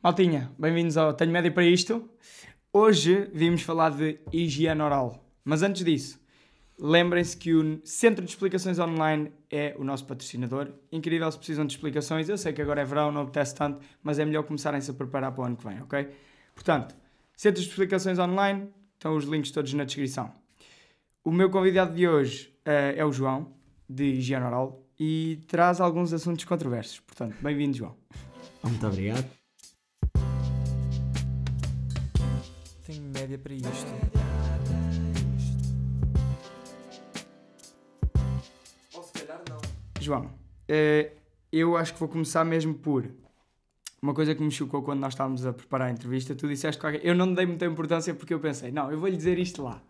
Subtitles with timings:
[0.00, 2.08] Maltinha, bem-vindos ao Tenho Média para isto.
[2.72, 5.28] Hoje vimos falar de higiene oral.
[5.44, 6.20] Mas antes disso,
[6.78, 10.68] lembrem-se que o Centro de Explicações Online é o nosso patrocinador.
[10.92, 12.28] Incrível se precisam de explicações.
[12.28, 15.32] Eu sei que agora é verão, não apetece tanto, mas é melhor começarem-se a preparar
[15.32, 16.08] para o ano que vem, ok?
[16.54, 16.94] Portanto,
[17.36, 20.32] Centro de Explicações Online, estão os links todos na descrição.
[21.24, 23.52] O meu convidado de hoje uh, é o João,
[23.88, 27.00] de Higiene Oral, e traz alguns assuntos controversos.
[27.00, 27.96] Portanto, bem-vindo, João.
[28.62, 29.37] Muito obrigado.
[33.36, 33.68] Para isto.
[38.94, 39.60] Ou se calhar não.
[40.00, 41.16] João, uh,
[41.52, 43.10] eu acho que vou começar mesmo por
[44.00, 46.34] uma coisa que me chocou quando nós estávamos a preparar a entrevista.
[46.34, 47.04] Tu disseste qualquer...
[47.04, 49.82] Eu não dei muita importância porque eu pensei, não, eu vou-lhe dizer isto lá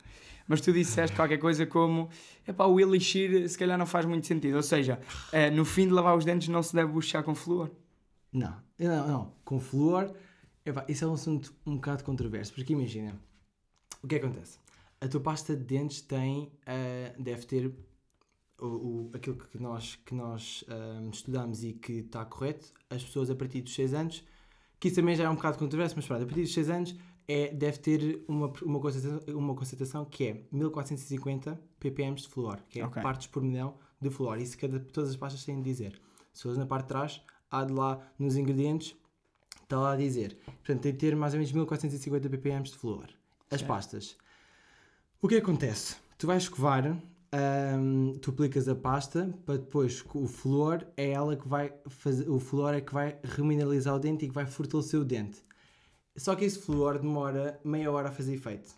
[0.49, 2.09] mas tu disseste qualquer coisa como
[2.47, 4.57] epá, o elixir se calhar não faz muito sentido.
[4.57, 4.99] Ou seja,
[5.31, 7.71] é, no fim de lavar os dentes não se deve buchar com flúor.
[8.33, 9.33] Não, não, não.
[9.45, 10.11] Com flúor,
[10.65, 13.15] epá, isso é um assunto um bocado controverso, porque imagina,
[14.03, 14.59] o que acontece?
[15.01, 17.73] A tua pasta de dentes tem, uh, deve ter
[18.61, 23.31] o, o, aquilo que nós, que nós uh, estudamos e que está correto, as pessoas
[23.31, 24.25] a partir dos 6 anos,
[24.81, 26.97] que isso também já é um bocado controverso, mas pronto, a partir dos 6 anos
[27.29, 32.81] é, deve ter uma, uma, concentração, uma concentração que é 1450 ppm de flúor, que
[32.81, 33.03] é okay.
[33.03, 34.39] partes por milhão de flúor.
[34.39, 36.01] Isso cada, todas as pastas têm de dizer.
[36.33, 38.97] Se fores na parte de trás, há de lá nos ingredientes,
[39.63, 40.39] está lá a dizer.
[40.45, 43.09] Portanto, tem de ter mais ou menos 1450 ppm de flúor.
[43.51, 44.17] As pastas.
[45.21, 45.97] O que acontece?
[46.17, 51.49] Tu vais escovar, hum, tu aplicas a pasta para depois o flúor é ela que
[51.49, 55.05] vai fazer, o flúor é que vai remineralizar o dente e que vai fortalecer o
[55.05, 55.43] dente.
[56.17, 58.75] Só que esse flúor demora meia hora a fazer efeito.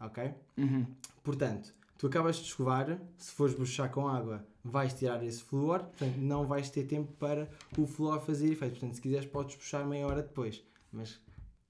[0.00, 0.34] Ok?
[0.58, 0.86] Uhum.
[1.22, 6.16] Portanto, tu acabas de escovar, se fores bruxar com água, vais tirar esse flúor, portanto,
[6.18, 8.72] não vais ter tempo para o flúor fazer efeito.
[8.72, 10.62] Portanto, se quiseres, podes puxar meia hora depois.
[10.92, 11.18] Mas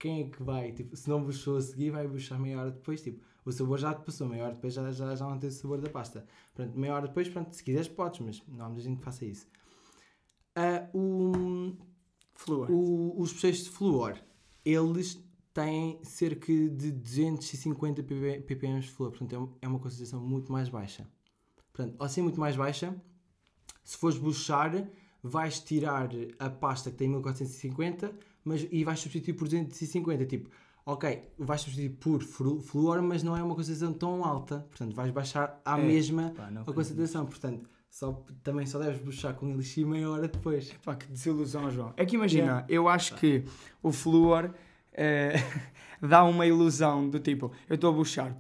[0.03, 0.73] quem é que vai?
[0.73, 3.01] Tipo, se não bruxou a seguir, vai bruxar meia hora depois.
[3.01, 5.53] Tipo, o sabor já te passou, meia hora depois já, já, já não tem o
[5.53, 6.27] sabor da pasta.
[6.53, 9.25] Portanto, meia hora depois, pronto, se quiseres, podes, mas não há muita gente que faça
[9.25, 9.47] isso.
[10.59, 11.77] Uh, o,
[12.35, 12.69] flúor.
[12.69, 14.19] O, os processos de flúor
[14.65, 15.23] eles
[15.55, 21.07] têm cerca de 250 ppm de flúor, portanto é, é uma concentração muito mais baixa.
[21.73, 23.01] Portanto, ao ser muito mais baixa,
[23.85, 24.89] se fores buchar,
[25.23, 26.11] vais tirar
[26.41, 30.25] a pasta que tem 1450 mas, e vais substituir por 250.
[30.27, 30.51] Tipo,
[30.85, 34.67] ok, vais substituir por flúor, mas não é uma concentração tão alta.
[34.69, 37.27] Portanto, vais baixar à é, mesma pá, a concentração.
[37.27, 40.73] Portanto, só, também só deves buchar com elixir meia hora depois.
[40.85, 41.93] Pá, que desilusão, João.
[41.97, 42.67] É que imagina, yeah.
[42.69, 43.45] eu acho que
[43.83, 44.51] o flúor
[44.93, 45.35] eh,
[46.01, 48.37] dá uma ilusão do tipo, eu estou a buchar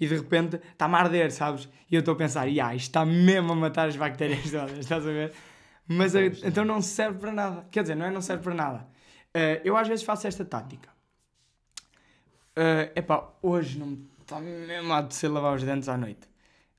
[0.00, 1.68] e de repente está-me a arder, sabes?
[1.90, 5.06] E eu estou a pensar, yeah, isto está mesmo a matar as bactérias todas, estás
[5.06, 5.32] a ver?
[5.86, 7.66] Mas não então não serve para nada.
[7.70, 8.86] Quer dizer, não é não serve para nada.
[9.38, 10.88] Uh, eu às vezes faço esta tática.
[12.56, 16.28] Uh, epá, hoje não está mesmo a de ser lavar os dentes à noite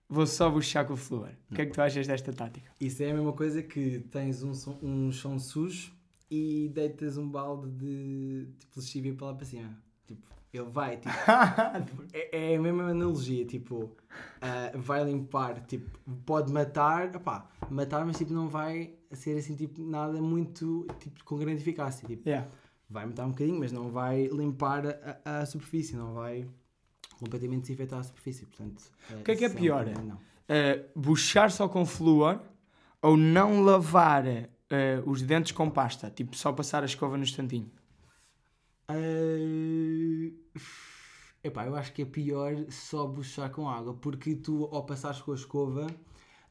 [0.10, 1.30] vou só buchar com o flúor.
[1.52, 2.72] O que é que tu achas desta tática?
[2.80, 5.94] Isso é a mesma coisa que tens um, som, um chão sujo
[6.30, 9.78] e deitas um balde de tipo lexívia para lá para cima.
[10.08, 11.14] Tipo, ele vai, tipo,
[12.12, 15.88] é, é, a mesma analogia, tipo, uh, vai limpar, tipo,
[16.26, 21.38] pode matar, opá, matar, mas tipo, não vai ser assim, tipo, nada muito, tipo, com
[21.38, 22.50] grande eficácia, tipo, yeah.
[22.90, 24.84] vai matar um bocadinho, mas não vai limpar
[25.26, 26.48] a, a superfície, não vai
[27.20, 28.46] completamente desinfetar a superfície.
[28.46, 29.86] Portanto, o que é que é pior?
[29.86, 30.16] Não.
[30.16, 32.40] Uh, buchar só com flúor
[33.02, 36.10] ou não lavar uh, os dentes com pasta?
[36.10, 37.72] Tipo, só passar a escova no instantinho?
[38.90, 40.34] Uh...
[41.42, 45.32] Epá, eu acho que é pior só buchar com água, porque tu, ao passares com
[45.32, 45.88] a escova,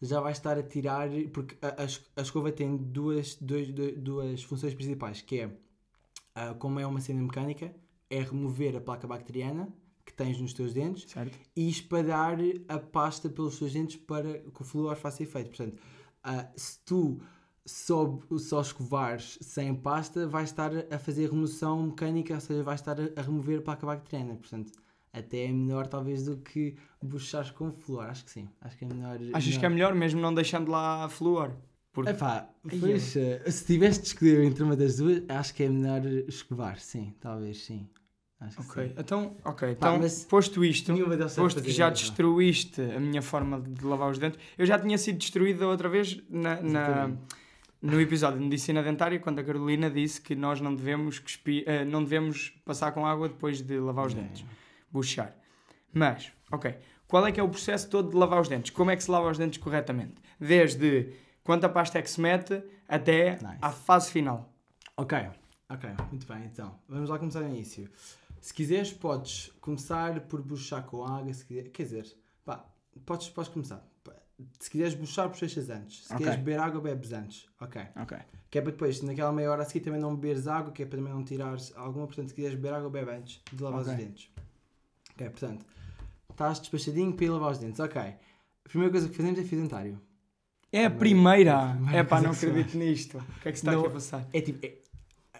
[0.00, 1.08] já vais estar a tirar.
[1.32, 1.76] Porque a,
[2.16, 7.20] a, escova tem duas, duas, duas funções principais: que é, uh, como é uma cena
[7.20, 7.74] mecânica,
[8.10, 9.68] é remover a placa bacteriana
[10.04, 11.38] que tens nos teus dentes certo.
[11.54, 15.50] e espalhar a pasta pelos teus dentes para que o flúor faça efeito.
[15.50, 15.78] Portanto,
[16.24, 17.20] uh, se tu
[17.66, 22.98] só, só escovares sem pasta, vais estar a fazer remoção mecânica, ou seja, vais estar
[22.98, 24.34] a, a remover a placa bacteriana.
[24.36, 24.72] Portanto,
[25.18, 28.04] até é melhor talvez do que buchares com flúor.
[28.04, 28.48] Acho que sim.
[28.60, 29.16] Acho que é melhor.
[29.32, 29.60] Achas melhor.
[29.60, 31.52] que é melhor mesmo não deixando lá flúor?
[31.92, 32.10] Porque...
[32.10, 36.06] Epá, pois, uh, se tivesse de escolher entre uma das duas, acho que é melhor
[36.28, 37.88] escovar, sim, talvez sim.
[38.40, 38.94] Acho ok, sim.
[38.96, 39.74] então, okay.
[39.74, 40.94] Pá, então posto isto,
[41.34, 45.18] posto que já destruíste a minha forma de lavar os dentes, eu já tinha sido
[45.18, 47.10] destruída outra vez na, na
[47.82, 51.84] no episódio de medicina dentária, quando a Carolina disse que nós não devemos, cuspir, uh,
[51.84, 54.44] não devemos passar com água depois de lavar os dentes,
[54.90, 55.36] buchar.
[55.92, 56.76] Mas, ok,
[57.06, 58.70] qual é que é o processo todo de lavar os dentes?
[58.70, 60.14] Como é que se lava os dentes corretamente?
[60.38, 61.12] Desde
[61.42, 63.58] quanta pasta é que se mete até nice.
[63.60, 64.52] à fase final.
[64.96, 65.16] Ok,
[65.70, 66.78] Ok, muito bem, então.
[66.88, 67.90] Vamos lá começar no início.
[68.40, 71.30] Se quiseres, podes começar por buchar com água.
[71.34, 72.64] Se quiser, quer dizer, pá,
[73.04, 73.86] podes, podes começar.
[74.58, 76.04] Se quiseres buchar, bochechas antes.
[76.06, 76.18] Se Ok.
[76.18, 77.46] quiseres beber água, bebes antes.
[77.60, 77.82] Ok.
[77.96, 78.16] Ok.
[78.50, 80.86] Que é para depois, naquela meia hora a seguir, também não beberes água, que é
[80.86, 82.06] para também não tirares alguma.
[82.06, 83.92] Portanto, se quiseres beber água, bebe antes de lavar Ok.
[83.92, 84.30] os dentes.
[85.18, 85.66] Ok, portanto,
[86.30, 87.80] estás despachadinho para ir lavar os dentes.
[87.80, 88.00] Ok.
[88.00, 90.00] A primeira coisa que fazemos é fio dentário.
[90.70, 91.52] É a primeira.
[91.52, 93.18] é primeira pá, não acredito nisto.
[93.18, 94.28] O que é que se está Não- aqui a passar?
[94.32, 94.78] É tipo, é-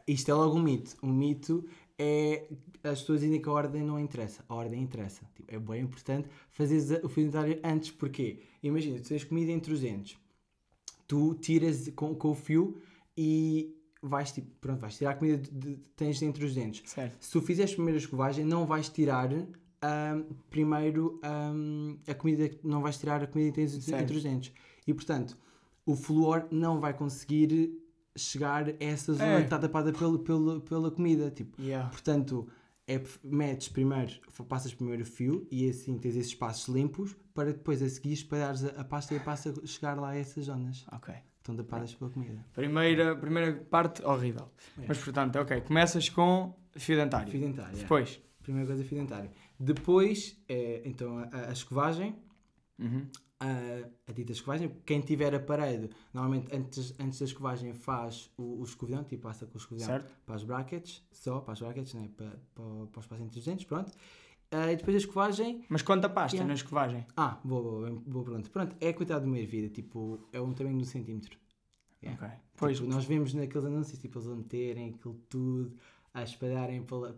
[0.06, 0.96] isto é logo um mito.
[1.02, 1.64] Um mito
[1.98, 2.48] é
[2.82, 4.42] as pessoas dizem que a ordem não interessa.
[4.48, 5.22] A ordem interessa.
[5.36, 7.90] Tipo, é bem importante fazeres o fio dentário antes.
[7.90, 8.40] Porquê?
[8.62, 10.16] Imagina, tu tens comida entre os dentes.
[11.06, 12.80] Tu tiras com, com o fio
[13.16, 16.88] e vais tipo, pronto, vais tirar a comida que tens entre os dentes.
[16.90, 17.22] Certo.
[17.22, 19.28] Se tu fizeres primeiro a escovagem, não vais tirar
[19.82, 24.02] ahm, primeiro ahm, a comida, não vais tirar a comida Certo.
[24.02, 24.52] entre os dentes.
[24.86, 25.36] E portanto,
[25.86, 27.72] o flúor não vai conseguir
[28.16, 29.38] chegar a essa zona É.
[29.38, 31.30] que está tapada pelo, pelo, pela comida.
[31.30, 31.88] Tipo, Yeah.
[31.90, 32.48] portanto,
[32.86, 34.12] é, metes primeiro,
[34.48, 38.64] passas primeiro o fio e assim tens esses espaços limpos para depois a seguir espalhares
[38.64, 41.14] a, a pasta e a pasta chegar lá a essas zonas Ok.
[41.38, 42.44] estão tapadas pela comida.
[42.54, 44.50] Primeira, primeira parte, horrível.
[44.78, 44.86] É.
[44.88, 45.60] Mas portanto, ok.
[45.60, 47.30] Começas com fio dentário.
[47.30, 47.76] Fio dentário.
[47.76, 47.80] é.
[47.82, 48.20] Depois.
[48.42, 49.30] Primeira coisa, fio dentário.
[49.58, 52.14] Depois, é, então, a, a escovagem.
[52.78, 53.08] Uhum.
[53.40, 54.70] a, a dita escovagem.
[54.86, 59.54] Quem tiver aparelho, normalmente antes, antes da escovagem faz o, o escovidão, tipo passa com
[59.54, 60.12] o escovidão Certo.
[60.24, 62.08] para os brackets, só para os brackets, né?
[62.16, 63.90] para, para, para os os dentes, pronto.
[64.50, 66.46] Ah, e depois a escovagem, Mas quanta pasta Yeah.
[66.48, 67.04] na escovagem?
[67.16, 68.50] ah, boa, boa, boa, pronto.
[68.50, 71.36] Pronto, é a quantidade de uma ervilha, tipo, é um tamanho de um centímetro.
[72.02, 72.24] Yeah.
[72.26, 72.38] Ok.
[72.56, 75.74] Pois, Tipo, nós vemos naqueles anúncios, tipo, eles a meterem aquilo tudo,
[76.18, 77.16] a espalharem, pela,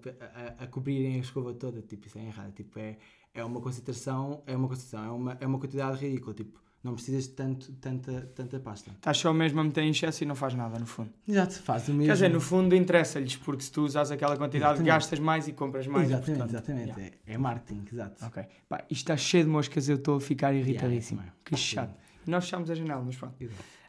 [0.58, 2.97] a, a, cobrirem a escova toda, tipo, isso é errado, tipo, é,
[3.35, 7.25] é uma concentração, é uma concentração, é uma, é uma quantidade ridícula, tipo, não precisas
[7.25, 8.91] de tanto, tanta, tanta pasta.
[8.91, 11.11] estás só mesmo a meter em excesso e não faz nada, no fundo.
[11.29, 12.06] Exato, faz o mesmo.
[12.06, 14.88] Quer dizer, no fundo interessa-lhes, porque se tu usas aquela quantidade, Exatamente.
[14.88, 16.08] gastas mais e compras mais.
[16.08, 17.17] Exatamente, portanto, exatamente, yeah.
[17.26, 18.25] é, é marketing, exato.
[18.25, 18.43] Ok.
[18.67, 21.20] Pá, isto está cheio de moscas, eu estou a ficar irritadíssimo.
[21.20, 21.94] Yeah, que chato.
[22.26, 23.37] Nós fechamos a janela, mas pronto.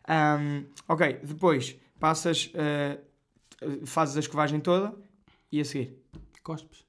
[0.07, 2.99] Ahm, ok, depois passas, eh,
[3.85, 4.95] fazes a escovagem toda
[5.51, 5.97] e a seguir.
[6.43, 6.85] Cospes,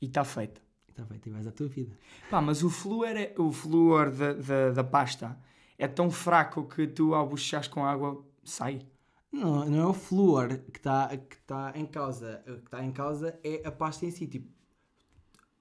[0.00, 0.60] E está feito.
[0.88, 1.96] está feito, e vais à tua vida.
[2.30, 5.38] Pá, mas o flúor, é, o flúor da, da, da pasta
[5.78, 8.86] é tão fraco que tu ao buchares com água sai.
[9.32, 12.42] Não, não é o flúor que está que tá em causa.
[12.46, 14.26] O que está em causa é a pasta em si.
[14.28, 14.48] Tipo.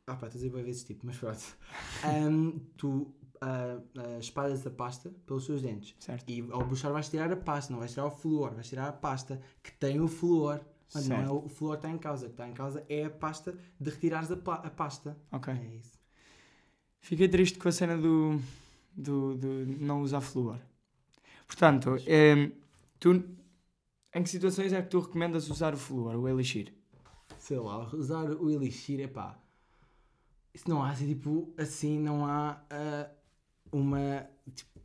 [0.06, 1.42] Ah, pá, estou a dizer bem vezes tipo, mas pronto.
[2.04, 5.96] Ahm, tu ah, ah, espalhas a pasta pelos seus dentes.
[6.00, 6.30] Certo.
[6.30, 8.94] E ao buchar vais tirar a pasta, não vais tirar o flúor, vais tirar a
[8.94, 10.60] pasta que tem o flúor.
[10.94, 12.26] Mas não é o flúor que está em causa.
[12.26, 15.18] O que está em causa é a pasta de retirares a, a pasta.
[15.32, 15.52] Ok.
[15.52, 15.98] É isso.
[17.00, 18.40] Fiquei triste com a cena do,
[18.96, 19.48] do, do
[19.80, 20.60] não usar flúor.
[21.48, 22.54] Portanto, em,
[23.00, 23.24] tu,
[24.14, 26.74] em que situações é que tu recomendas usar o flúor, o elixir?
[27.44, 29.38] sei lá, usar o elixir, é pá.
[30.54, 33.10] Isso não há assim, tipo, assim, não há ah,
[33.74, 34.80] uma, tipo,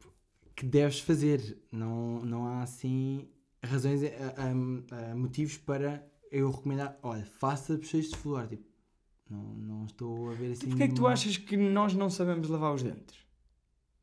[0.56, 1.58] que deves fazer.
[1.70, 3.28] Não, não há assim
[3.64, 4.34] razões, ah,
[4.90, 8.64] ah, motivos para eu recomendar, olha, faça bochechas de flúor, tipo,
[9.28, 12.48] não, não estou a ver assim Porquê é que tu achas que nós não sabemos
[12.48, 13.18] lavar os dentes?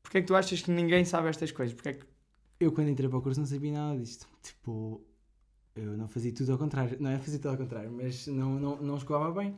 [0.03, 1.73] Porquê é que tu achas que ninguém sabe estas coisas?
[1.73, 2.05] Porquê é que...
[2.59, 4.27] Eu quando entrei para o curso não sabia nada disto.
[4.41, 5.03] Tipo,
[5.75, 6.97] eu não fazia tudo ao contrário.
[7.01, 9.57] Não é fazer tudo ao contrário, mas não, não, não escovava bem.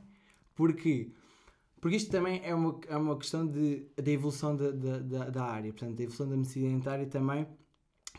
[0.56, 1.14] Porque,
[1.80, 5.72] porque isto também é uma, é uma questão de, da evolução da, da, da, área.
[5.72, 7.48] Portanto, a evolução da medicina dentária também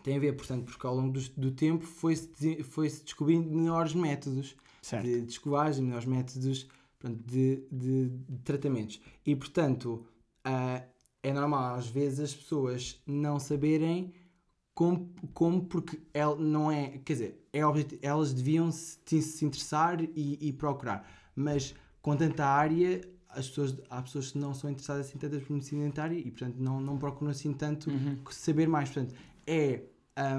[0.03, 3.95] tem a ver, portanto, porque ao longo do, do tempo foi-se dese- foi-se descobrindo melhores
[3.95, 5.05] métodos Certo.
[5.05, 9.01] de, escovagem, melhores métodos portanto, de, de, de tratamentos.
[9.27, 10.07] E, portanto,
[10.45, 10.83] ah,
[11.23, 14.13] é normal às vezes as pessoas não saberem
[14.75, 17.59] como, como porque ela não é, quer dizer, é
[18.03, 23.01] elas deviam se, se interessar e, e procurar, mas com tanta área,
[23.31, 26.57] as pessoas, há pessoas que não são interessadas assim tantas por medicina dentária e, portanto,
[26.59, 28.19] não, não procuram assim tanto Uhum.
[28.31, 28.89] saber mais.
[28.91, 29.15] Portanto,
[29.47, 29.83] é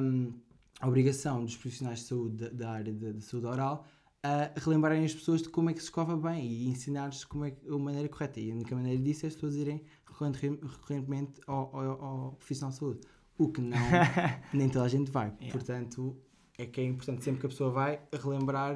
[0.01, 0.33] hum,
[0.79, 3.85] a obrigação dos profissionais de saúde da, da área da, da saúde oral
[4.23, 7.55] a relembrarem as pessoas de como é que se escova bem e ensinar-lhes como é
[7.69, 8.39] a maneira correta.
[8.39, 12.71] E a única maneira disso é as pessoas irem recorrente- recorrentemente ao, ao, ao profissional
[12.71, 12.99] de saúde.
[13.37, 13.77] O que não,
[14.53, 15.27] nem toda a gente vai.
[15.39, 15.51] Yeah.
[15.51, 16.17] Portanto,
[16.57, 18.75] é que é importante sempre que a pessoa vai relembrar,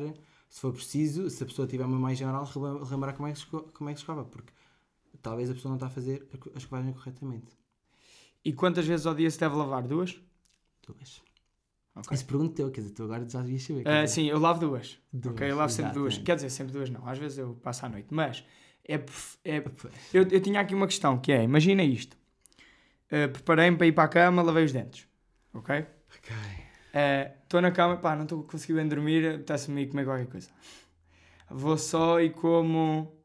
[0.53, 3.39] se for preciso, se a pessoa tiver uma mais geral, relem- relembrar como é que
[3.39, 4.23] se, como é que se escova.
[4.23, 4.53] Porque
[5.19, 7.57] talvez a pessoa não está a fazer a co- a escovagem corretamente.
[8.45, 9.81] E quantas vezes ao dia se deve lavar?
[9.87, 10.15] Duas?
[10.85, 11.23] Duas.
[11.95, 12.13] Ok.
[12.13, 13.83] Isso pergunto teu, quer dizer, tu agora já devias saber.
[13.83, 14.99] dizer, sim, eu lavo duas.
[15.11, 16.13] duas, ok, eu lavo sempre duas.
[16.13, 16.25] exatamente.
[16.25, 17.07] Quer dizer, sempre duas não.
[17.07, 18.07] Às vezes eu passo à noite.
[18.11, 18.43] Mas
[18.87, 18.93] é,
[19.43, 19.93] é Pois.
[20.13, 22.15] Eu, eu tinha aqui uma questão que é, imagina isto.
[23.07, 25.07] Uh, Preparei-me para ir para a cama, lavei os dentes.
[25.51, 25.83] Ok?
[26.15, 26.35] Ok.
[26.93, 30.49] Estou na cama, pá, não estou conseguindo dormir, apetece-me ir comer qualquer coisa.
[31.49, 33.19] Vou só e como.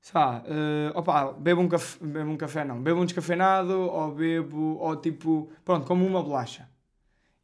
[0.00, 4.14] Sei lá, uh, opa, bebo um, café, bebo um café, não, bebo um descafeinado ou
[4.14, 6.68] bebo, ou tipo, pronto, como uma bolacha.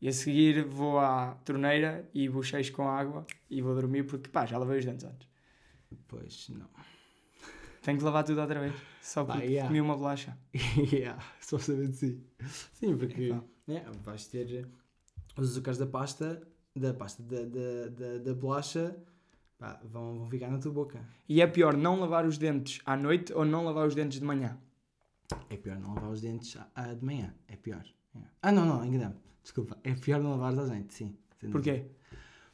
[0.00, 4.46] E a seguir vou à torneira e bochecho com água e vou dormir porque, pá,
[4.46, 5.28] já lavei os dentes antes.
[6.06, 6.68] Pois, não.
[7.82, 9.66] Tenho que lavar tudo outra vez, só porque yeah.
[9.66, 10.38] comi uma bolacha.
[10.92, 12.26] yeah, só saber de si.
[12.74, 13.42] Sim, porque Epá.
[13.66, 14.68] né, vais ter
[15.36, 16.42] os açúcares da pasta,
[16.76, 18.96] da pasta da, da, da, da bolacha,
[19.58, 21.00] pá, vão, vão ficar na tua boca.
[21.28, 24.24] E é pior não lavar os dentes à noite ou não lavar os dentes de
[24.24, 24.58] manhã.
[25.48, 27.84] É pior não lavar os dentes à- à de manhã, é pior.
[28.14, 28.30] Yeah.
[28.42, 29.14] Ah, não, não, enganei-me.
[29.42, 31.16] Desculpa, é pior não lavar à noite, sim.
[31.50, 31.86] Porquê?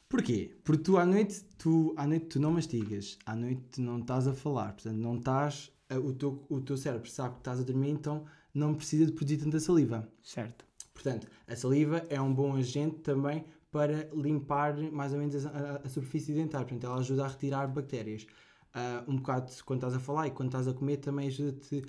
[0.09, 0.57] Porquê?
[0.65, 4.27] Porque tu à noite, tu à noite tu não mastigas, à noite tu não estás
[4.27, 7.63] a falar, portanto não estás, a- o teu, o teu cérebro sabe que estás a
[7.63, 10.09] dormir, então não precisa de produzir tanta saliva.
[10.23, 10.65] Certo.
[10.99, 15.77] Portanto, a saliva é um bom agente também para limpar mais ou menos a, a-
[15.85, 18.27] a superfície dentária, portanto ela ajuda a retirar bactérias.
[18.75, 21.85] Ah, um bocado quando estás a falar e quando estás a comer também ajuda-te,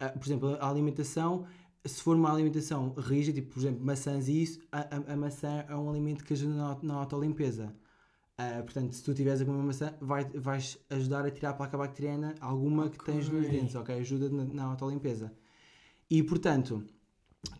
[0.00, 1.46] ah, por exemplo, a alimentação,
[1.84, 5.64] se for uma alimentação rígida, tipo por exemplo maçãs e isso, a, a- a maçã
[5.68, 7.74] é um alimento que ajuda na, na autolimpeza.
[8.38, 11.54] Ah, portanto, se tu estiveres a comer uma maçã, vai, vais ajudar a tirar a
[11.54, 13.94] placa bacteriana alguma que tens nos dentes, ok?
[14.00, 15.32] Ajuda na, na autolimpeza.
[16.10, 16.84] E portanto,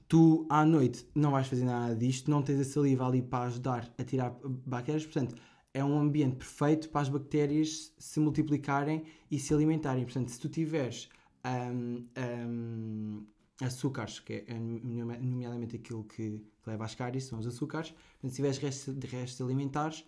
[0.09, 3.93] tu à noite não vais fazer nada disto, não tens a saliva ali para ajudar
[3.99, 4.37] a tirar
[4.67, 5.35] bactérias, portanto,
[5.73, 10.05] é um ambiente perfeito para as bactérias se multiplicarem e se alimentarem.
[10.05, 11.09] Portanto, se tu tiveres
[11.45, 12.07] hum,
[12.47, 13.27] hum,
[13.61, 18.37] açúcares, que é nome- nomeadamente aquilo que leva às cáries, são os açúcares, portanto, se
[18.37, 20.05] tiveres restos, restos alimentares,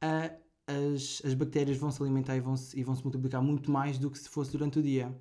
[0.00, 0.32] a-
[0.66, 3.98] as, as bactérias vão se alimentar e vão se, e vão se multiplicar muito mais
[3.98, 5.14] do que se fosse durante o dia.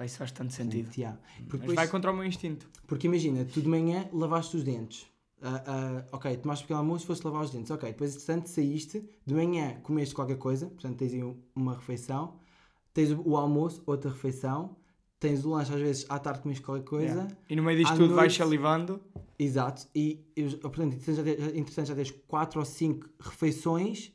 [0.00, 0.90] Pá, isso faz tanto sentido.
[0.96, 1.18] Yeah.
[1.40, 2.66] Porque Mas depois- vai contra o meu instinto.
[2.86, 5.06] porque imagina, tu de manhã lavaste os dentes.
[5.42, 7.70] Ah, ah, ok, tomaste pequeno almoço, foste lavar os dentes.
[7.70, 12.36] Ok, depois entretanto saíste, de manhã comeste qualquer coisa, portanto tens aí um- uma refeição,
[12.94, 14.74] tens o, almoço, outra refeição,
[15.18, 17.06] tens o lanche, às vezes à tarde comeste qualquer coisa.
[17.14, 17.36] Yeah.
[17.50, 19.00] E no meio disto tudo vais noite- salivando.
[19.38, 24.12] Exato, e e, portanto, entretanto já, tens, entretanto já tens 4 ou 5 refeições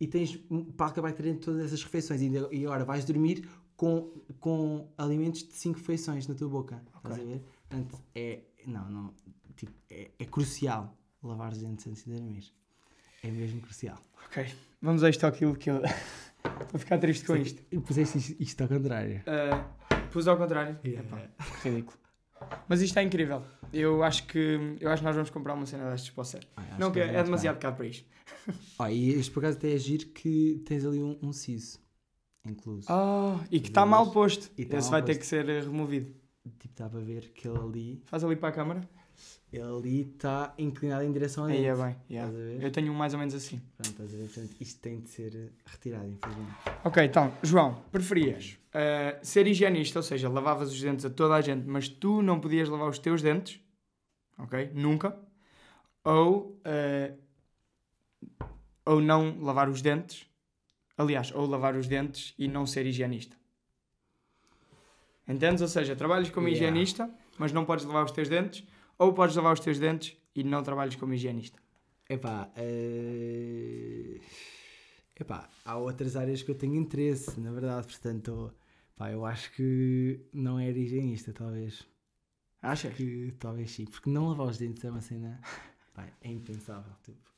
[0.00, 0.36] e tens
[0.76, 2.20] para acabar de todas essas refeições.
[2.20, 3.48] E agora vais dormir
[3.82, 6.80] com, com alimentos de 5 refeições na tua boca.
[6.98, 7.42] Estás a ver?
[7.68, 9.14] Portanto, é, não, não,
[9.56, 12.44] tipo, é, é crucial lavar os dentes antes de dormir.
[13.24, 13.98] É mesmo crucial.
[14.26, 14.46] Ok,
[14.80, 15.82] vamos a isto aquilo que eu.
[16.70, 17.60] Vou ficar triste com isto.
[17.72, 19.20] E puseste isto, isto ao contrário.
[19.20, 20.78] Uh, pus ao contrário.
[20.84, 21.04] Yeah.
[21.04, 21.28] Epá,
[21.64, 21.98] ridículo.
[22.68, 23.42] Mas isto é incrível.
[23.72, 26.78] Eu acho que eu acho que nós vamos comprar uma cena destas para o acho
[26.78, 28.08] Não, que é, muito demasiado caro para isto.
[28.78, 31.81] Ah, e este por acaso até é giro que tens ali um, um siso
[32.46, 32.86] incluso.
[32.92, 34.50] Oh, e que está mal posto.
[34.56, 35.20] E tá Esse vai ter posto.
[35.20, 36.14] que ser eh, removido.
[36.58, 38.88] Tipo, dá para ver que ele ali Faz ali para a câmara.
[39.52, 41.94] Ele ali está inclinado em direção a Aí é bem.
[42.10, 42.32] yeah.
[42.58, 43.60] Eu tenho um mais ou menos assim.
[43.76, 44.24] Pronto, estás a ver?
[44.24, 46.52] Portanto, isto tem de ser eh, retirado, infelizmente.
[46.84, 51.40] Ok, então, João, preferias eh, ser higienista, ou seja, lavavas os dentes a toda a
[51.42, 53.60] gente, mas tu não podias lavar os teus dentes,
[54.38, 54.70] ok?
[54.74, 55.16] Nunca.
[56.02, 57.12] Ou, eh,
[58.86, 60.26] ou não lavar os dentes,
[60.96, 63.36] aliás, ou lavar os dentes e não ser higienista.
[65.26, 65.62] Entendes?
[65.62, 66.66] Ou seja, trabalhas como Yeah.
[66.66, 68.64] higienista, mas não podes lavar os teus dentes,
[68.98, 71.58] ou podes lavar os teus dentes e não trabalhas como higienista.
[72.08, 74.20] Epá, eh,
[75.18, 78.52] epá, há outras áreas que eu tenho interesse, na verdade, portanto,
[78.96, 81.86] pá, eu acho que não era higienista, talvez.
[82.60, 82.94] Achas?
[82.94, 85.40] Que talvez sim, porque não lavar os dentes é uma cena,
[85.94, 87.31] pá, é impensável, tipo,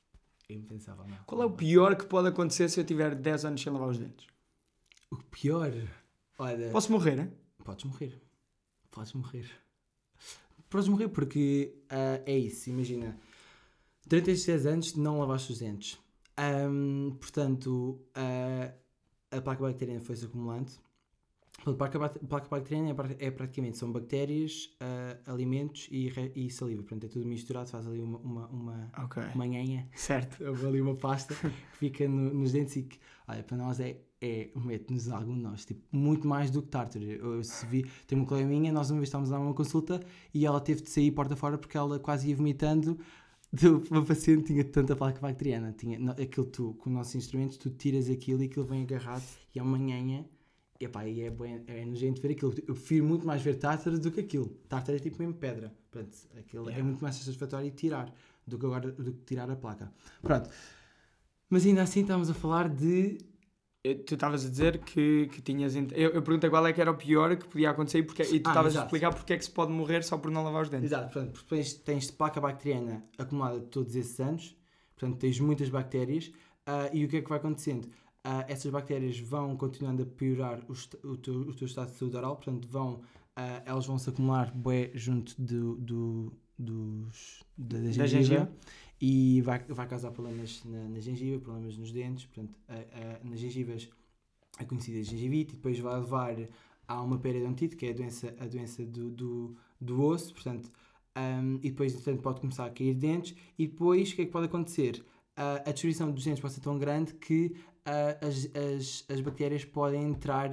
[0.49, 1.17] é impensável, não.
[1.27, 3.99] Qual é o pior que pode acontecer se eu tiver 10 anos sem lavar os
[3.99, 4.27] dentes?
[5.11, 5.73] O pior?
[6.39, 7.31] Olha, Posso morrer, né?
[7.65, 8.21] Podes morrer.
[8.91, 9.51] Podes morrer.
[10.69, 13.19] Podes morrer porque ah, é isso, imagina.
[14.07, 15.99] Durante estes 10 anos não lavaste os dentes.
[16.37, 18.73] Ahm, portanto, ah,
[19.31, 20.73] a placa bacteriana foi-se acumulando.
[21.67, 26.83] A placa, placa bacteriana é, é praticamente, são bactérias, ah, alimentos e, e saliva.
[26.83, 29.23] Portanto, é tudo misturado, faz ali uma, uma, uma, Ok.
[29.35, 30.45] uma nhanha Certo.
[30.67, 34.51] ali uma pasta que fica no- nos dentes e que, olha, para nós é, é
[34.55, 37.05] mete-nos algum nós, tipo, muito mais do que tártaro.
[37.05, 39.55] Eu, eu se vi, tem uma colega minha, nós uma vez estávamos a dar uma
[39.55, 40.01] consulta
[40.33, 42.99] e ela teve de sair porta fora porque ela quase ia vomitando
[43.91, 45.73] uma paciente tinha tanta placa bacteriana.
[45.73, 49.59] Tinha, aquilo tu, com os nossos instrumentos, tu tiras aquilo e aquilo vem agarrado e
[49.59, 50.27] é uma nhanha.
[50.85, 52.53] E, epá, e é, bué- é nojento ver aquilo.
[52.69, 54.49] Eu prefiro muito mais ver tártaro do que aquilo.
[54.69, 55.73] Tártaro é tipo mesmo pedra.
[55.91, 56.85] Pronto, aquilo é Yeah.
[56.85, 58.13] muito mais satisfatório tirar
[58.47, 59.91] do que agora do que tirar a placa.
[60.23, 60.51] Pronto.
[61.49, 63.19] Mas ainda assim estamos a falar de
[63.83, 65.75] eh, tu estavas a dizer que, que tinhas.
[65.77, 68.23] ent- Eu, eu perguntei qual é que era o pior que podia acontecer e, porque,
[68.23, 68.87] e tu Ah, estavas a exato.
[68.87, 70.87] explicar porque é que se pode morrer só por não lavar os dentes.
[70.87, 74.57] Exato, portanto, porque tens, tens placa bacteriana acumulada todos esses anos,
[74.97, 76.31] portanto, tens muitas bactérias,
[76.67, 77.89] ah, e o que é que vai acontecendo?
[78.27, 80.73] Ah, essas bactérias vão continuando a piorar o,
[81.07, 83.03] o, teu, o teu estado de saúde oral, portanto, vão,
[83.37, 88.53] ah, elas vão se acumular bué junto do, do, dos, da, da gengiva, gengiva.
[88.99, 93.91] e vai, vai causar problemas na, na gengiva, problemas nos dentes, portanto, ah, nas gengivas
[94.59, 96.35] a conhecida gengivite, e depois vai levar
[96.89, 100.71] a uma periodontite, que é a doença, a doença do, do, do osso, portanto,
[101.17, 104.31] um, e depois, entretanto, pode começar a cair dentes, e depois o que é que
[104.31, 105.05] pode acontecer?
[105.37, 107.55] Ah, a destruição dos dentes pode ser tão grande que
[108.21, 110.51] as, as, as bactérias podem entrar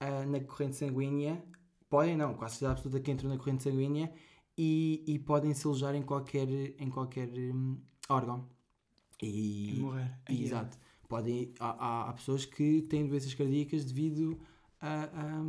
[0.00, 1.42] ah, na corrente sanguínea,
[1.88, 4.12] podem não, quase certeza absoluta que entram na corrente sanguínea
[4.56, 8.48] e, e podem se alojar em qualquer, em qualquer hum, órgão.
[9.22, 10.14] E, E morrer.
[10.26, 10.78] Aí, Exato.
[11.08, 14.38] Podem, há, há, há pessoas que têm doenças cardíacas devido
[14.80, 15.40] a, a,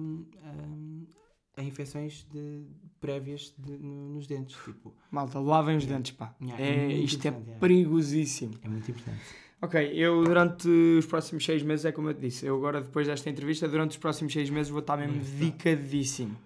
[1.58, 2.66] a, a infecções de,
[3.02, 4.56] prévias de- no- nos dentes.
[4.64, 6.34] Tipo, Malta, lavem os dentes, pá.
[6.58, 7.32] É, é isto é é.
[7.60, 8.54] perigosíssimo.
[8.62, 9.22] é muito importante.
[9.62, 13.08] Ok, eu durante os próximos seis meses, é como eu te disse, eu agora depois
[13.08, 15.38] desta entrevista, durante os próximos seis meses vou estar mesmo Vai estar.
[15.38, 16.38] dedicadíssimo.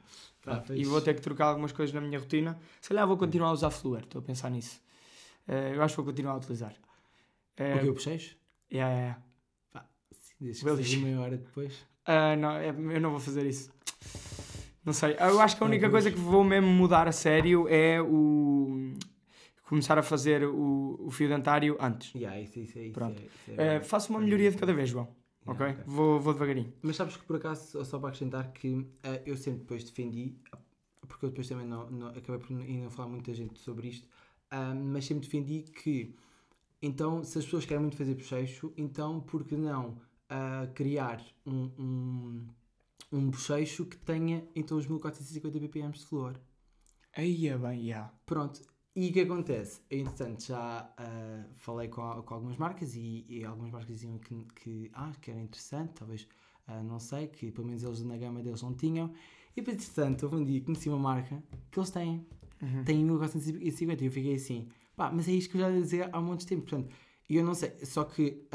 [0.44, 0.88] Pá, e pois.
[0.88, 2.58] vou ter que trocar algumas coisas na minha rotina.
[2.82, 4.82] Se calhar vou continuar a usar Fluor, estou a pensar nisso.
[5.48, 6.74] Eh, eu acho que vou continuar a utilizar.
[7.56, 8.36] Eh, O que eu puxeis?
[8.72, 9.18] yeah, yeah,
[9.74, 9.90] yeah.
[10.38, 11.74] Que Will seja diz- meia hora depois.
[12.06, 13.72] Ah, não, é- eu não vou fazer isso.
[14.84, 15.16] Não sei.
[15.18, 18.92] Eu acho que a única coisa que vou mesmo mudar a sério é o.
[19.74, 22.14] começar a fazer o, o fio dentário antes.
[22.14, 23.20] Yeah, isso, isso, isso, Pronto.
[23.20, 23.88] é- isso é verdade.
[23.88, 25.08] faço uma melhoria de cada vez, João.
[25.48, 25.82] Yeah, ok?
[25.82, 25.84] ok.
[25.88, 26.72] Vou, vou devagarinho.
[26.84, 30.36] Mas sabes que por acaso, só para acrescentar que eh, eu sempre depois defendi,
[31.08, 34.08] porque eu depois também não, não- acabei por ainda não falar muita gente sobre isto,
[34.52, 36.16] ah, mas sempre defendi que
[36.82, 39.98] então se as pessoas querem muito fazer bochecho, então por que não
[40.30, 42.48] ah, criar um, um,
[43.12, 46.36] um bochecho que tenha então os 1450 ppm de flúor?
[47.16, 48.12] Aí é bem, yeah.
[48.26, 48.62] Pronto.
[48.96, 49.82] E o que acontece?
[49.90, 54.20] Eu, entretanto, já ah, falei com, a- com algumas marcas e, e algumas marcas diziam
[54.20, 56.28] que, que, ah, que era interessante, talvez,
[56.68, 59.12] ah, não sei, que pelo menos eles na gama deles não tinham.
[59.56, 62.26] E depois, entretanto, houve um dia que conheci uma marca que eles têm,
[62.62, 62.84] Uhum.
[62.86, 66.10] têm 1450 e eu fiquei assim, pá, mas é isto que eu já ia dizer
[66.14, 66.96] há um monte de tempo, portanto,
[67.30, 68.48] e eu não sei, só que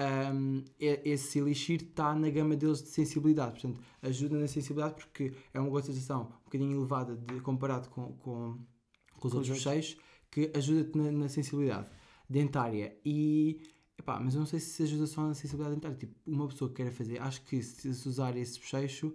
[0.79, 5.61] e- esse Elixir está na gama deles de sensibilidade, portanto, ajuda na sensibilidade porque é
[5.61, 8.59] uma concentração um bocadinho elevada de, comparado com, com,
[9.19, 9.99] com os Com outros os bochechos,
[10.31, 11.89] que ajuda-te na, na sensibilidade
[12.29, 12.97] dentária.
[13.05, 13.61] E,
[13.99, 15.97] epá, mas eu não sei se ajuda só na sensibilidade dentária.
[15.97, 19.15] Tipo, uma pessoa que queira fazer, acho que se, se usar esse bochecho,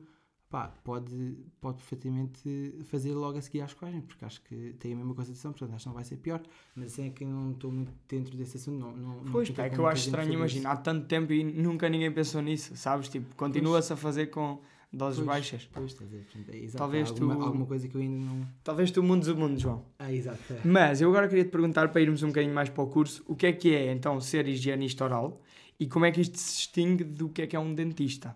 [0.53, 4.95] pá, pode, pode perfeitamente fazer logo a seguir à escovagem, porque acho que tem a
[4.95, 6.41] mesma concentração, portanto acho que não vai ser pior.
[6.75, 9.49] Mas assim é que eu não estou muito dentro desse assunto, não, não, não Pois,
[9.49, 12.75] pá, é que eu acho estranho, imagina, há tanto tempo e nunca ninguém pensou nisso,
[12.75, 13.09] sabes?
[13.09, 14.61] Tipo, continua-se a fazer com
[14.93, 15.27] doses Pois.
[15.27, 15.69] baixas.
[15.73, 16.17] Pois, estás a?
[16.17, 18.47] Portanto, é exato, Talvez alguma, tu- alguma coisa que eu ainda não.
[18.63, 19.83] Talvez tu mundes o mundo, João.
[19.97, 20.53] Ah, exato.
[20.53, 20.61] É.
[20.63, 23.35] Mas eu agora queria te perguntar, para irmos um bocadinho mais para o curso, o
[23.35, 25.41] que é que é então ser higienista oral
[25.79, 28.35] e como é que isto se distingue do que é que é um dentista?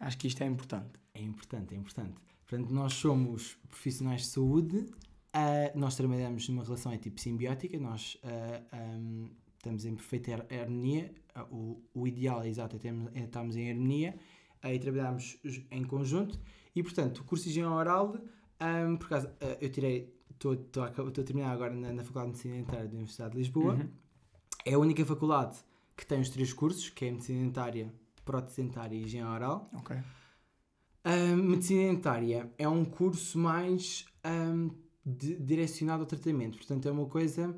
[0.00, 0.98] Acho que isto é importante.
[1.12, 2.14] É importante, é importante.
[2.46, 4.86] Portanto, nós somos profissionais de saúde,
[5.34, 9.26] ah, nós trabalhamos numa relação é tipo simbiótica, nós ah, ahm,
[9.58, 13.56] estamos em perfeita har- harmonia, ah, o, o ideal é exato é termos- é estarmos
[13.56, 14.14] em harmonia
[14.80, 16.38] trabalhamos ju- em conjunto
[16.74, 18.16] e, portanto, o curso de higiene oral,
[18.60, 20.52] ahm, por acaso, ah, eu tirei, estou
[20.84, 23.88] a terminar agora na, na Faculdade de Medicina Dentária da Universidade de Lisboa, Uhum.
[24.64, 25.56] é a única faculdade
[25.96, 27.92] que tem os três cursos, que é Medicina Dentária,
[28.24, 29.68] Prótese Dentária e Higiene Oral.
[29.74, 29.96] Ok.
[31.04, 34.68] A medicina dentária é um curso mais ahm,
[35.04, 36.58] de- direcionado ao tratamento.
[36.58, 37.56] Portanto, é uma coisa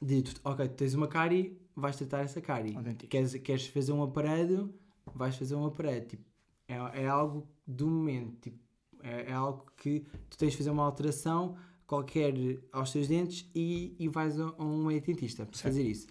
[0.00, 2.76] de, ok, tu tens uma cárie, vais tratar essa cárie.
[3.08, 4.72] Queres, queres fazer um aparelho,
[5.14, 6.06] vais fazer um aparelho.
[6.06, 6.24] Tipo,
[6.66, 8.36] é, é algo do momento.
[8.40, 8.58] Tipo,
[9.02, 12.34] é, é algo que tu tens de fazer uma alteração qualquer
[12.72, 16.06] aos teus dentes e, e vais a, a um dentista para fazer isso.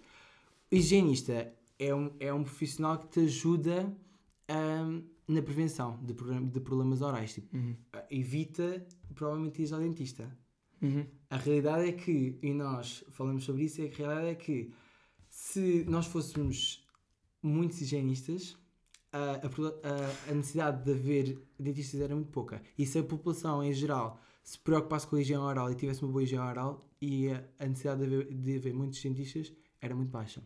[0.70, 3.96] O higienista é um, é um profissional que te ajuda
[4.48, 6.12] ahm, na prevenção de,
[6.50, 7.34] de problemas orais.
[7.34, 7.76] Tipo, Uhum.
[8.10, 8.84] evita
[9.14, 10.36] provavelmente ir ao dentista.
[10.82, 11.06] Uhum.
[11.30, 14.72] A realidade é que, e nós falamos sobre isso, é que a realidade é que
[15.28, 16.86] se nós fôssemos
[17.42, 18.56] muitos higienistas,
[19.12, 22.60] a, a a- necessidade de haver dentistas era muito pouca.
[22.78, 26.10] E se a população em geral se preocupasse com a higiene oral e tivesse uma
[26.12, 30.10] boa higiene oral, e a, a necessidade de haver, de haver muitos dentistas era muito
[30.10, 30.42] baixa.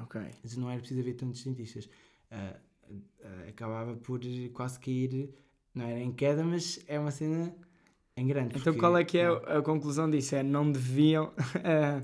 [0.00, 0.20] Ok.
[0.56, 1.88] Não era preciso haver tantos dentistas.
[2.30, 2.54] Ah,
[3.24, 4.20] ah, acabava por
[4.52, 5.30] quase cair,
[5.74, 7.54] não era em queda, mas é uma cena
[8.16, 8.50] em grande.
[8.50, 10.34] Então porque- qual é que é a conclusão disso?
[10.36, 11.32] É não deviam.
[11.64, 12.02] eh,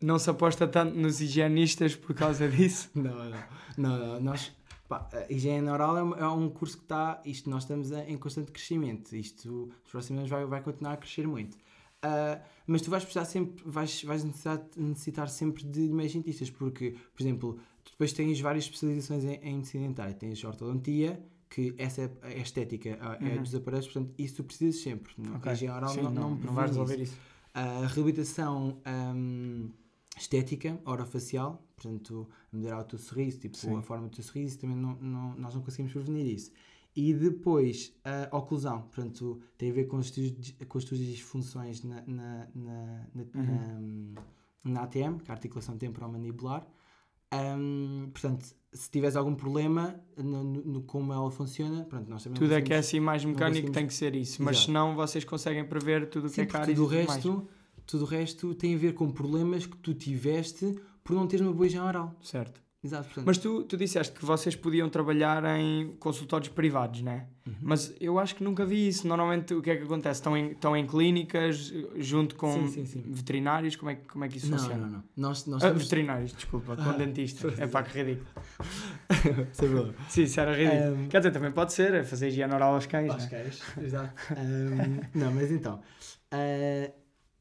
[0.00, 2.88] não se aposta tanto nos higienistas por causa disso?
[2.94, 3.38] Não, não,
[3.76, 4.20] não, não.
[4.20, 4.52] Nós,
[4.88, 7.20] Pá, a higiene oral é um, é um curso que está.
[7.24, 9.14] Isto nós estamos em constante crescimento.
[9.14, 11.56] Isto nos próximos anos vai, vai continuar a crescer muito.
[12.04, 16.94] Uh, mas tu vais precisar sempre, vais, vais necessitar, necessitar sempre de médicos dentistas, porque,
[17.14, 20.14] por exemplo, tu depois tens várias especializações em, em medicina dentária.
[20.14, 21.20] Tens ortodontia,
[21.50, 23.42] que essa é a estética, é Uhum.
[23.42, 25.12] dos aparelhos, portanto, isso tu precisas sempre.
[25.36, 25.50] Ok.
[25.50, 27.12] A higiene oral Sim, não, não, não, não vais resolver isso.
[27.14, 27.20] isso.
[27.52, 28.80] A reabilitação
[29.14, 29.70] hum,
[30.16, 33.76] estética, orofacial, portanto, melhorar o teu sorriso, tipo, Sim.
[33.76, 36.50] a forma do teu sorriso, também não, não- nós não conseguimos prevenir isso.
[36.96, 40.32] E depois, a oclusão, portanto, tem a ver com as tuas,
[40.68, 44.14] com as tuas disfunções na, na, na, na, Uhum.
[44.64, 46.66] na, na ATM, que é a articulação temporomandibular.
[47.32, 52.40] Hum, portanto, se tiveres algum problema no, no- no como ela funciona, pronto, nós também
[52.40, 54.42] não Tudo é que é assim mais mecânico tem que ser isso.
[54.42, 54.66] Mas Exato.
[54.66, 57.06] senão vocês conseguem prever tudo o que Sim, é porque caro tudo o e tudo
[57.06, 57.24] mais.
[57.24, 57.48] resto,
[57.86, 60.78] tudo o resto tem a ver com problemas que tu tiveste
[61.08, 62.14] por não teres uma boa higiene oral.
[62.22, 62.60] Certo.
[62.84, 63.24] Exato, portanto.
[63.26, 67.26] Mas tu, tu disseste que vocês podiam trabalhar em consultórios privados, né?
[67.46, 67.54] Uhum.
[67.62, 69.08] Mas eu acho que nunca vi isso.
[69.08, 70.20] Normalmente o que é que acontece?
[70.20, 73.02] Estão em, estão em clínicas junto com Sim, sim, sim.
[73.08, 73.74] veterinários?
[73.74, 74.82] Como é, que- como é que isso não, funciona?
[74.86, 75.04] não, não.
[75.16, 75.84] Nós, nós Ah, temos...
[75.84, 77.52] veterinários, desculpa, com Ah, dentistas.
[77.58, 78.28] É pá, que ridículo.
[79.52, 79.94] Sem problema.
[80.08, 81.04] Sim, isso era ridículo.
[81.04, 83.10] Um, Quer dizer, também pode ser, é fazer higiene oral aos cães.
[83.10, 83.28] Aos né?
[83.30, 84.14] cães, exato.
[84.36, 85.80] Um, não, mas então,
[86.32, 86.92] uh,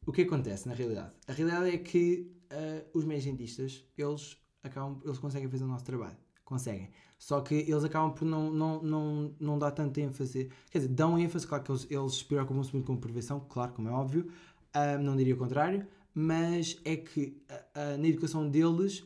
[0.06, 1.12] o que acontece na realidade?
[1.28, 6.18] A realidade é que uh, os médicos eles acabam, eles conseguem fazer o nosso trabalho.
[6.44, 6.90] Conseguem.
[7.20, 10.50] Só que eles acabam por não, não, não, não dar tanto ênfase.
[10.72, 13.74] Quer dizer, dão ênfase, claro que eles, eles se preocupam-se muito com a prevenção, claro,
[13.74, 14.32] como é óbvio.
[14.76, 15.86] Uh, não diria o contrário.
[16.14, 19.04] Mas é que uh, na educação deles,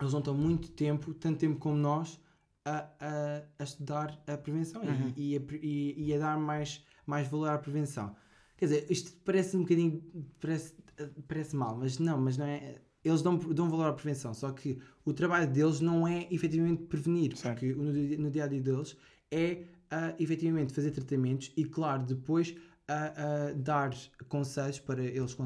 [0.00, 2.20] eles não estão muito tempo, tanto tempo como nós,
[2.64, 5.12] a, a, a estudar a prevenção e- Uhum.
[5.16, 8.14] e, a, pre- e, e a dar mais, mais valor à prevenção.
[8.56, 10.02] Quer dizer, isto parece um bocadinho,
[10.40, 10.74] parece,
[11.26, 12.76] parece mal, mas não, mas não é.
[13.04, 17.36] Eles dão, dão valor à prevenção, só que o trabalho deles não é efetivamente prevenir,
[17.36, 17.60] Certo.
[17.60, 18.96] porque no, dia- no dia a dia deles
[19.30, 22.54] é ah, efetivamente fazer tratamentos e, claro, depois
[22.88, 23.94] ah, ah, dar
[24.28, 25.36] conselhos para, eles,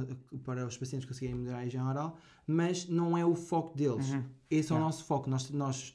[0.44, 4.10] para os pacientes conseguirem melhorar a higiene oral, mas não é o foco deles.
[4.12, 4.24] Uhum.
[4.50, 5.28] Esse é o nosso foco.
[5.28, 5.94] Nós, nós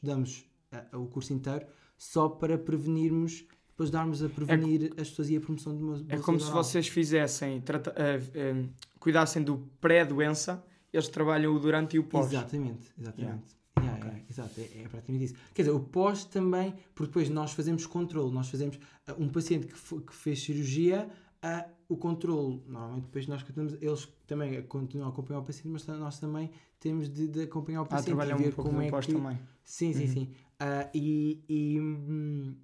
[0.72, 1.66] ah, o curso inteiro
[1.98, 6.18] só para prevenirmos, depois darmos a prevenir as pessoas e a promoção de uma É
[6.20, 6.64] como se oral.
[6.64, 8.66] vocês fizessem, trata- eh, eh,
[9.00, 12.28] cuidassem do pré-doença, eles trabalham o durante e o pós.
[12.32, 13.22] Exatamente, exatamente.
[13.22, 13.42] Yeah.
[13.80, 14.10] Yeah, Ok.
[14.10, 15.36] yeah, exato, é, é praticamente isso.
[15.54, 19.68] Quer dizer, o pós também, porque depois nós fazemos controle, nós fazemos ah, um paciente
[19.68, 21.08] que, que fez cirurgia,
[21.44, 25.86] ah, o controle, normalmente depois nós continuamos, eles também continuam a acompanhar o paciente, mas
[25.86, 28.82] nós também temos de, de acompanhar o Ah, paciente e trabalham ver um pouco como
[28.82, 29.14] é pós que...
[29.14, 29.40] também.
[29.64, 30.08] Sim, sim, Uhum.
[30.14, 30.30] sim.
[30.60, 31.44] Ah, e...
[31.48, 32.56] e hum,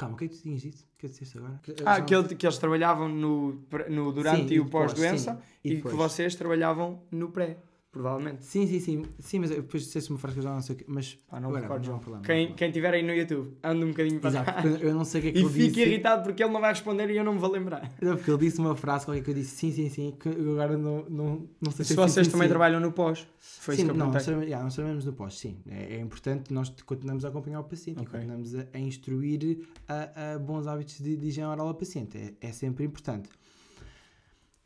[0.00, 0.78] Calma, o que é que tu tinhas dito?
[0.78, 1.60] O que é que disseste agora?
[1.62, 5.40] Que- Ah, que, ele- que eles trabalhavam no, no durante Sim, e o depois, pós-doença
[5.62, 7.58] e, E que vocês trabalhavam no pré,
[7.90, 8.44] provavelmente.
[8.44, 9.02] Sim, sim, sim.
[9.18, 10.84] Sim, mas depois disseste uma frase que eu já não sei o que...
[10.88, 11.14] Mas...
[11.28, 12.56] Pá, não Whatever, recordo, não problema, não há Quem, problema.
[12.56, 14.82] quem tiver aí no YouTube, anda um bocadinho para Exato, trás.
[14.82, 15.80] eu não sei o que é que E ele disse.
[15.80, 17.90] irritado porque ele não vai responder e eu não me vou lembrar.
[18.00, 20.52] Não, porque ele disse uma frase qualquer que eu disse sim, sim, sim, que eu
[20.52, 22.50] agora não, não, não sei Se é vocês sim, também sim.
[22.50, 25.38] trabalham no pós, foi sim, isso que eu não, nós yeah, nós trabalhamos no pós,
[25.38, 25.58] sim.
[25.68, 28.12] É, é importante, nós continuamos a acompanhar o paciente e Ok.
[28.12, 32.16] continuamos a, a instruir a, a bons hábitos de, de higiene oral ao paciente.
[32.16, 33.28] É, é sempre importante.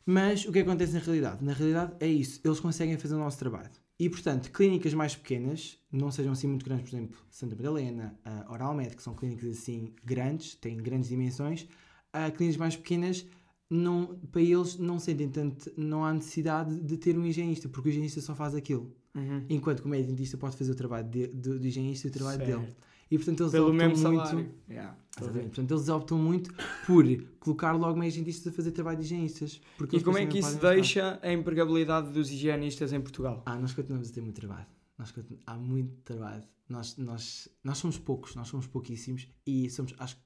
[0.05, 1.43] Mas o que acontece na realidade?
[1.43, 3.71] Na realidade é isso, eles conseguem fazer o nosso trabalho.
[3.97, 8.51] E, portanto, clínicas mais pequenas, não sejam assim muito grandes, por exemplo, Santa Madalena, a
[8.51, 11.65] Oralmed, que são clínicas assim grandes, têm grandes dimensões,
[12.11, 13.25] a clínicas mais pequenas,
[13.69, 17.91] não, para eles não sentem tanto, não há necessidade de ter um higienista, porque o
[17.91, 18.93] higienista só faz aquilo.
[19.15, 19.45] Uhum.
[19.49, 22.13] Enquanto que o médico dentista pode fazer o trabalho de, do, do higienista e o
[22.13, 22.59] trabalho Certo.
[22.61, 22.75] dele.
[23.09, 24.25] E portanto eles Pelo optam mesmo muito.
[24.27, 24.51] salário.
[24.69, 24.97] Yeah.
[25.17, 25.45] Exatamente.
[25.47, 26.53] Portanto, eles optam muito
[26.85, 27.05] por
[27.39, 29.61] colocar logo médicos dentistas a fazer trabalho de higienistas.
[29.77, 33.41] Porque E como é que isso deixa a empregabilidade dos higienistas em Portugal?
[33.45, 34.65] Ah, nós continuamos a ter muito trabalho.
[34.97, 35.13] Nós
[35.45, 36.43] Há muito trabalho.
[36.67, 40.21] Nós, nós, nós somos poucos, nós somos pouquíssimos e somos, acho que,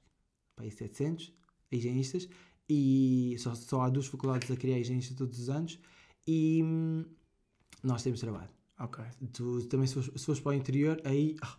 [0.56, 1.32] para aí 700
[1.70, 2.28] higienistas
[2.68, 5.78] e só, só há duas faculdades a criar higienistas todos os anos
[6.26, 7.04] e hum,
[7.82, 8.48] nós temos trabalho.
[8.78, 9.04] Ok.
[9.32, 11.58] Tu também, se fores, se fores para o interior, aí, ah,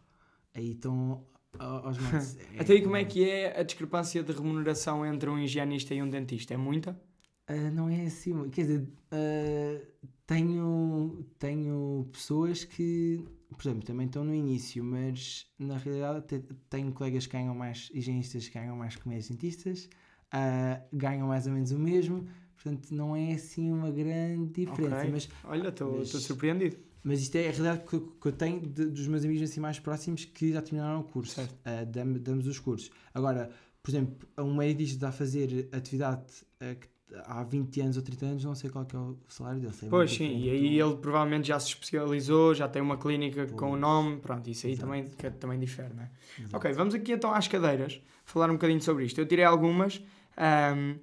[0.54, 1.24] aí estão
[1.58, 2.38] aos matos.
[2.60, 6.10] Até aí como é que é a discrepância de remuneração entre um higienista e um
[6.10, 6.54] dentista?
[6.54, 7.00] É muita?
[7.48, 9.82] Ah, não é assim, quer dizer, ah,
[10.26, 17.28] tenho, tenho pessoas que, por exemplo, também estão no início, mas na realidade tenho colegas
[17.28, 19.90] que ganham mais, higienistas que ganham mais que médicos dentistas,
[20.32, 25.10] ah, ganham mais ou menos o mesmo, portanto não é assim uma grande diferença, Ok.
[25.12, 26.78] mas Olha, estou Mas- estou surpreendido.
[27.04, 29.60] Mas isto é a realidade que, eu- que eu tenho de- dos meus amigos assim
[29.60, 31.36] mais próximos que já terminaram o curso.
[31.36, 31.56] Certo.
[31.66, 32.92] Ah, dam- damos os cursos.
[33.14, 33.50] Agora,
[33.82, 36.26] por exemplo, um médico está a fazer atividade,
[36.60, 36.88] ah, que-
[37.26, 39.74] há 20 anos ou 30 anos, não sei qual é o salário dele.
[39.74, 43.66] sei Pois sim, e aí ele provavelmente já se especializou, já tem uma clínica com
[43.66, 43.82] o Pois.
[43.82, 44.88] nome, pronto, isso aí Exato.
[44.88, 46.12] também, que também difere, não é?
[46.40, 46.56] Exato.
[46.58, 49.20] Ok, vamos aqui então às cadeiras, falar um bocadinho sobre isto.
[49.20, 50.02] Eu tirei algumas,
[50.38, 51.00] ahm,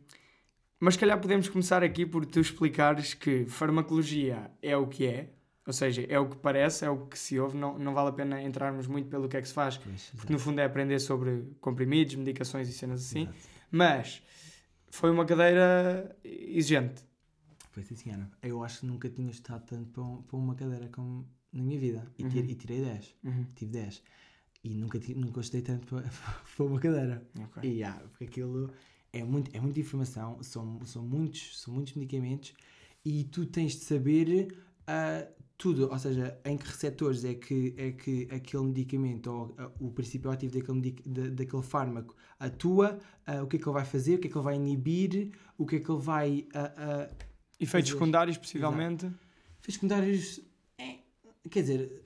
[0.81, 5.31] mas se calhar podemos começar aqui por tu explicares que farmacologia é o que é,
[5.69, 8.13] ou seja, é o que parece, é o que se ouve, não, não vale a
[8.13, 10.99] pena entrarmos muito pelo que é que se faz, Pois, porque no fundo é aprender
[10.99, 13.39] sobre comprimidos, medicações e cenas assim, exato.
[13.71, 14.23] mas
[14.91, 17.05] foi uma cadeira exigente.
[17.71, 18.29] Foi sim, senhora.
[18.43, 21.79] Eu acho que nunca tinha estudado tanto para, um- para uma cadeira como na minha
[21.79, 22.07] vida.
[22.19, 22.31] E, Uhum.
[22.31, 23.15] e tirei 10.
[23.23, 23.45] Uhum.
[23.55, 24.03] Tive 10.
[24.65, 26.03] E nunca, nunca estudei tanto para,
[26.57, 27.23] para uma cadeira.
[27.41, 27.71] Ok.
[27.71, 28.71] E, ah, porque aquilo
[29.13, 32.55] é, muito, é muita informação, são, são, muitos, são muitos medicamentos
[33.05, 35.27] e tu tens de saber ah,
[35.59, 40.31] tudo, ou seja, em que receptores é que, é que aquele medicamento ou o princípio
[40.31, 44.19] ativo daquele, da- daquele fármaco atua, ah, o que é que ele vai fazer, o
[44.21, 46.47] que é que ele vai inibir, o que é que ele vai.
[46.55, 47.11] ah, ah,
[47.61, 49.07] Efeitos Fazer- secundários, possivelmente.
[49.61, 50.41] Efeitos secundários.
[50.79, 50.99] é,
[51.51, 52.05] quer dizer.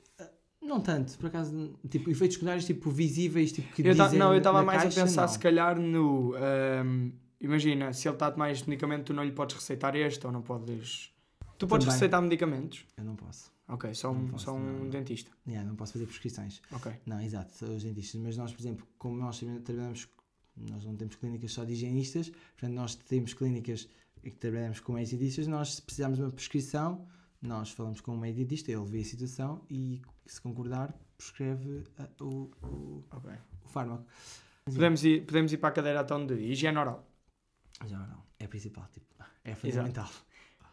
[0.63, 4.39] Não tanto, por acaso, tipo, efeitos secundários tipo visíveis, tipo que Eu dizem não, eu
[4.39, 5.29] estava mais caixa, a pensar, não.
[5.29, 6.35] se calhar, no.
[6.37, 7.11] ahm,
[7.41, 10.33] imagina, se ele está a tomar este medicamento, tu não lhe podes receitar este ou
[10.33, 11.13] não podes.
[11.63, 11.95] Tu podes Também.
[11.95, 12.85] receitar medicamentos?
[12.97, 13.53] Eu não posso.
[13.69, 14.91] Ok, só um, posso, só um não, não.
[14.91, 15.31] dentista.
[15.47, 16.61] Yeah, não posso fazer prescrições.
[16.73, 16.93] Ok.
[17.07, 18.21] Não, exato, os dentistas.
[18.21, 20.09] Mas nós, por exemplo, como nós trabalhamos,
[20.57, 23.89] nós não temos clínicas só de higienistas, portanto, nós temos clínicas
[24.25, 27.07] em que trabalhamos com dentistas, nós, se precisarmos de uma prescrição,
[27.41, 32.09] nós falamos com o médico dentista, ele vê a situação e, se concordar, prescreve ah,
[32.21, 33.31] o, o, ok.
[33.65, 34.05] o fármaco.
[34.65, 37.09] Podemos ir, podemos ir para a cadeira então de higiene oral.
[37.87, 39.07] Já não, é principal, tipo,
[39.45, 40.11] é fundamental.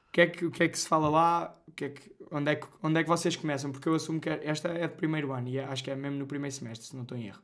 [0.09, 1.61] O que, é que, o que é que se fala lá?
[1.67, 3.71] O que é que, onde, é que, onde é que vocês começam?
[3.71, 6.25] Porque eu assumo que esta é de primeiro ano e acho que é mesmo no
[6.25, 7.41] primeiro semestre, se não estou em erro.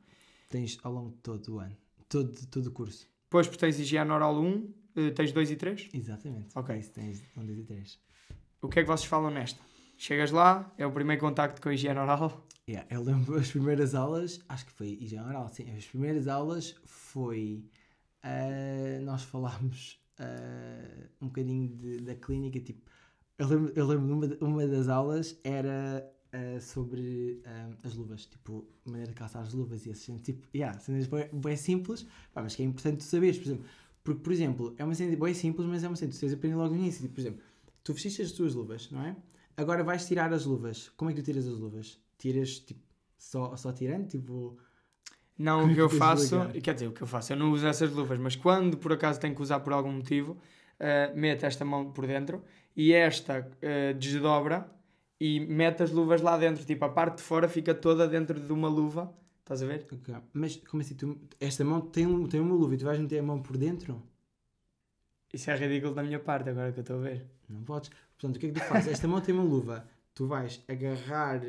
[0.50, 1.78] Tens ao longo de todo o ano,
[2.10, 3.08] todo, todo o curso.
[3.26, 5.90] Depois, porque tens higiene oral 1, eh, tens 2 e 3.
[5.94, 6.48] Exatamente.
[6.56, 6.76] Ok.
[6.78, 8.00] Isso tens um, dois e três.
[8.62, 9.62] O que é que vocês falam nesta?
[9.98, 12.48] Chegas lá, é o primeiro contacto com a higiene oral.
[12.68, 15.72] Yeah, eu lembro as primeiras aulas, acho que foi higiene oral, sim.
[15.76, 17.64] As primeiras aulas foi.
[18.24, 22.90] ah, nós falámos ah, um bocadinho de- da clínica, tipo.
[23.38, 28.66] Eu lembro, eu lembro uma, uma das aulas era ah, sobre ah, as luvas, tipo,
[28.86, 32.42] a maneira de calçar as luvas e assim, tipo, yeah, cenas bem, bem simples, pá,
[32.44, 33.66] mas que é importante tu saberes, por exemplo,
[34.04, 36.30] porque, por exemplo, é uma cena bem simples, mas é uma cena que tu tens
[36.30, 37.42] de aprender logo no início, tipo, por exemplo,
[37.84, 39.16] tu vestiste as tuas luvas, não é?
[39.58, 42.00] Agora vais tirar as luvas, como é que tu tiras as luvas?
[42.18, 42.82] Tiras, tipo,
[43.18, 44.58] só, só tirando, tipo...
[45.38, 47.52] Não, Como o é que eu faço, quer dizer, o que eu faço, eu não
[47.52, 50.38] uso essas luvas, mas quando por acaso tenho que usar por algum motivo,
[50.80, 52.42] eh, meto esta mão por dentro
[52.76, 54.70] e esta eh, desdobra
[55.20, 58.52] e mete as luvas lá dentro, tipo a parte de fora fica toda dentro de
[58.54, 59.86] uma luva, estás a ver?
[59.92, 60.16] ok.
[60.34, 63.24] Mas, como assim, tu, esta mão tem, tem uma luva e tu vais meter a
[63.24, 64.02] mão por dentro?
[65.34, 67.26] Isso é ridículo da minha parte agora que eu estou a ver.
[67.50, 67.90] Não podes.
[68.18, 68.94] Portanto, o que é que tu fazes?
[68.94, 71.42] Esta mão tem uma luva, tu vais agarrar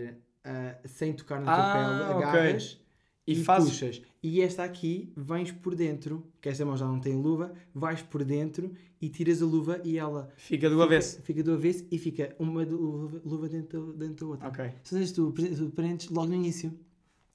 [0.45, 2.81] ah, sem tocar na tua Ah, pele, agarras
[3.27, 3.71] E, e, fazes.
[3.71, 4.03] puxas.
[4.23, 8.25] E esta aqui, vens por dentro, que esta mão já não tem luva, vais por
[8.25, 11.23] dentro e tiras a luva e ela Fica do fica, avesso.
[11.23, 14.49] Fica do avesso e fica uma luva, luva dentro, dentro da outra.
[14.49, 14.65] Ok.
[14.65, 16.69] Ou seja, tu, tu aprendes logo no início.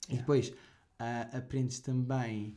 [0.09, 0.21] E Yeah.
[0.23, 0.53] depois
[0.99, 2.55] ah, aprendes também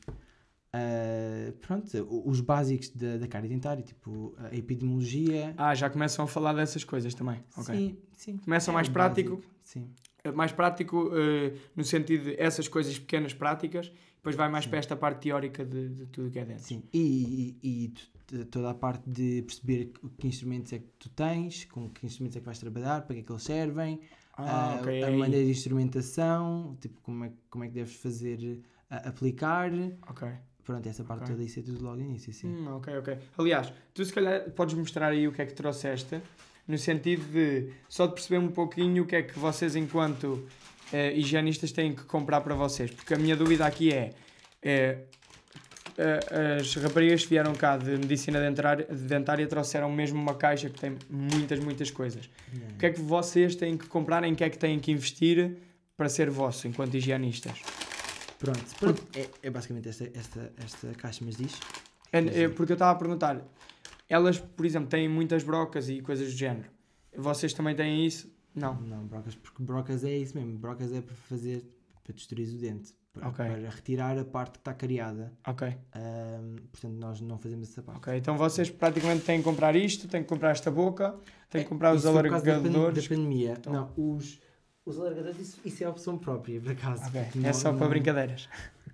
[0.73, 1.88] ah, pronto,
[2.27, 5.55] os básicos da, da cara dentária, tipo a epidemiologia.
[5.57, 7.42] Ah, já começam a falar dessas coisas também.
[7.57, 7.75] Ok.
[7.77, 8.37] Sim, sim.
[8.38, 9.37] Começa É mais prático.
[9.37, 9.88] básico, Sim.
[10.24, 14.70] É Mais prático eh, no sentido de essas coisas pequenas práticas, depois vai mais Sim.
[14.70, 16.64] para esta parte teórica de, de tudo que é dentro.
[16.64, 16.82] Sim.
[16.94, 17.92] E, e,
[18.32, 22.37] e toda a parte de perceber que, instrumentos é que tu tens, com que instrumentos
[22.38, 24.00] é que vais trabalhar, para que é que eles servem,
[24.38, 25.04] Ah, ah, ok.
[25.04, 29.70] a maneira de instrumentação, tipo, como é, como é que deves fazer ah, aplicar.
[30.08, 30.26] Ok.
[30.64, 31.34] Pronto, essa parte Ok.
[31.34, 32.48] toda isso é tudo logo no início, sim.
[32.48, 33.18] Hum, ok, ok.
[33.37, 36.18] Aliás, tu se calhar podes mostrar aí o que é que trouxeste,
[36.66, 40.46] no sentido de só de perceber um pouquinho o que é que vocês, enquanto
[40.92, 42.90] eh, higienistas, têm que comprar para vocês.
[42.90, 44.12] Porque a minha dúvida aqui é.
[44.62, 44.98] eh,
[46.59, 50.81] as raparigas que vieram cá de medicina dentária, de dentária trouxeram mesmo uma caixa que
[50.81, 52.29] tem muitas, muitas coisas.
[52.72, 55.57] O que é que vocês têm que comprar, em que é que têm que investir
[55.96, 57.61] para ser vosso, enquanto higienistas?
[58.38, 59.03] Pronto, pronto.
[59.14, 61.59] É, é basicamente esta, esta, esta caixa, mas diz.
[62.12, 63.40] É, é, porque eu estava a perguntar,
[64.08, 66.68] elas, por exemplo, têm muitas brocas e coisas do género.
[67.16, 68.32] Vocês também têm isso?
[68.54, 68.74] Não.
[68.80, 70.56] Não, brocas, porque brocas é isso mesmo.
[70.58, 71.64] Brocas é para fazer,
[72.02, 72.94] para destruir o dente.
[73.12, 73.44] Para, Ok.
[73.46, 75.32] para retirar a parte que está cariada.
[75.46, 77.98] Ok, Ahm, portanto, nós não fazemos essa parte.
[77.98, 78.16] ok.
[78.16, 81.16] Então vocês praticamente têm que comprar isto, têm que comprar esta boca,
[81.48, 83.08] têm que comprar os por causa da pan- alargadores.
[83.08, 83.52] Da, pandemia.
[83.56, 84.40] Então- Não, os,
[84.84, 87.04] os alargadores, isso, isso é a opção própria, por acaso.
[87.16, 88.48] É não- só para não- brincadeiras.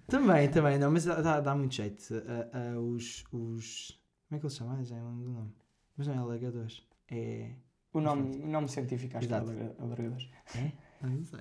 [0.06, 2.02] Também, também, não, mas dá, dá- muito jeito.
[2.26, 3.98] Ah, ah, os, os,
[4.30, 4.84] Como é que ele se chama?
[4.84, 5.52] Já é o nome do nome.
[5.96, 6.82] Mas não é alargadores.
[7.10, 7.50] É.
[7.92, 9.50] O nome, o nome científico acho que é Exato.
[9.50, 10.30] alarga- alargadores.
[10.54, 10.70] É?
[11.02, 11.40] Não, não sei.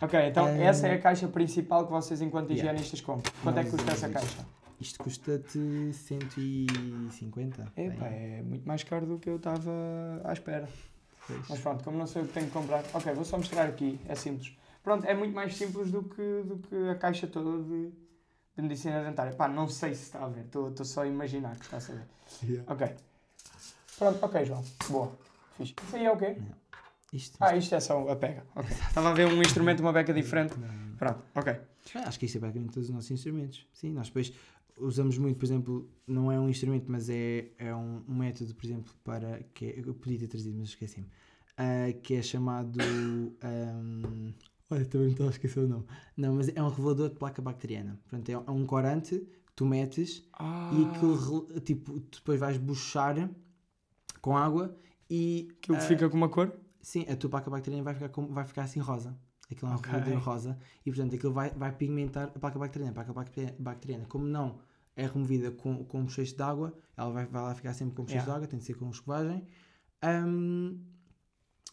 [0.00, 2.70] Ok, então Eh, essa é a caixa principal que vocês, enquanto Yeah.
[2.70, 3.32] higienistas, compram.
[3.42, 4.46] Quanto é que custa essa caixa?
[4.80, 7.72] Isto custa-te 150.
[7.76, 8.38] Epá, bem.
[8.38, 9.70] é muito mais caro do que eu estava
[10.24, 10.68] à espera.
[11.26, 11.48] Pois.
[11.48, 12.84] Mas pronto, como não sei o que tenho que comprar.
[12.94, 14.56] Ok, vou só mostrar aqui, é simples.
[14.82, 17.90] Pronto, é muito mais simples do que, do que a caixa toda de,
[18.60, 19.32] de medicina dentária.
[19.32, 22.04] Pá, não sei se está a ver, estou só a imaginar que está a saber.
[22.42, 22.72] Yeah.
[22.72, 22.94] Ok.
[23.98, 24.64] Pronto, ok, João.
[24.88, 25.18] Boa.
[25.56, 25.74] Fixe.
[25.86, 26.36] Isso aí é o quê?
[27.12, 28.44] Isto, Ah, isto é só a pega.
[28.54, 28.70] Ok.
[28.70, 30.56] Estava a ver um instrumento, uma beca diferente.
[30.58, 30.96] Não, não.
[30.96, 31.52] Pronto, ok.
[31.94, 33.66] Ah, Acho que isto é basicamente todos os nossos instrumentos.
[33.72, 34.32] Sim, nós depois
[34.78, 38.64] usamos muito, por exemplo, não é um instrumento, mas é, é um, um método, por
[38.64, 39.42] exemplo, para.
[39.52, 41.08] que é- Eu podia ter trazido, mas esqueci-me.
[41.58, 42.78] Ah, que é chamado.
[43.42, 44.32] ahm,
[44.70, 45.84] olha, também me estava a esquecer o nome.
[46.16, 47.98] Não, mas é um revelador de placa bacteriana.
[48.02, 53.28] Portanto, é, é um corante que tu metes Ah, e aquilo, tipo, depois vais buchar
[54.20, 54.76] com água
[55.08, 55.48] e.
[55.58, 56.52] aquilo ah, fica com uma cor?
[56.82, 59.16] Sim, a tua placa bacteriana vai ficar, com- vai ficar assim rosa.
[59.50, 59.92] Aquilo é um Ok.
[59.92, 62.92] revelador rosa e, portanto, aquilo vai, vai pigmentar a placa bacteriana.
[62.92, 64.60] A placa bacte- bacteriana, como não
[64.96, 68.18] é removida com, com bochecho de água, ela vai, vai lá ficar sempre com bochecho
[68.18, 68.32] Yeah.
[68.32, 69.44] de água, tem de ser com escovagem.
[70.04, 70.78] Hum,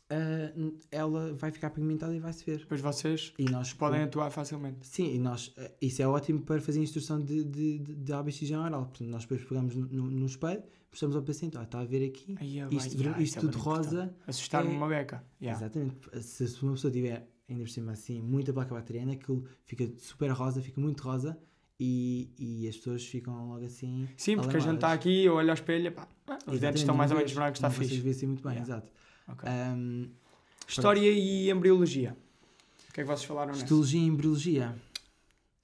[0.10, 0.52] ah,
[0.92, 2.60] ela vai ficar pigmentada e vai-se ver.
[2.60, 4.86] Depois vocês E nós podem atuar facilmente.
[4.88, 8.14] Sim, e nós, eh, isso é ótimo para fazer instrução de, de, de, de
[8.56, 8.86] oral.
[8.86, 12.08] Portanto, nós depois pegamos no, no, no espelho, mostramos ao paciente, ó, está a ver
[12.08, 13.86] aqui, é isto, yeah, isto é tudo importante.
[13.86, 15.24] rosa, Assustar-me é- uma beca.
[15.42, 15.60] Yeah.
[15.60, 16.24] Exatamente.
[16.24, 20.30] Se se uma pessoa tiver, ainda por cima assim, muita placa bacteriana, aquilo fica super
[20.32, 21.38] rosa, fica muito rosa
[21.80, 24.08] e, e as pessoas ficam logo assim.
[24.18, 26.08] Sim, porque a gente está aqui, eu olho ao espelho, pá,
[26.48, 27.90] os dentes estão mais ou menos brancos, está fixe.
[27.90, 28.74] Vocês vê assim muito bem, Yeah.
[28.74, 28.92] exato.
[29.28, 29.48] Ok.
[29.50, 30.10] Ahm,
[30.68, 32.16] História e embriologia.
[32.90, 33.64] O que é que vocês falaram nessa?
[33.64, 34.76] histologia e embriologia.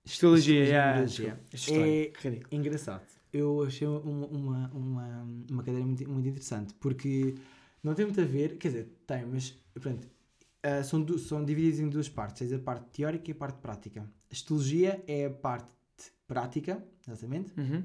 [0.06, 1.38] Histologia, Histologia
[1.82, 2.48] É- ridículo.
[2.52, 3.02] Engraçado.
[3.32, 7.36] Eu achei uma, uma, uma, uma cadeira muito, muito interessante porque
[7.82, 10.08] não tem muito a ver, quer dizer, tem, mas pronto,
[10.62, 14.02] ah, são, du- são divididos em duas partes: a parte teórica e a parte prática.
[14.30, 15.72] A histologia é a parte
[16.28, 17.84] prática, exatamente, Uhum.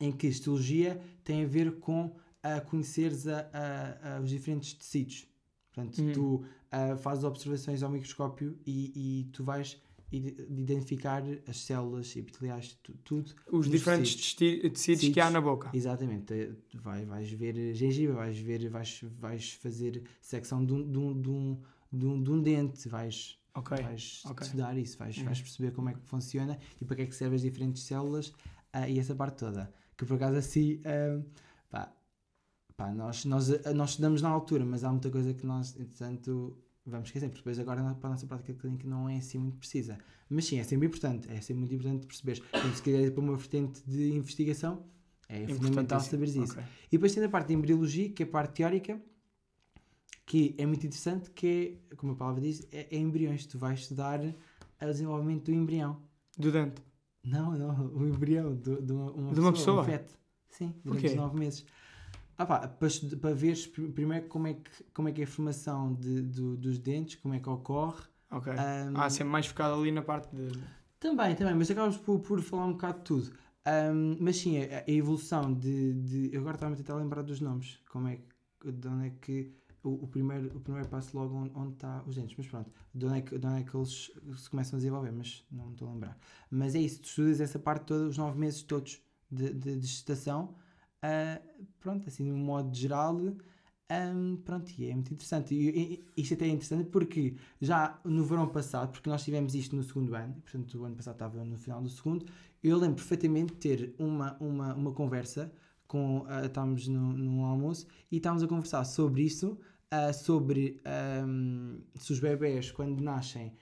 [0.00, 5.26] em que histologia tem a ver com a conheceres a, a- a- os diferentes tecidos.
[5.72, 6.12] Portanto, Uhum.
[6.12, 9.80] tu ah, fazes observações ao microscópio e, e tu vais
[10.12, 13.32] ide- identificar as células epiteliais, tu- tudo.
[13.50, 14.34] Os diferentes tecidos.
[14.34, 15.70] teci- tecidos que há na boca.
[15.72, 16.52] Exatamente.
[16.74, 21.28] Vai, vais ver gengiva, vais ver, vais, vais fazer secção de um, de um, de
[21.30, 21.60] um,
[21.92, 23.76] de um, de um dente, vais, Ok.
[23.82, 24.46] vais ok.
[24.46, 25.24] estudar isso, vais, Uhum.
[25.24, 28.32] vais perceber como é que funciona e para que é que servem as diferentes células
[28.72, 29.72] ah, e essa parte toda.
[29.96, 31.22] Que por acaso assim, ah,
[31.70, 31.92] pá,
[32.78, 37.08] pá, nós, nós, nós estudamos na altura, mas há muita coisa que nós, entretanto, vamos
[37.08, 39.98] esquecer, porque depois agora para a nossa prática clínica não é assim muito precisa.
[40.30, 42.42] Mas sim, é sempre importante, é sempre muito importante perceber.
[42.48, 44.86] Então, se quiser ir para uma vertente de investigação,
[45.28, 46.52] é fundamental saberes isso.
[46.52, 46.64] Ok.
[46.86, 49.00] E depois tem a parte de embriologia, que é a parte teórica,
[50.24, 53.44] que é muito interessante, que é, como a palavra diz, é, é embriões.
[53.46, 56.00] Tu vais estudar o desenvolvimento do embrião.
[56.36, 56.80] Do dente.
[57.24, 59.80] Não, não, o embrião de uma, uma De uma pessoa, pessoa?
[59.82, 60.18] um feto.
[60.50, 61.06] Sim, durante Porquê?
[61.08, 61.66] os nove meses.
[62.38, 62.88] Ah pá, para,
[63.20, 66.56] para veres pr- primeiro como é que, como é, que é a formação de, do-
[66.56, 68.02] dos dentes, como é que ocorre.
[68.30, 68.52] Ok.
[68.52, 70.48] Ahm, Ah, sempre mais focado ali na parte de.
[71.00, 73.32] Também, também, mas acabamos por, por falar um bocado de tudo.
[73.64, 77.40] Ahm, mas sim, a, a evolução de, de- Eu agora estava a tentar lembrar dos
[77.40, 77.78] nomes.
[77.90, 78.72] Como é que.
[78.72, 79.52] De onde é que.
[79.82, 82.34] O, o primeiro, o primeiro passo logo onde, onde está os dentes.
[82.36, 85.12] Mas pronto, de onde, é que, de onde é que eles se começam a desenvolver,
[85.12, 86.18] mas não me estou a lembrar.
[86.50, 89.86] Mas é isso, tu estudas essa parte toda, os nove meses todos de, de, de
[89.86, 90.54] gestação.
[91.02, 91.40] Ah,
[91.80, 93.16] pronto, assim, de um modo geral.
[93.90, 95.54] ahm, pronto, e é muito interessante.
[95.54, 99.74] E, e- isto até é interessante porque já no verão passado, porque nós tivemos isto
[99.76, 102.26] no segundo ano, portanto o ano passado estava no final do segundo,
[102.62, 105.50] eu lembro perfeitamente de ter uma, uma, uma conversa
[105.86, 109.58] com, ah, estávamos no, num almoço e estávamos a conversar sobre isso,
[109.90, 113.54] ah, sobre ahm, se os bebés quando nascem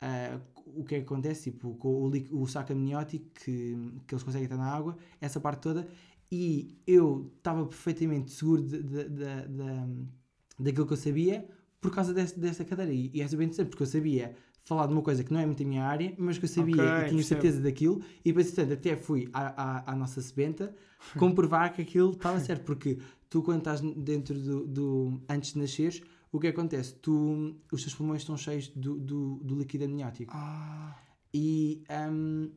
[0.00, 3.76] ah, o que é que acontece, tipo, com o, o saco amniótico que,
[4.06, 5.86] que eles conseguem estar na água, essa parte toda,
[6.34, 10.08] e eu estava perfeitamente seguro de, de, de- de-
[10.58, 11.46] daquilo que eu sabia
[11.80, 12.92] por causa desta, desta cadeira.
[12.92, 15.46] E, e é super interessante, porque eu sabia falar de uma coisa que não é
[15.46, 17.24] muito a minha área, mas que eu sabia Ok, e tinha percebo.
[17.28, 20.74] certeza daquilo, e depois, portanto, até fui à, à, à nossa sebenta
[21.18, 26.02] comprovar que aquilo estava certo, porque tu, quando estás dentro do, do- antes de nasceres,
[26.32, 26.94] o que acontece?
[26.94, 30.32] Tu, os teus pulmões estão cheios do, do, do líquido amniótico.
[30.34, 30.96] Ah.
[31.32, 32.50] E hum,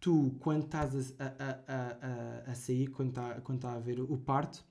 [0.00, 4.00] tu, quando estás a, a, a, a, a sair, quando está quando tá a haver
[4.00, 4.64] o parto,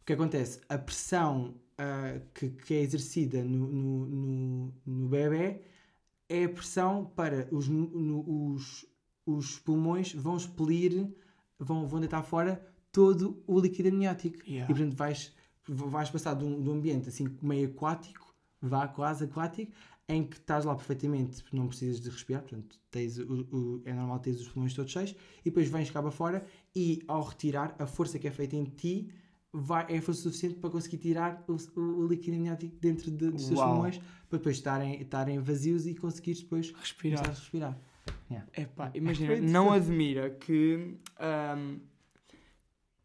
[0.00, 0.60] o que acontece?
[0.68, 5.62] A pressão ah, que, que é exercida no, no, no, no bebê
[6.28, 8.86] é a pressão para os, no- os,
[9.26, 11.08] os pulmões vão expelir,
[11.58, 14.38] vão, vão deitar fora todo o líquido amniótico.
[14.46, 14.64] Yeah.
[14.64, 15.32] E portanto vais,
[15.68, 18.31] vais passar de um, de um ambiente assim meio aquático,
[18.62, 19.72] vá quase aquático,
[20.08, 24.18] em que estás lá perfeitamente, não precisas de respirar, portanto tens o, o- é normal
[24.20, 26.44] teres os pulmões todos cheios, e depois vens cá para fora
[26.74, 29.10] e ao retirar, a força que é feita em ti
[29.52, 33.46] vai, é a força suficiente para conseguir tirar o, o- líquido amniótico dentro de- dos
[33.46, 33.70] teus Uau.
[33.74, 33.98] pulmões,
[34.28, 37.26] para depois estarem, estarem vazios e conseguires depois Respirar.
[37.28, 37.78] respirar.
[38.30, 38.48] Yeah.
[38.56, 41.76] Epá, imagina, Foi não admira que, ahm,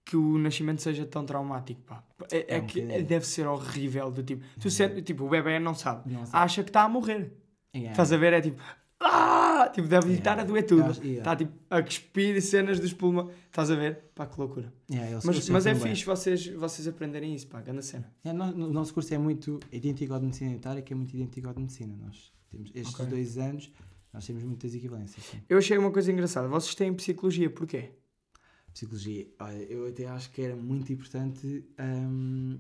[0.10, 2.02] que o nascimento seja tão traumático, pá.
[2.32, 5.60] É, é É um que deve ser horrível, do tipo, tu sente, tipo, o bebê
[5.60, 6.40] não sabe, Não sei.
[6.40, 7.34] acha que está a morrer.
[7.76, 7.92] Yeah.
[7.92, 8.32] Estás a ver?
[8.34, 8.62] É tipo,
[9.02, 9.70] ah!
[9.74, 10.18] Tipo, deve Yeah.
[10.20, 10.84] estar a doer tudo.
[10.86, 11.18] Eles- yeah.
[11.20, 13.30] Está tipo a cuspir cenas dos pulmões.
[13.48, 14.06] Estás a ver?
[14.16, 14.74] Pá, que loucura.
[14.90, 15.90] Yeah, Mas, mas é bué.
[15.90, 18.10] fixe vocês, vocês aprenderem isso, pá, grande cena.
[18.24, 20.96] É, nós- no- o nosso curso é muito idêntico ao de medicina sanitária, que é
[20.96, 21.94] muito idêntico ao de medicina.
[22.02, 23.06] Nós temos estes Ok.
[23.08, 23.72] dois anos,
[24.14, 25.24] nós temos muitas equivalências.
[25.26, 25.38] sim.
[25.50, 26.48] Eu achei uma coisa engraçada.
[26.48, 27.92] Vocês têm psicologia, porquê?
[28.78, 32.60] Psicologia, olha, eu até acho que era muito importante hum,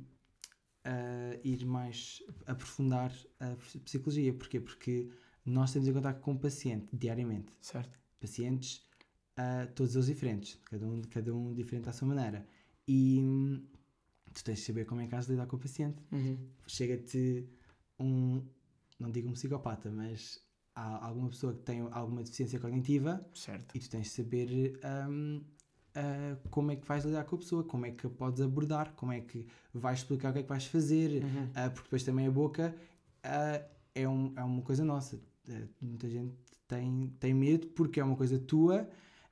[0.84, 4.34] ah, ir mais aprofundar a psicologia.
[4.34, 4.60] Porquê?
[4.60, 5.12] Porque
[5.46, 7.54] nós temos em contato com o paciente diariamente.
[7.62, 8.00] Certo.
[8.20, 8.84] Pacientes,
[9.36, 12.48] ah, todos eles diferentes, cada um, cada um diferente à sua maneira.
[12.88, 13.64] E hum,
[14.34, 16.02] tu tens de saber como é que has de lidar com o paciente.
[16.12, 16.50] Uhum.
[16.66, 17.48] chega-te
[18.00, 18.44] um,
[19.00, 20.44] não digo um psicopata, mas
[20.74, 23.78] há alguma pessoa que tem alguma deficiência cognitiva Certo.
[23.78, 25.44] e tu tens de saber hum,
[26.00, 28.94] ah, como é que vais lidar com a pessoa, como é que a podes abordar,
[28.96, 31.48] como é que vais explicar o que é que vais fazer, Uhum.
[31.56, 32.76] ah, porque depois também a boca
[33.24, 33.62] ah,
[33.96, 35.20] é, um, é uma coisa nossa.
[35.82, 36.34] Muita gente
[36.68, 38.88] tem, tem medo porque é uma coisa tua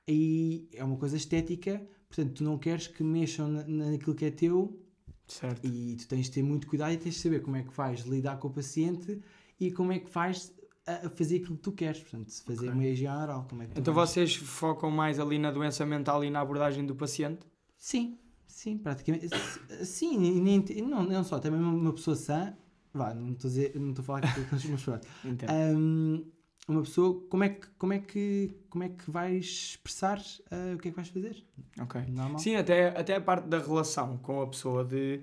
[0.07, 4.31] e é uma coisa estética, portanto tu não queres que mexam na, naquilo que é
[4.31, 4.79] teu
[5.27, 5.65] Certo.
[5.67, 8.01] e tu tens de ter muito cuidado e tens de saber como é que vais
[8.05, 9.21] lidar com o paciente
[9.59, 10.53] e como é que vais
[10.85, 11.99] a, fazer aquilo que tu queres.
[12.01, 12.71] Portanto, fazer Ok.
[12.71, 16.23] uma higiene oral, como é que Então vais- vocês focam mais ali na doença mental
[16.23, 17.45] e na abordagem do paciente?
[17.77, 18.17] Sim,
[18.47, 19.27] sim, praticamente.
[19.83, 22.55] Sim, nem, não, não só, também uma- pessoa sã.
[22.93, 25.07] Vá, não estou a dizer, não estou a falar pronto.
[25.25, 25.51] Entendo.
[25.51, 26.25] Hum,
[26.67, 30.19] uma pessoa, como é que, como é que, como é que vais expressar
[30.49, 31.45] ah, o que é que vais fazer?
[31.79, 32.01] ok.
[32.07, 32.39] Normal.
[32.39, 35.21] Sim, até, até a parte da relação com a pessoa, de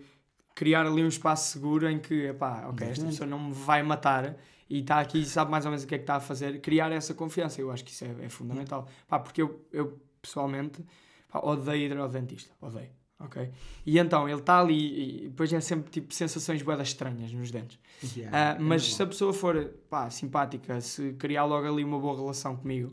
[0.55, 3.11] criar ali um espaço seguro em que, epá, ok, esta Exatamente.
[3.13, 4.37] pessoa não me vai matar
[4.69, 6.61] e está aqui e sabe mais ou menos o que é que está a fazer.
[6.61, 8.87] Criar essa confiança, eu acho que isso é, é fundamental.
[9.09, 10.85] Pá, porque eu, eu pessoalmente,
[11.29, 12.91] pá, odeio ir ao dentista, odeio.
[13.19, 13.51] Ok?
[13.87, 17.79] E então, ele está ali e depois é sempre tipo sensações boedas estranhas nos dentes.
[18.17, 18.97] Yeah, Ah, é mas normal.
[18.97, 22.91] se a pessoa for pá, simpática, se criar logo ali uma boa relação comigo,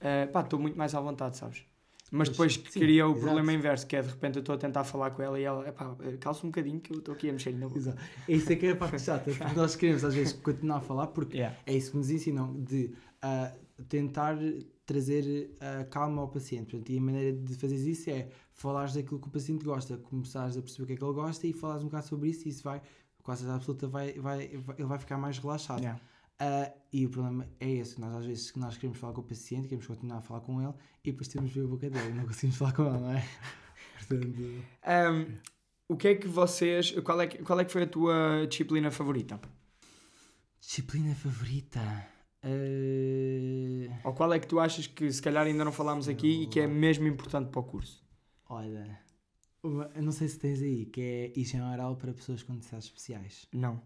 [0.00, 1.64] ah, pá, estou muito mais à vontade, sabes?
[2.10, 3.24] Mas Pois, depois sim, cria o exato.
[3.24, 5.72] problema inverso, que é de repente eu estou a tentar falar com ela e ela,
[5.72, 7.78] pá, calça um bocadinho que eu estou aqui a mexer na boca.
[7.78, 7.98] Exato.
[8.28, 11.06] Isso é que é a parte chata, porque nós queremos às vezes continuar a falar
[11.08, 11.56] porque Yeah.
[11.66, 12.92] É isso que nos ensinam, de
[13.22, 13.52] ah,
[13.88, 14.36] tentar
[14.86, 16.70] trazer ah, calma ao paciente.
[16.70, 20.56] Portanto, e a maneira de fazer isso é falares daquilo que o paciente gosta, começares
[20.56, 22.50] a perceber o que é que ele gosta e falares um bocado sobre isso e
[22.50, 22.80] isso vai,
[23.22, 25.80] com a absoluta, vai, vai, vai- ele vai ficar mais relaxado.
[25.80, 26.00] Yeah.
[26.38, 29.64] Ah, e o problema é esse, nós às vezes nós queremos falar com o paciente,
[29.64, 30.74] queremos continuar a falar com ele
[31.04, 33.12] e depois temos de ver a boca dele e não conseguimos falar com ele, não
[33.12, 33.24] é?
[33.98, 35.38] Portanto, Ahm,
[35.88, 36.90] o que é que vocês.
[37.02, 39.40] Qual é que, qual é que foi a tua disciplina favorita?
[40.60, 41.80] disciplina favorita.
[42.42, 42.48] Ah,
[44.04, 46.60] Ou qual é que tu achas que se calhar ainda não falámos aqui e que
[46.60, 48.02] é mesmo importante para o curso?
[48.48, 48.98] Olha,
[49.62, 53.46] eu não sei se tens aí, que é higiene oral para pessoas com necessidades especiais.
[53.52, 53.80] Não.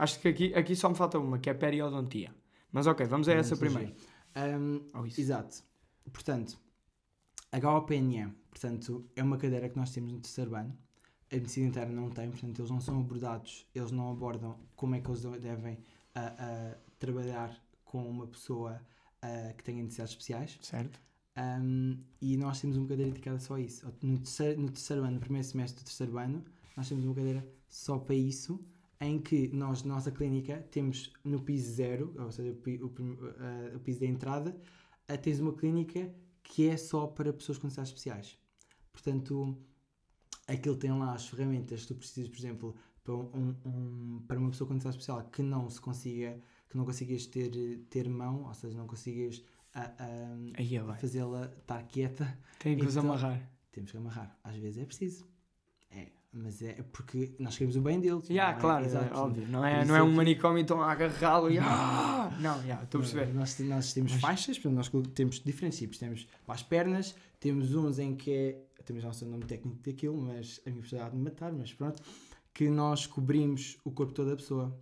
[0.00, 2.34] Acho que aqui, aqui só me falta uma, que é periodontia.
[2.72, 3.94] Mas ok, vamos a essa Vamos primeiro.
[4.94, 5.20] Ou isso.
[5.20, 5.62] exato.
[6.10, 6.58] Portanto,
[7.52, 10.74] HOPNE, portanto, é uma cadeira que nós temos no terceiro ano.
[11.30, 15.00] A medicina interna não tem, portanto, eles não são abordados, eles não abordam como é
[15.00, 15.78] que eles devem
[16.14, 18.80] ah, ah, trabalhar com uma pessoa
[19.20, 20.58] ah, que tenha necessidades especiais.
[20.62, 20.98] Certo?
[21.36, 23.86] Um, e nós temos uma cadeira dedicada só a isso.
[24.00, 26.42] No terceiro, no terceiro ano, no primeiro semestre do terceiro ano,
[26.74, 28.58] nós temos uma cadeira só para isso,
[29.00, 33.80] em que nós, nossa clínica, temos no piso zero, ou seja, o, o uh, o
[33.80, 34.50] piso da entrada,
[35.10, 38.38] uh, tens uma clínica que é só para pessoas com necessidades especiais.
[38.92, 39.56] Portanto,
[40.46, 44.50] aquilo tem lá as ferramentas que tu precisas, por exemplo, para, um, um- para uma
[44.50, 46.38] pessoa com necessidade especial que não se consiga,
[46.68, 47.50] que não consigas ter,
[47.88, 49.42] ter mão, ou seja, não consigas
[49.72, 53.50] ah, ah, é fazê-la estar quieta, Tem que os Então- amarrar.
[53.70, 54.36] temos que amarrar.
[54.42, 55.26] Às vezes é preciso.
[56.32, 58.28] É, mas é porque nós queremos o bem deles.
[58.28, 58.54] Não é?
[58.54, 59.14] claro, Exato.
[59.14, 59.46] é óbvio.
[59.48, 61.58] Não é, não é é um que- manicômio e estão a agarrá-lo e.
[61.58, 62.30] Ah!
[62.40, 63.34] Não, já, estou a perceber.
[63.34, 65.98] Nós, nós temos Mas- faixas, portanto, nós temos diferentes tipos.
[65.98, 68.66] Temos para as pernas, temos uns em que é.
[68.84, 71.72] Temos não sei o nome técnico daquilo, mas a minha há de me matar, mas
[71.72, 72.02] pronto.
[72.54, 74.76] Que nós cobrimos o corpo todo da pessoa.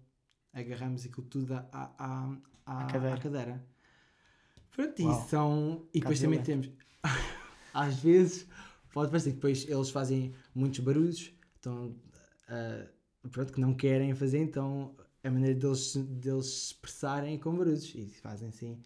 [0.53, 1.84] Agarramos aquilo tudo à, à,
[2.64, 3.64] à, À à cadeira.
[4.70, 5.24] Pronto, Uau.
[5.26, 5.86] e são.
[5.92, 6.70] E depois também temos.
[7.74, 8.46] Às vezes
[8.92, 11.94] pode parecer que depois eles fazem muitos barulhos, então,
[12.48, 17.54] uh, pronto, que não querem fazer, então a maneira deles, deles se expressarem é com
[17.54, 18.80] barulhos e fazem assim.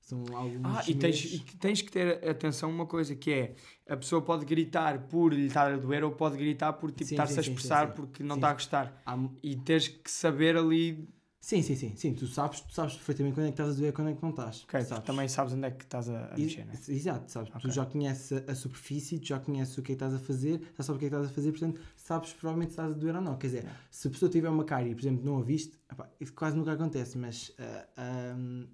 [0.00, 3.54] São alguns ah, e tens, e tens que ter atenção uma coisa que é
[3.88, 7.36] a pessoa pode gritar por lhe estar a doer ou pode gritar por tipo, estar-se
[7.36, 9.02] a expressar sim, sim, porque não está a gostar.
[9.04, 9.18] Há...
[9.42, 11.08] E tens que saber ali
[11.46, 12.12] Sim, sim, sim, sim.
[12.12, 14.20] Tu sabes, tu sabes perfeitamente quando é que estás a doer e quando é que
[14.20, 14.64] não estás.
[14.64, 15.04] Ok, sabes.
[15.04, 16.72] também sabes onde é que estás a, a mexer, né?
[16.88, 17.50] Exato, sabes.
[17.50, 17.60] Okay.
[17.60, 20.60] Tu já conheces a, superfície, tu já conheces o que é que estás a fazer,
[20.76, 22.98] já sabes o que é que estás a fazer, portanto, sabes provavelmente se estás a
[22.98, 23.36] doer ou não.
[23.36, 23.80] Quer dizer, yeah.
[23.92, 25.78] se a pessoa tiver uma cárie, por exemplo, não a viste,
[26.20, 28.66] isso quase nunca acontece, mas uh, um,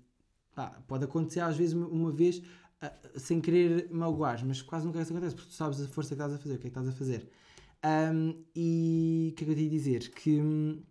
[0.88, 5.34] pode acontecer às vezes uma vez uh, sem querer magoar, mas quase nunca isso acontece,
[5.34, 6.92] porque tu sabes a força que estás a fazer, o que é que estás a
[6.92, 7.28] fazer.
[7.84, 10.10] Um, e o que é que eu te ia dizer?
[10.10, 10.82] Que hum,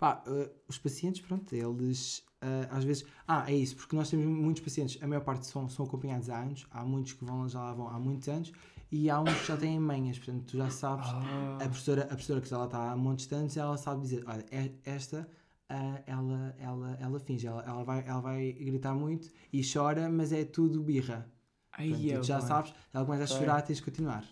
[0.00, 3.04] Pá, uh, os pacientes, pronto, eles uh, às vezes.
[3.28, 6.40] Ah, é isso, porque nós temos muitos pacientes, a maior parte são, são acompanhados há
[6.40, 8.50] anos, há muitos que vão, já lá vão há muitos anos
[8.90, 11.58] e há uns que já têm manhas, portanto, tu já sabes, ah.
[11.62, 14.24] a, professora, a professora que já lá está há montes de anos, ela sabe dizer:
[14.26, 15.28] olha, é, esta.
[15.70, 20.32] Uh, ela, ela, ela finge, ela, ela, vai, ela vai gritar muito e chora, mas
[20.32, 21.30] é tudo birra.
[21.70, 24.24] Ai, Portanto, já sabes, ela começa a chorar, tens de continuar.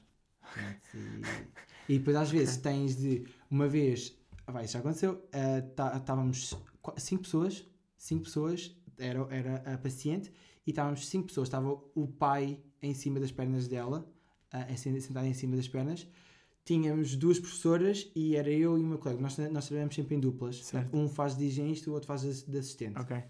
[1.89, 4.18] e, e depois às vezes tens de, uma vez
[4.49, 5.23] ah, vai, isso já aconteceu.
[5.95, 7.67] Estávamos uh, cinco pessoas,
[7.99, 10.33] cinco pessoas, era, era a paciente,
[10.67, 11.49] e estávamos cinco pessoas.
[11.49, 14.11] Estava o pai em cima das pernas dela,
[14.55, 16.09] uh, sentado em cima das pernas.
[16.65, 19.21] Tínhamos duas professoras e era eu e uma colega.
[19.21, 20.65] Nós, nós trabalhamos sempre em duplas.
[20.65, 20.97] Certo.
[20.97, 22.99] Um faz de higienista e o outro faz de assistente.
[22.99, 23.23] Ok.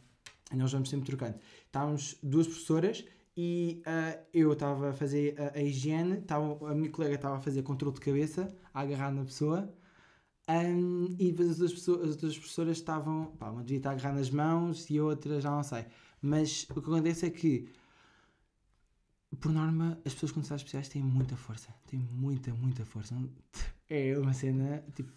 [0.53, 1.37] E nós vamos sempre trocando.
[1.67, 3.05] Estávamos duas professoras
[3.37, 7.41] e uh, eu estava a fazer a, a higiene, tava, a minha colega estava a
[7.41, 9.69] fazer controle de cabeça, a agarrar na pessoa
[10.49, 13.27] um, e as outras, pessoas, as outras professoras estavam.
[13.39, 15.85] Pá, uma devia estar a agarrar nas mãos e a outra já não sei.
[16.23, 17.69] Mas o que acontece é que,
[19.39, 21.69] por norma, as pessoas com necessidades especiais têm muita força.
[21.87, 23.15] Têm muita, muita força.
[23.91, 25.13] É uma cena tipo.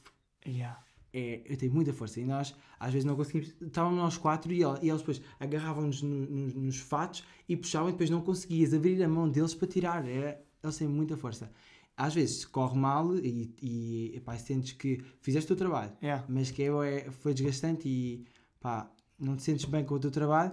[0.45, 0.84] Yeah.
[1.13, 3.53] É, eu tenho muita força e nós às vezes não conseguimos.
[3.61, 7.91] Estávamos nós quatro e, e eles depois agarravam-nos no, no, nos fatos e puxavam e
[7.91, 10.07] depois não conseguias abrir a mão deles para tirar.
[10.07, 11.51] É, eles têm muita força
[12.02, 16.26] às vezes corre mal e, e pá, sentes que fizeste o teu trabalho, yeah.
[16.28, 18.26] mas que é, foi desgastante e
[18.60, 20.52] pá, não te sentes bem com o teu trabalho,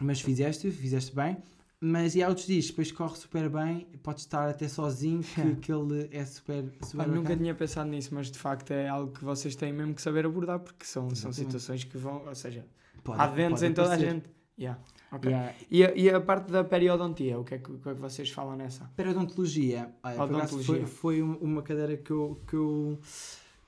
[0.00, 1.36] mas fizeste, fizeste bem.
[1.78, 5.70] Mas e há outros dias, depois corre super bem, podes estar até sozinho, que, que
[5.70, 9.54] ele é super, super Nunca tinha pensado nisso, mas de facto é algo que vocês
[9.54, 12.64] têm mesmo que saber abordar, porque são, são situações que vão, ou seja,
[13.02, 14.24] pode, há ventos em toda a gente.
[14.58, 14.80] Yeah.
[15.12, 15.30] Okay.
[15.30, 15.54] Yeah.
[15.70, 18.30] E, a, e a parte da periodontia, o que é que, que, é que vocês
[18.30, 18.84] falam nessa?
[18.96, 22.98] Periodontologia, olha, foi, foi uma cadeira que eu, que, eu,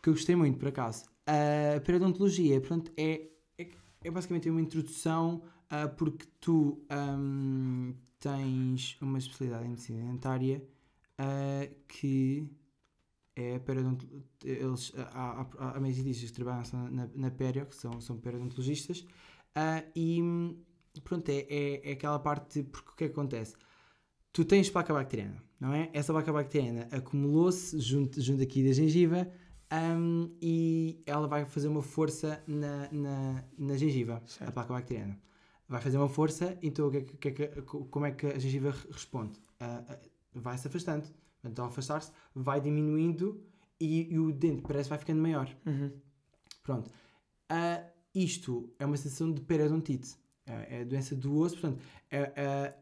[0.03, 1.05] que eu gostei muito, por acaso.
[1.27, 3.29] A periodontologia, portanto, é,
[3.59, 3.69] é,
[4.05, 10.63] é basicamente uma introdução uh, porque tu um, tens uma especialidade em medicina dentária
[11.21, 12.49] uh, que
[13.35, 14.23] é periodontologia.
[14.45, 19.05] Eles, há, há, há que trabalham na, na perio, que são, são periodontologistas,
[19.95, 20.23] e
[21.01, 23.55] pronto, é, é, é aquela parte, porque o que, é que acontece?
[24.33, 25.91] Tu tens placa bacteriana, não é?
[25.93, 29.31] Essa placa bacteriana acumulou-se junto, junto aqui da gengiva
[29.73, 34.49] um, e ela vai fazer uma força na, na, na gengiva, certo.
[34.49, 35.19] a placa bacteriana.
[35.69, 39.41] Vai fazer uma força, então que, que, que, como é que a gengiva responde?
[39.61, 41.09] Uh, uh, vai-se afastando.
[41.43, 43.43] Então, ao afastar-se, vai diminuindo
[43.81, 45.49] e, e, o dente parece que vai ficando maior.
[45.67, 45.93] Uhum.
[46.63, 46.91] Pronto.
[47.51, 50.17] Uh, isto é uma sensação de periodontite.
[50.47, 52.75] É, é a doença do osso, portanto, é, é,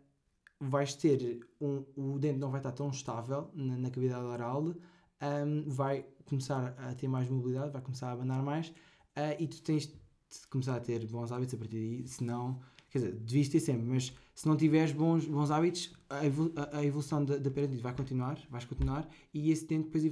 [0.61, 5.65] vais ter um, o dente não vai estar tão estável na, na cavidade oral, um,
[5.67, 9.87] vai começar a ter mais mobilidade, vai começar a abanar mais uh, e tu tens
[9.87, 12.61] de começar a ter bons hábitos a partir daí, senão,
[12.91, 16.85] quer dizer, devias ter sempre, mas se não tiveres bons, bons hábitos, a, evolu a
[16.85, 17.51] evolução da, da
[17.81, 20.05] vai continuar, vais continuar e esse dente depois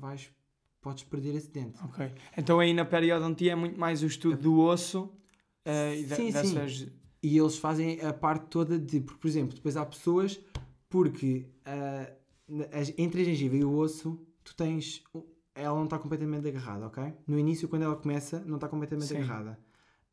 [0.00, 0.30] vais,
[0.80, 1.78] podes perder esse dente.
[1.84, 5.10] Ok, então aí na periodontia é muito mais o estudo do osso
[5.66, 6.78] uh, e sim, dessas...
[6.78, 6.92] Sim.
[7.22, 9.00] E eles fazem a parte toda de...
[9.00, 10.40] Porque, por exemplo, depois há pessoas...
[10.88, 12.16] Porque uh,
[12.96, 15.02] entre a gengiva e o osso, tu tens...
[15.54, 17.12] Ela não está completamente agarrada, ok?
[17.26, 19.16] No início, quando ela começa, não está completamente sim.
[19.16, 19.58] agarrada.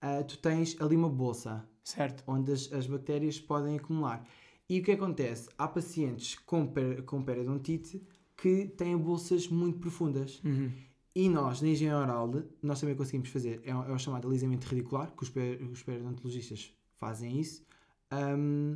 [0.01, 1.67] Uh, tu tens ali uma bolsa.
[1.83, 2.23] Certo.
[2.25, 4.25] Onde as, as bactérias podem acumular.
[4.69, 5.49] E o que acontece?
[5.57, 8.01] Há pacientes com, per, com periodontite
[8.35, 10.41] que têm bolsas muito profundas.
[10.43, 10.71] Uhum.
[11.15, 14.67] E nós, na engenharia oral, nós também conseguimos fazer, é o, é o chamado alisamento
[14.67, 17.63] radicular, que os, per, os periodontologistas fazem isso,
[18.11, 18.75] um,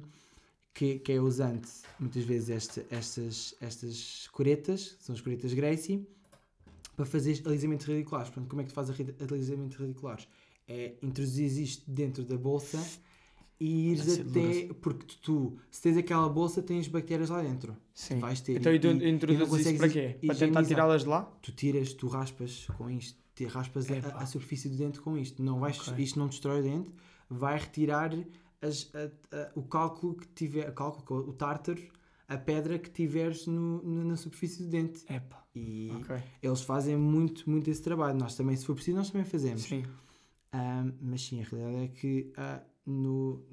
[0.73, 1.67] que, que, é usando
[1.99, 6.07] muitas vezes este, estas, estas curetas, são as curetas Gracie,
[6.95, 8.29] para fazer alisamentos radiculares.
[8.29, 8.95] Portanto, como é que tu fazes
[9.31, 10.27] alisamentos radiculares?
[10.67, 12.77] É introduzir isto dentro da bolsa
[13.59, 14.73] e ires ser até.
[14.75, 17.75] Porque tu, se tens aquela bolsa, tens bactérias lá dentro.
[17.93, 18.19] Sim.
[18.19, 18.57] Vais ter.
[18.57, 20.17] Então, e tu introduzes isso para quê?
[20.25, 21.23] Para tentar tirá-las de lá?
[21.41, 23.17] Tu tiras, tu raspas com isto,
[23.49, 25.41] raspas a, a superfície do dente com isto.
[25.43, 26.03] Não vais, Ok.
[26.03, 26.91] Isto não destrói o dente,
[27.29, 28.11] vai retirar
[28.61, 31.81] as- a- a- o cálculo que tiver, o cálculo, o tártaro,
[32.27, 35.01] a pedra que tiveres no- no- na superfície do dente.
[35.11, 36.17] Epá, E ok.
[36.43, 38.17] eles fazem muito, muito esse trabalho.
[38.17, 39.63] Nós também, se for preciso, nós também fazemos.
[39.63, 39.83] Sim.
[40.51, 43.43] Ahm, mas sim, a realidade é que ah, no-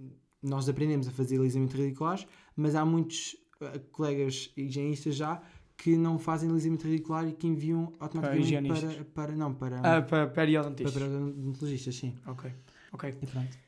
[0.43, 2.25] nós aprendemos a fazer alisamento radicular,
[2.57, 5.43] mas há muitos ah, colegas higienistas já
[5.77, 8.95] que não fazem alisamento radicular e que enviam automaticamente higienistas.
[8.95, 10.93] para, para, não, para, Ah, para para, periodontistas.
[10.95, 12.15] para odontologistas, sim.
[12.27, 12.51] Ok.
[12.93, 13.15] Ok.
[13.23, 13.59] E pronto.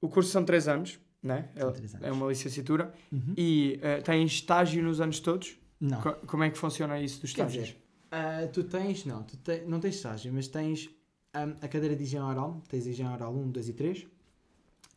[0.00, 1.50] O curso são 3 anos, né?
[1.56, 2.06] São É- três anos.
[2.06, 2.94] É uma licenciatura.
[3.10, 3.34] Uhum.
[3.36, 5.58] E eh, tem estágio nos anos todos?
[5.80, 6.00] Não.
[6.00, 7.64] Co- como é que funciona isso dos estágios?
[7.68, 7.82] dizer,
[8.12, 10.88] ah, tu tens, não, tu te- não tens estágio, mas tens
[11.34, 14.06] ahm, a cadeira de higiene oral, tens higiene oral 1, 2 e 3.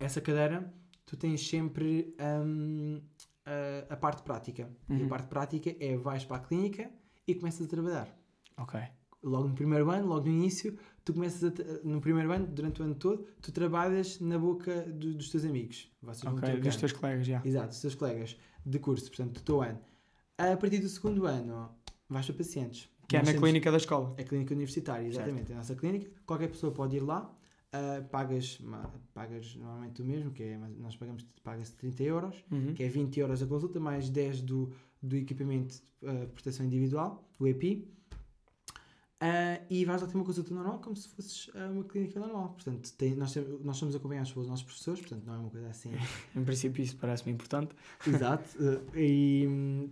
[0.03, 0.71] Essa cadeira,
[1.05, 2.99] tu tens sempre ahm,
[3.45, 4.69] a, a parte prática.
[4.89, 5.05] E Uhum.
[5.05, 6.89] a parte prática é vais para a clínica
[7.27, 8.07] e começas a trabalhar.
[8.57, 8.79] Ok.
[9.23, 12.85] Logo no primeiro ano, logo no início, tu começas a, no primeiro ano, durante o
[12.85, 15.89] ano todo, tu trabalhas na boca do- dos teus amigos.
[16.01, 16.59] Vocês Ok.
[16.59, 17.41] Dos teus colegas, já.
[17.45, 19.79] Exato, dos teus colegas de curso, portanto, do teu ano.
[20.37, 21.69] A partir do segundo ano,
[22.09, 22.89] vais para pacientes.
[23.07, 24.13] Que é na clínica da escola.
[24.19, 25.51] A clínica universitária, exatamente.
[25.51, 26.09] É a nossa clínica.
[26.25, 27.33] Qualquer pessoa pode ir lá.
[27.73, 28.61] Ah, pagas,
[29.13, 32.73] pagas normalmente o mesmo, que é, nós pagamos, pagas 30 euros, Uhum.
[32.73, 34.71] que é 20 euros a consulta, mais 10 do,
[35.01, 37.91] do equipamento ah, de proteção individual, o EPI.
[39.25, 42.49] Ah, e vais lá ter uma consulta normal, como se fosses uma clínica normal.
[42.55, 45.69] Portanto, tem- nós, tem- nós somos acompanhados pelos nossos professores, portanto, não é uma coisa
[45.69, 45.91] assim
[46.35, 47.73] Em princípio, isso parece-me importante.
[48.05, 48.49] Exato.
[48.93, 49.47] e,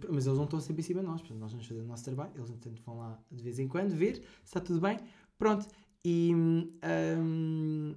[0.10, 1.22] mas eles não estão sempre em cima de nós.
[1.22, 2.32] Portanto, nós vamos fazer o nosso trabalho.
[2.36, 5.00] Eles, entretanto, vão lá de vez em quando ver se está tudo bem.
[5.38, 5.66] Pronto.
[6.04, 7.96] E hum,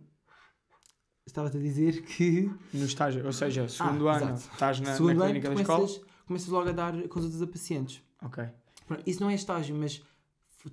[1.26, 2.50] estava-te a dizer que.
[2.72, 4.52] No estágio, ou seja, segundo Ah, ano, exato.
[4.52, 5.78] estás na, segundo na ano, clínica tu da escola.
[5.80, 8.02] começas, começas logo a dar consultas a pacientes.
[8.22, 8.44] Ok.
[9.06, 10.02] Isso não é estágio, mas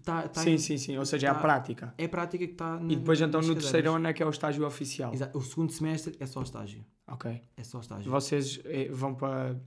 [0.03, 0.97] tá, tá sim, sim, sim.
[0.97, 1.93] Ou seja, é a tá- prática.
[1.97, 2.79] é a prática que está.
[2.89, 5.13] E depois, então, no terceiro ano é que é o estágio oficial.
[5.13, 5.37] Exato.
[5.37, 6.85] O segundo semestre é só estágio.
[7.07, 7.41] Ok.
[7.55, 8.11] É só estágio.
[8.11, 9.57] Vocês eh, vão para.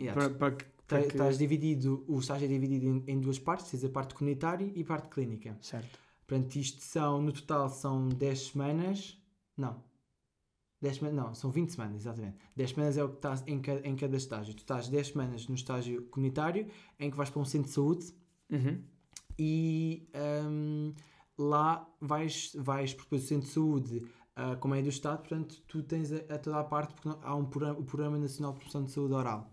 [0.00, 0.28] Yeah.
[0.30, 3.70] para, que- Tá- para que- Estás dividido, o estágio é dividido em, em duas partes,
[3.70, 5.56] tens a parte comunitária e a parte clínica.
[5.62, 5.98] Certo.
[6.32, 9.18] Portanto, isto são, no total são 10 semanas.
[9.54, 9.82] Não.
[10.80, 12.38] 10 semanas, não, são 20 semanas, exatamente.
[12.56, 14.54] 10 semanas é o que estás em cada, em cada estágio.
[14.54, 16.66] Tu estás 10 semanas no estágio comunitário,
[16.98, 18.14] em que vais para um centro de saúde
[18.50, 18.82] Uhum.
[19.38, 20.08] e
[20.48, 20.94] hum,
[21.36, 24.02] lá vais, vais porque depois o centro de saúde,
[24.34, 27.20] ah, como é do Estado, portanto, tu tens a, a toda a parte, porque não-
[27.22, 29.52] há um programa, o Programa Nacional de Promoção de Saúde Oral.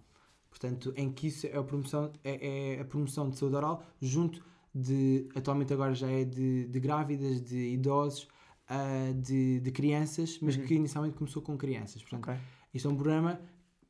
[0.49, 4.43] Portanto, em que isso é a promoção, é, é a promoção de saúde oral junto
[4.79, 8.27] de, atualmente agora já é de, de grávidas, de idosos,
[8.67, 10.65] ah, de, de crianças, mas Uhum.
[10.65, 12.01] que inicialmente começou com crianças.
[12.01, 12.39] Portanto, Ok.
[12.73, 13.39] isto é um programa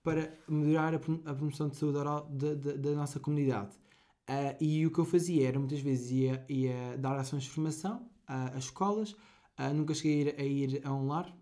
[0.04, 3.72] para melhorar a, prom- a promoção de saúde oral da, da, da nossa comunidade.
[4.28, 8.10] Ah, e o que eu fazia era, muitas vezes, ia, ia dar ações de formação
[8.28, 9.16] ah, às escolas.
[9.58, 11.36] Ah, nunca cheguei a ir, a ir a um lar,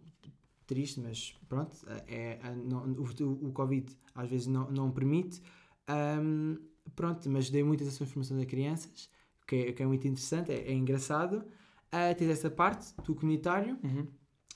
[0.66, 1.76] triste, mas pronto,
[2.08, 5.42] é, não- o, o Covid às vezes não, não permite.
[5.88, 6.58] Ahm,
[6.96, 9.10] pronto, mas dei muitas ações de formação a crianças,
[9.48, 11.44] que é, que é muito interessante, é, é engraçado.
[11.92, 14.06] Ah, tens essa parte do comunitário Uhum.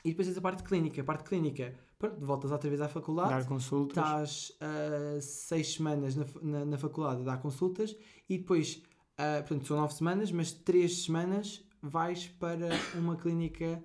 [0.03, 0.99] e depois tens a parte clínica.
[1.01, 3.29] A parte clínica, pronto, voltas outra vez à faculdade.
[3.29, 3.97] Dar consultas.
[3.97, 7.95] Estás ah, seis semanas na, na, na faculdade a dar consultas
[8.29, 8.83] e depois,
[9.17, 13.81] ah, portanto, são nove semanas, mas três semanas vais para uma clínica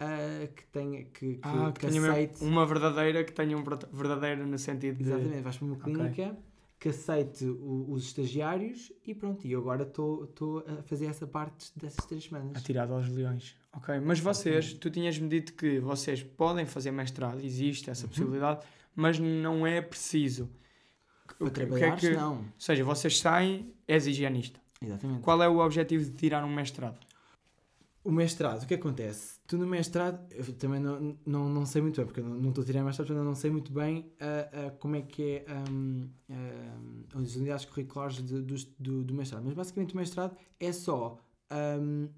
[0.00, 2.42] ah, que tenha que, que, Ah, que que tenha aceite.
[2.42, 5.02] uma verdadeira que tenha um verda- verdadeiro no sentido de.
[5.10, 6.36] Exatamente, vais para uma clínica
[6.78, 11.70] que aceite o- os estagiários e pronto, e eu agora estou a fazer essa parte
[11.76, 12.56] dessas três semanas.
[12.56, 13.56] Atirado aos leões.
[13.72, 17.92] Ok, mas vocês, tu tinhas-me dito que vocês podem fazer mestrado, existe Uhum.
[17.92, 20.48] essa possibilidade, mas não é preciso.
[21.38, 22.36] Para O que- que é que- não.
[22.38, 24.60] Ou seja, vocês saem, és higienista.
[24.80, 25.20] Exatamente.
[25.22, 26.98] Qual é o objetivo de tirar um mestrado?
[28.08, 29.40] O mestrado, o que acontece?
[29.48, 32.62] Tu no mestrado, eu também não, não, não sei muito bem, porque eu não estou
[32.62, 36.08] a tirar mestrado, eu não sei muito bem ah, ah, como é que é hum,
[36.30, 39.42] hum, as unidades curriculares de- do, do, do mestrado.
[39.44, 41.18] Mas basicamente o mestrado é só.
[41.80, 42.08] hum,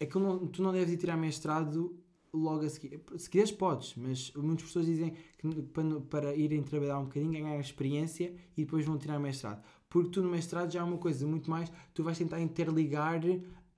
[0.00, 1.98] é que não, tu não deves ir tirar mestrado
[2.32, 3.00] logo a seguir.
[3.18, 7.58] Se quiseres, podes, mas muitas pessoas dizem que para, para irem trabalhar um bocadinho, ganhar
[7.60, 9.62] experiência e depois vão tirar mestrado.
[9.88, 11.72] Porque tu no mestrado já é uma coisa muito mais.
[11.94, 13.20] Tu vais tentar interligar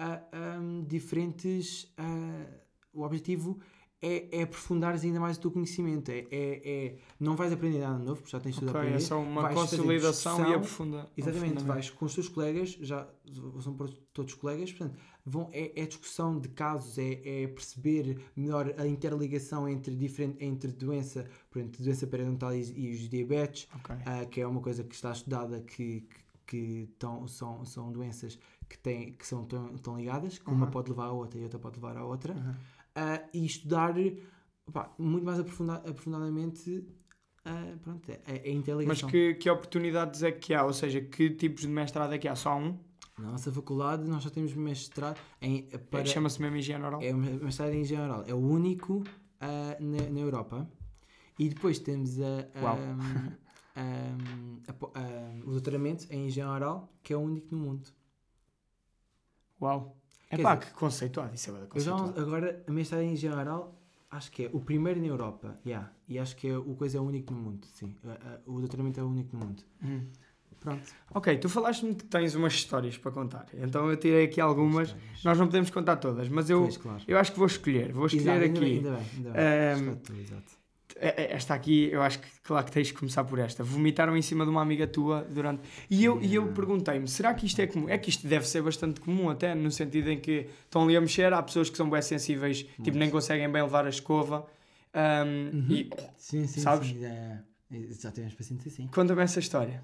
[0.00, 1.92] a, a, diferentes.
[1.96, 2.60] a-
[2.92, 3.58] o objetivo
[4.02, 6.10] é, é aprofundares ainda mais o teu conhecimento.
[6.10, 8.96] É, é, é- não vais aprender nada novo, porque já tens tudo a Ok, aprender.
[8.96, 11.10] é só uma vais consolidação e discussão, aprofunda.
[11.16, 13.06] Exatamente, vais com os teus colegas, já
[13.60, 13.76] são
[14.12, 19.68] todos colegas, portanto, vão, é, é discussão de casos, é, é perceber melhor a interligação
[19.68, 23.94] entre, diferente, entre doença, por exemplo, doença periodontal e, e os diabetes, Ok.
[24.06, 28.38] ah, que é uma coisa que está estudada que, que, que tão, são, são doenças
[28.70, 30.70] que, têm, que são tão, tão ligadas, que uma Uhum.
[30.70, 32.54] pode levar à outra e outra pode levar à outra, Uhum.
[32.94, 33.94] ah, e estudar
[34.98, 36.86] muito mais aprofunda- aprofundadamente
[37.44, 39.08] ah, pronto, a, a interligação.
[39.08, 40.64] Mas que, que oportunidades é que há?
[40.64, 42.36] Ou seja, que tipos de mestrado é que há?
[42.36, 42.78] Só um?
[43.18, 47.02] Na nossa faculdade nós só temos mestrado em, para, Chama-se mesmo higiene oral?
[47.02, 48.24] é o mestrado em engenharia oral.
[48.28, 49.02] É o único
[49.40, 50.70] ah, na, na Europa.
[51.38, 52.46] E depois temos a,
[54.68, 57.88] a- po- a- o doutoramento em engenharia oral, que é o único no mundo.
[59.60, 59.96] Uau.
[60.30, 61.34] É pá, que conceituado.
[61.34, 62.20] Isso é Eu já, conceituado.
[62.20, 63.74] agora, a mestrado em oral,
[64.10, 65.58] acho que é o primeiro na Europa.
[65.66, 65.90] Yeah.
[66.08, 67.66] E acho que é, o coisa é o único no mundo.
[67.72, 67.94] Sim.
[68.46, 69.62] O doutoramento é o único no mundo.
[69.82, 70.06] Hum.
[70.60, 70.82] Pronto.
[71.14, 73.46] Ok, tu falaste-me que tens umas histórias para contar.
[73.54, 74.88] Então eu tirei aqui algumas.
[74.88, 75.24] Histórias.
[75.24, 77.02] Nós não podemos contar todas, mas eu, Pois, claro.
[77.08, 77.92] eu acho que vou escolher.
[77.92, 78.60] Vou escolher Exato, ainda aqui.
[78.60, 79.06] bem, ainda bem.
[79.16, 79.42] Ainda bem.
[79.42, 80.52] Ehm, Exato, exato.
[81.00, 83.64] É- é- Esta aqui, eu acho que, claro que tens de começar por esta.
[83.64, 85.62] Vomitaram em cima de uma amiga tua durante.
[85.88, 87.88] E eu, e eu perguntei-me: será que isto é comum?
[87.88, 91.00] É que isto deve ser bastante comum, até no sentido em que estão ali a
[91.00, 91.32] mexer.
[91.32, 92.98] Há pessoas que são bem sensíveis, tipo, Muito.
[92.98, 94.46] nem conseguem bem levar a escova.
[94.92, 95.66] Ahm, Uhum.
[95.70, 96.88] E Sim, sim, Sabes?
[96.88, 97.00] sim.
[97.00, 97.42] Já,
[98.02, 98.86] já tivemos pacientes assim.
[98.88, 99.82] conta-me essa história.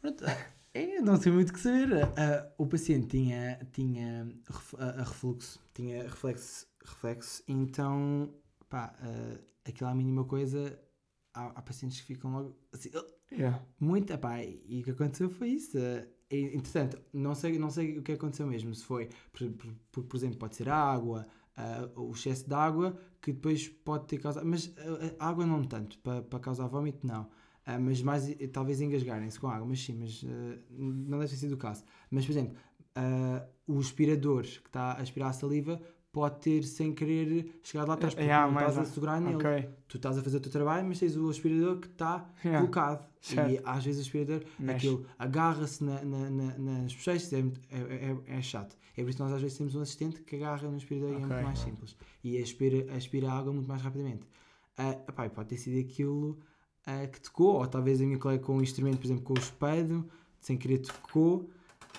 [0.00, 0.24] Pronto,
[0.74, 1.88] eu não sei muito o que saber.
[2.16, 4.26] Ah, o paciente tinha, tinha
[4.78, 8.30] a refluxo, tinha reflexo, reflexo então,
[8.68, 9.38] pá, ah,
[9.68, 10.78] aquilo é mínima coisa,
[11.34, 13.62] há, há pacientes que ficam logo assim, "Ah", Yeah.
[13.78, 15.76] muito, pá, e o que aconteceu foi isso.
[15.78, 19.50] ah, e, entretanto, não sei, não sei o que aconteceu mesmo, se foi, por,
[19.92, 24.06] por, por- exemplo, pode ser a água, ah, o excesso de água, que depois pode
[24.06, 24.72] ter causado, mas
[25.18, 27.28] a água não tanto, para, para causar vómito, não.
[27.66, 31.52] Ah, mas mais talvez engasgarem-se com água, mas sim, mas ah, não deve ter sido
[31.54, 31.84] o caso.
[32.10, 32.56] Mas, por exemplo,
[32.94, 35.80] ah, o aspirador que está a aspirar a saliva
[36.12, 39.36] pode ter sem querer chegado lá atrás, porque Yeah, não estás a segurar nele.
[39.36, 39.68] Ok.
[39.88, 42.60] Tu estás a fazer o teu trabalho, mas tens o aspirador que está Yeah.
[42.60, 43.06] colocado.
[43.20, 43.50] Certo.
[43.50, 44.76] E às vezes o aspirador Mexe.
[44.88, 47.38] aquilo agarra-se na, na, na- nas bochechas, é,
[47.70, 48.76] é, é, é chato.
[48.96, 51.14] É por isso que nós às vezes temos um assistente que agarra no aspirador e
[51.14, 51.96] é muito mais simples.
[52.24, 54.26] E aspira, aspira a água muito mais rapidamente.
[54.76, 56.38] Ah, epá, e pode ter sido aquilo
[56.86, 59.38] ah, que tocou, ou talvez a minha colega com um instrumento, por exemplo, com o
[59.38, 60.08] espelho,
[60.40, 61.48] sem querer tocou,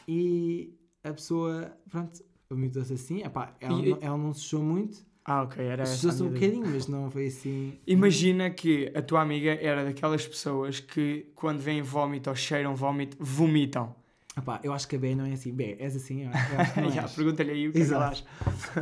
[0.08, 3.24] e a pessoa, pronto, vomitou-se assim.
[3.24, 5.64] Epá, ela, E- não, ela não se sujou muito, Ah, ok.
[5.64, 7.74] Era essa a sujou-se um bocadinho, mas não foi assim.
[7.86, 13.16] Imagina que a tua amiga era daquelas pessoas que, quando veem vómito ou cheiram vómito,
[13.20, 13.96] vomitam.
[14.36, 15.54] Epá, eu acho que a B não é assim.
[15.54, 16.24] B, és assim?
[16.24, 17.12] Eu, acho que não és.
[17.12, 18.24] Pergunta-lhe aí o que é que ela acha.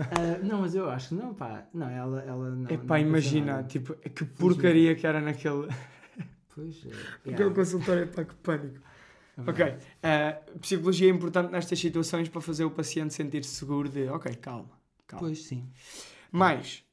[0.09, 1.67] Ah, não, mas eu acho que não, pá.
[1.73, 2.71] Não, ela, ela não.
[2.71, 5.67] Epá, não imagina, tipo, que porcaria que era naquele,
[6.55, 8.79] Pois, é, yeah, consultório, epá, que pânico.
[9.37, 14.07] É Ok, ah, psicologia é importante nestas situações para fazer o paciente sentir-se seguro de,
[14.09, 14.69] ok, calma,
[15.05, 15.27] calma.
[15.27, 15.67] Pois, sim.
[16.31, 16.83] Mais,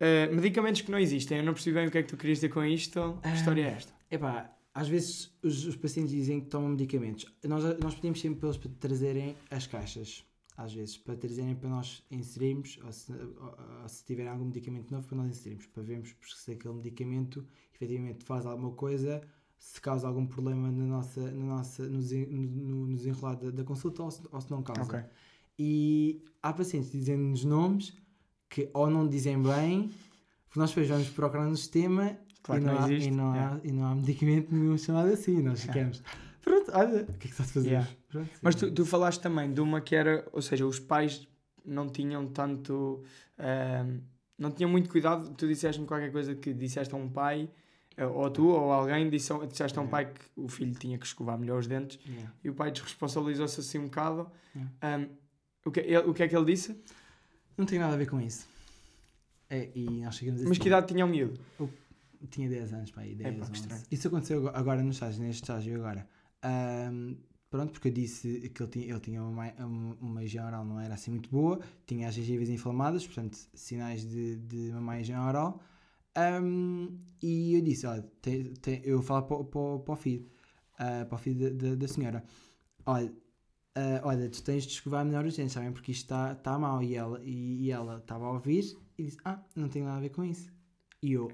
[0.00, 2.38] ah, medicamentos que não existem, eu não percebi bem o que é que tu querias
[2.38, 3.92] dizer com isto, que história é esta?
[4.10, 7.26] Epá, às vezes os, os pacientes dizem que tomam medicamentos.
[7.44, 10.24] Nós, nós pedimos sempre para eles para trazerem as caixas.
[10.54, 14.90] Às vezes, para trazerem para nós inserirmos, ou se, ou- ou se tiverem algum medicamento
[14.90, 17.44] novo, para nós inserirmos, para vermos se aquele medicamento
[17.74, 19.22] efetivamente faz alguma coisa,
[19.62, 24.10] se causa algum problema na nossa, na nossa, no, no, desenrolar da, da consulta ou
[24.10, 24.82] se, ou se não causa.
[24.82, 25.00] Ok,
[25.56, 27.96] E há pacientes dizem-nos nomes
[28.50, 29.92] que ou não dizem bem,
[30.46, 33.54] porque nós depois vamos procurar no sistema claro e, não não há, e, não yeah.
[33.54, 35.40] há, e não há medicamento nenhum chamado assim.
[35.40, 36.02] Nós ficamos.
[36.42, 37.68] Pronto, olha, o que é que estás a fazer?
[37.68, 37.90] Yeah.
[38.08, 41.26] Pronto, Mas tu, tu falaste também de uma que era, ou seja, os pais
[41.64, 43.04] não tinham tanto.
[43.38, 44.00] ahm,
[44.36, 45.32] não tinham muito cuidado.
[45.36, 47.48] Tu disseste-me qualquer coisa que disseste a um pai,
[47.98, 51.38] ou tu, ou alguém, disse, disseste a um pai que o filho tinha que escovar
[51.38, 52.32] melhor os dentes Yeah.
[52.44, 54.30] e o pai desresponsabilizou-se assim um bocado.
[54.54, 54.72] Yeah.
[54.82, 55.06] Ahm,
[55.64, 56.76] o, que, ele- o que é que ele disse?
[57.56, 58.46] Não tem nada a ver com isso.
[59.50, 61.38] É, e nós chegamos Mas que idade tinha o miúdo?
[62.30, 63.60] Tinha 10 anos, pá, aí, 10, Epá, que 11.
[63.60, 63.82] estranho.
[63.90, 66.08] Isso aconteceu ago- agora no estágio, neste estágio agora.
[66.42, 67.16] Ahm,
[67.50, 70.64] pronto, porque eu disse que ele tinha, ele tinha uma, mai- um- uma higiene oral
[70.64, 75.00] não era assim muito boa, tinha as gengivas inflamadas, portanto, sinais de, de uma má
[75.00, 75.60] higiene oral.
[76.14, 80.26] Ahm, e eu disse, olha, tem, tem, eu falo para, para, o- para o filho,
[80.78, 82.24] ah, para o filho da, da, da senhora,
[82.86, 83.12] olha,
[83.76, 85.72] ah, olha, tu tens de escovar melhor os dentes, sabem?
[85.72, 86.82] Porque isto está tá mal.
[86.82, 88.64] E ela, e, e ela estava a ouvir
[88.98, 90.52] e disse, ah, não tem nada a ver com isso.
[91.02, 91.28] E eu,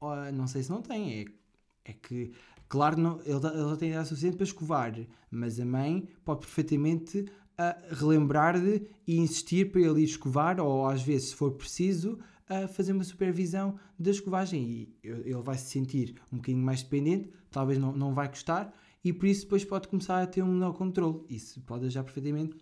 [0.00, 2.32] "Oh, não sei se não tem, é, é que,
[2.68, 4.94] claro, não, ele, ele tem idade suficiente para escovar,
[5.30, 7.24] mas a mãe pode perfeitamente
[7.90, 12.18] relembrar-lhe e insistir para ele ir escovar, ou às vezes, se for preciso,
[12.48, 17.30] a fazer uma supervisão da escovagem e ele vai se sentir um bocadinho mais dependente,
[17.50, 18.72] talvez não, não vai gostar
[19.04, 21.24] e por isso depois pode começar a ter um menor controle.
[21.28, 22.56] Isso pode já perfeitamente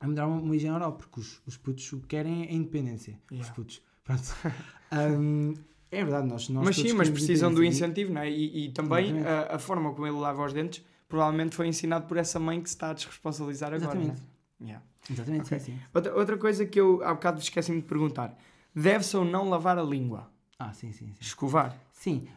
[0.00, 3.18] a mudar uma, uma higiene oral, porque os, os putos o que querem é independência.
[3.30, 3.48] Yeah.
[3.48, 3.82] Os putos.
[4.04, 4.22] Pronto.
[4.94, 5.54] Um,
[5.90, 8.30] é verdade, nós, nós Mas sim, mas precisam do incentivo, não é?
[8.30, 9.26] E, e também Exatamente.
[9.26, 12.68] a, a forma como ele lava os dentes provavelmente foi ensinado por essa mãe que
[12.68, 13.84] se está a desresponsabilizar agora.
[13.84, 14.22] Exatamente.
[14.60, 14.70] Não é?
[14.70, 14.86] Yeah.
[15.10, 15.58] Exatamente, Ok.
[15.58, 15.78] sim, sim.
[15.94, 18.38] Outra, outra coisa que eu há bocado esqueci-me de perguntar:
[18.74, 20.30] deve-se ou não lavar a língua?
[20.58, 21.14] Ah, sim, sim, sim.
[21.20, 21.78] Escovar?
[21.92, 22.28] Sim,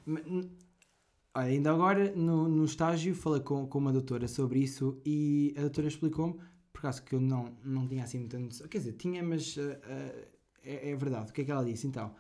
[1.34, 5.62] olha, ainda agora no, no estágio falei com, com uma doutora sobre isso e a
[5.62, 6.40] doutora explicou-me,
[6.72, 9.80] por acaso que eu não, não tinha assim muita noção, quer dizer, tinha, mas ah,
[9.84, 11.32] ah, é, é verdade.
[11.32, 11.88] O que é que ela disse?
[11.88, 12.16] Então,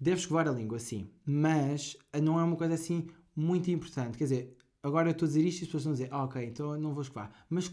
[0.00, 4.24] deve escovar a língua, sim, mas ah, não é uma coisa assim muito importante, quer
[4.24, 4.56] dizer.
[4.80, 6.80] Agora eu estou a dizer isto e as pessoas a dizer, ah, ok, então eu
[6.80, 7.32] não vou escovar.
[7.50, 7.64] Mas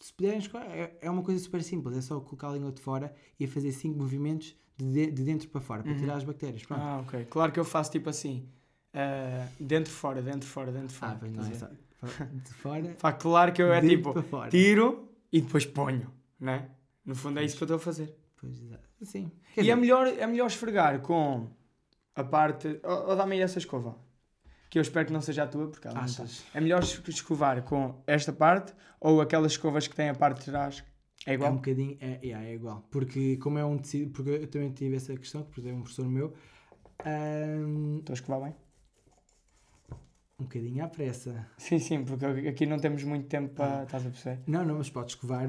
[0.00, 2.80] se puderem escovar, é, é uma coisa super simples, é só colocar a língua de
[2.80, 5.98] fora e fazer cinco movimentos de, de- de dentro para fora, para Uhum.
[5.98, 6.62] tirar as bactérias.
[6.64, 6.80] Pronto.
[6.82, 7.24] Ah, ok.
[7.30, 8.48] Claro que eu faço tipo assim:
[8.94, 11.12] ah, dentro, fora, dentro, fora, dentro, fora.
[11.12, 12.94] Ah, pois não é de fora.
[13.00, 14.14] Pá, claro que eu é tipo:
[14.50, 16.68] tiro e depois ponho, não é?
[17.04, 18.14] No fundo é isso que eu estou a fazer.
[18.40, 18.86] Pois, exato.
[19.02, 19.30] Sim.
[19.54, 21.48] Quer E dizer, é melhor, é melhor esfregar com
[22.14, 22.80] a parte.
[22.82, 23.96] Ou, ou dá-me aí essa escova.
[24.68, 26.24] Que eu espero que não seja a tua, porque ela não está.
[26.52, 30.46] É melhor es- escovar com esta parte ou aquelas escovas que têm a parte de
[30.46, 30.84] trás.
[31.26, 31.52] É É um igual?
[31.54, 32.86] bocadinho, é, yeah, é igual.
[32.90, 36.06] Porque como é um tecido, porque eu também tive essa questão, porque é um professor
[36.08, 36.32] meu,
[37.04, 38.54] ahm, Estou a escovar bem?
[40.38, 41.46] um bocadinho à pressa.
[41.58, 43.84] Sim, sim, porque aqui não temos muito tempo para.
[43.84, 44.40] Estás a perceber?
[44.46, 45.48] Não, não, mas podes escovar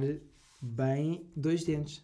[0.62, 2.04] bem dois dentes.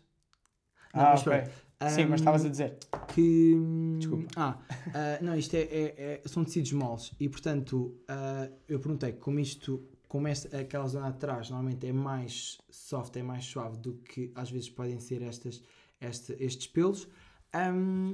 [0.93, 1.32] Não, ah, mas ok.
[1.32, 1.51] pronto.
[1.89, 2.78] Sim, mas estavas a dizer.
[3.13, 3.55] que.
[3.97, 4.26] Desculpa.
[4.36, 4.57] Ah,
[4.93, 9.39] ah, não, isto é, é- é- são tecidos moles e portanto ah, eu perguntei como
[9.39, 9.84] isto,
[10.14, 14.32] como esta, aquela zona de trás normalmente é mais soft, é mais suave do que
[14.36, 15.64] às vezes podem ser estas,
[15.99, 17.07] este- estes pelos,
[17.51, 18.14] ahm,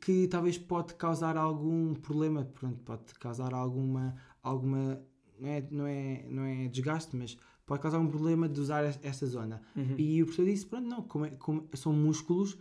[0.00, 5.02] que talvez pode causar algum problema, portanto, pode causar alguma, alguma
[5.40, 7.36] não é, não, é, não é desgaste, mas
[7.66, 9.60] pode causar um problema de usar es- esta zona.
[9.74, 9.96] Uhum.
[9.98, 12.56] E o professor disse: pronto, não, como, é- como são músculos,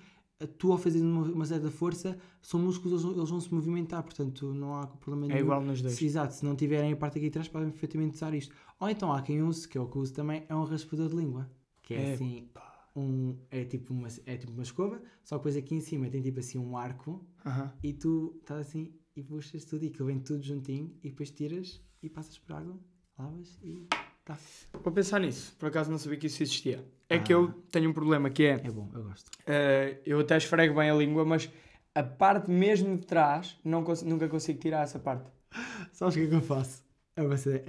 [0.57, 4.01] tu ao fazer uma, uma certa força, são músculos, eles, vão- eles vão se movimentar,
[4.01, 5.41] portanto não há problema É nenhum.
[5.45, 5.93] igual nos dois.
[5.93, 8.55] Se, exato, se não tiverem a parte aqui atrás, podem perfeitamente usar isto.
[8.81, 11.07] Ou então há quem use, que é o que eu uso também, é um raspador
[11.07, 11.49] de língua,
[11.83, 12.49] que é É, assim.
[12.93, 16.21] Um, é, tipo uma, é tipo uma escova, só que depois aqui em cima tem
[16.21, 17.71] tipo assim um arco Aham.
[17.81, 21.79] e tu estás assim e puxas tudo e aquilo vem tudo juntinho e depois tiras
[22.03, 22.77] e passas por água,
[23.17, 23.87] lavas e
[24.25, 24.37] tá.
[24.83, 25.55] Vou pensar nisso.
[25.57, 26.85] Por acaso não sabia que isso existia.
[27.07, 27.37] É que Ah.
[27.37, 28.55] eu tenho um problema que é.
[28.61, 29.31] É bom, eu gosto.
[29.47, 31.49] eh, eu até esfrego bem a língua, mas
[31.95, 35.31] a parte mesmo de trás não cons- nunca consigo tirar essa parte.
[35.93, 36.83] Sabes o que é que eu faço?
[37.15, 37.21] É,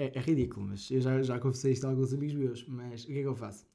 [0.05, 2.65] é- é ridículo, mas eu já, já confessei isto a alguns amigos meus.
[2.67, 3.67] Mas o que é que eu faço?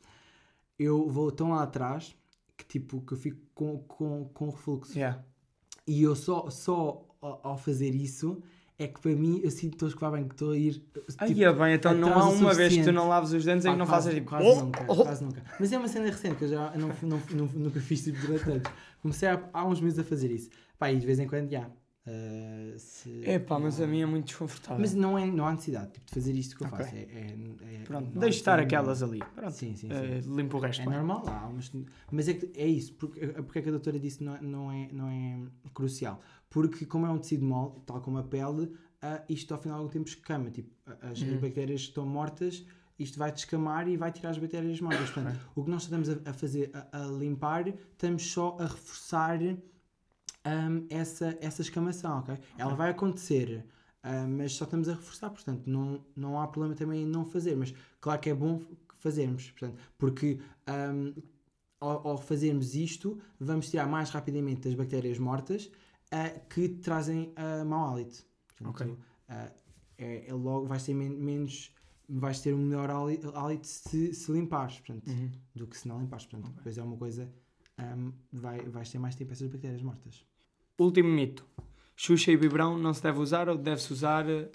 [0.79, 2.15] Eu vou tão lá atrás
[2.55, 4.93] que tipo que eu fico com, com, com refluxo.
[4.97, 5.23] Yeah.
[5.85, 8.41] E eu só, só ao, fazer isso
[8.79, 10.83] é que para mim eu sinto que estou a escovar bem, que estou a ir.
[11.17, 13.65] Ai, tipo, é bem, então não há uma vez que tu não laves os dentes
[13.65, 14.29] em pá, que não quase- faças tipo.
[14.29, 15.03] Quase "Oh, nunca, oh".
[15.03, 15.43] quase nunca.
[15.59, 18.49] Mas é uma cena recente que eu já não, não, não, nunca fiz tipo durante
[18.51, 18.63] anos.
[19.01, 20.49] Comecei há, há uns meses a fazer isso.
[20.77, 21.69] Pá, e de vez em quando já.
[22.09, 24.79] Ah, se- É pá, mas a mim é muito desconfortável.
[24.79, 26.77] Mas não, é, não há necessidade tipo, de fazer isto que eu Ok.
[26.79, 26.95] faço.
[26.95, 27.37] É, é,
[27.81, 29.19] é- Pronto, há deixa estar aquelas ali.
[29.35, 29.51] Pronto.
[29.51, 29.93] Sim, sim, sim.
[29.93, 30.81] eh, limpo o resto.
[30.81, 31.71] É normal, há umas-
[32.11, 32.93] mas é, que, é isso.
[32.93, 35.37] Porque, porque é que a doutora disse não, é- não, é, não é
[35.73, 36.21] crucial?
[36.49, 39.81] Porque, como é um tecido mole, tal como a pele, ah, isto ao final de
[39.81, 40.49] algum tempo escama.
[40.49, 40.69] Tipo,
[41.01, 41.39] as, as Uhum.
[41.39, 42.65] bactérias estão mortas,
[42.97, 45.09] isto vai descamar e vai tirar as bactérias mortas.
[45.09, 49.39] Portanto, o que nós estamos a, a fazer, a, a limpar, estamos só a reforçar
[50.47, 52.37] ahm, essa, essa escamação, ok?
[52.57, 53.65] Ela vai acontecer,
[54.03, 57.55] ah, mas só estamos a reforçar, portanto, não, não há problema também em não fazer,
[57.55, 58.61] mas claro que é bom
[58.95, 61.13] fazermos, portanto, porque ahm,
[61.79, 65.69] ao, ao fazermos isto, vamos tirar mais rapidamente as bactérias mortas
[66.11, 68.25] ah, que trazem ah, mau hálito.
[68.47, 68.97] Portanto, Ok.
[69.29, 69.51] ah,
[69.97, 71.71] é, é logo vai ser men- menos
[72.09, 75.31] vais ter um melhor háli- hálito se, se limpares, portanto, Uhum.
[75.55, 76.25] do que se não limpares.
[76.25, 76.55] Portanto, Ok.
[76.57, 77.31] depois é uma coisa,
[77.77, 80.25] ahm, vai, vais ter mais tempo essas bactérias mortas.
[80.77, 81.45] Último mito.
[81.95, 84.29] Xuxa e biberão não se deve usar ou deve-se usar.
[84.29, 84.47] eh,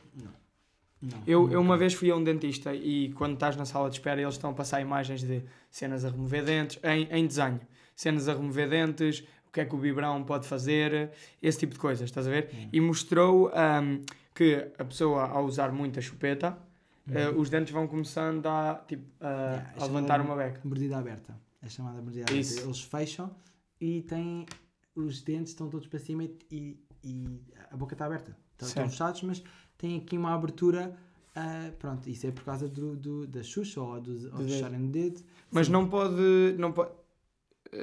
[1.02, 3.96] Não, Eu, eu uma vez fui a um dentista e quando estás na sala de
[3.96, 7.60] espera eles estão a passar imagens de cenas a remover dentes, em, em desenho.
[7.96, 11.10] Cenas a remover dentes, o que é que o biberão pode fazer,
[11.42, 12.50] esse tipo de coisas, estás a ver?
[12.54, 12.68] Hum.
[12.72, 13.98] E mostrou ahm,
[14.34, 16.56] que a pessoa ao usar muita chupeta,
[17.04, 17.40] Uhum.
[17.40, 20.60] os dentes vão começando a, tipo, a, Yeah, a isto levantar é uma beca.
[20.62, 21.36] Mordida aberta.
[21.60, 22.52] É chamada mordida Isso.
[22.52, 22.68] aberta.
[22.68, 23.30] Eles fecham
[23.80, 24.46] e têm.
[24.94, 27.40] Os dentes estão todos para cima e, e
[27.70, 28.36] a boca está aberta.
[28.52, 28.90] Estão, Certo.
[28.90, 29.42] fechados, mas
[29.78, 30.96] tem aqui uma abertura.
[31.34, 34.84] ah, pronto, isso é por causa do, do- da Xuxa ou dos ou Do fecharem
[34.84, 35.22] o dedo.
[35.50, 35.72] Mas Sim.
[35.72, 36.92] não pode, não pode,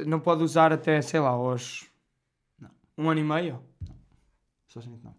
[0.05, 1.88] não pode usar até, sei lá, aos
[2.60, 2.70] Não.
[2.97, 3.60] Um ano e meio?
[4.68, 5.16] Supostamente não.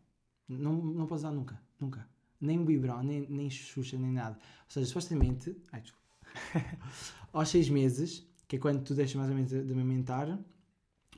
[0.49, 1.61] Não, não podes dar nunca.
[1.81, 2.09] Nunca.
[2.41, 4.37] Nem biberão, nem, nem Xuxa, nem nada.
[4.37, 5.57] Ou seja, supostamente.
[5.73, 6.07] Ai, desculpa.
[7.33, 10.39] aos seis meses, que é quando tu deixas mais ou menos de amamentar,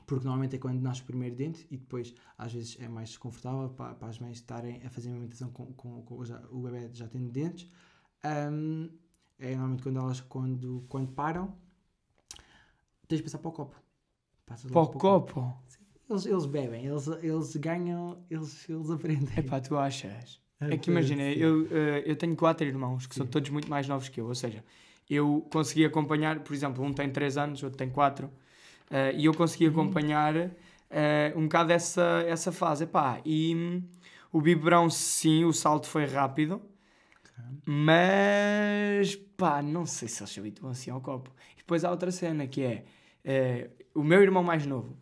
[0.07, 3.69] porque normalmente é quando nasce o primeiro dente e depois às vezes é mais desconfortável
[3.71, 6.89] para, para as mães estarem a fazer a amamentação com, com, com já- o bebê
[6.93, 7.69] já tendo dentes.
[8.25, 8.89] Ahm,
[9.39, 11.55] é normalmente quando elas quando, quando param,
[13.09, 13.77] tens de passar para o copo.
[14.47, 15.55] Passas Para o logo copo?
[16.11, 19.39] Eles, eles bebem, eles, eles ganham, eles, eles aprendem.
[19.39, 20.41] Epá, tu achas?
[20.61, 20.91] É que Sim.
[20.93, 23.33] imagina, eu, eh, eu tenho quatro irmãos que são Sim.
[23.33, 24.63] todos muito mais novos que eu, ou seja,
[25.09, 28.31] eu consegui acompanhar, por exemplo, um tem 3 anos, outro tem 4,
[29.17, 29.73] e eu consegui Uhum.
[29.73, 30.35] acompanhar
[30.91, 32.85] eh, um bocado essa, essa fase.
[32.85, 33.83] Epá, e hum,
[34.33, 36.61] o biberão, sim, o salto foi rápido,
[37.65, 41.31] mas pá, não sei se eles se habituam assim ao copo.
[41.55, 42.85] E depois há outra cena que é
[43.25, 44.97] eh, o meu irmão mais novo.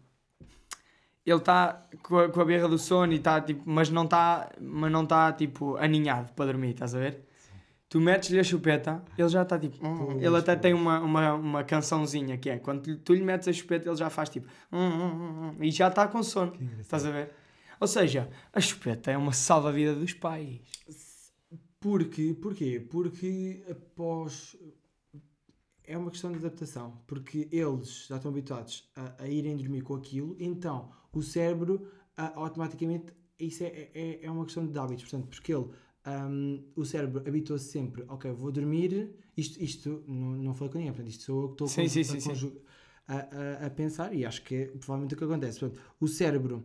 [1.24, 4.50] Ele está com, a- com a berra do sono e está tipo, mas não está,
[4.60, 7.24] mas não está tipo aninhado para dormir, estás a ver?
[7.90, 9.76] Tu metes-lhe a chupeta, ele já está tipo.
[9.84, 10.62] "Hum", Pois, ele até pois.
[10.62, 14.08] tem uma, uma, uma cançãozinha que é quando tu, lhe metes a chupeta, ele já
[14.08, 14.46] faz tipo.
[14.72, 17.34] "Hum, hum, hum, hum", e já está com sono, estás a ver?
[17.80, 20.60] Ou seja, a chupeta é uma salva-vida dos pais.
[21.80, 22.78] Porque, porquê?
[22.78, 24.56] Porque após.
[25.82, 27.02] É uma questão de adaptação.
[27.08, 32.32] Porque eles já estão habituados a, a irem dormir com aquilo, então o cérebro ah,
[32.36, 33.12] automaticamente.
[33.38, 35.04] Isso é, é, é uma questão de hábitos.
[35.04, 35.68] Portanto, porque ele.
[36.04, 39.10] Ahm, o cérebro habitua-se sempre, ok, vou dormir.
[39.36, 41.88] Isto, isto não, não falei com ninguém, portanto, isto sou eu que estou Sim, a,
[41.88, 42.20] sim, sim,
[43.08, 45.60] a- a- a pensar e acho que é provavelmente o que acontece.
[45.60, 46.64] Portanto, o cérebro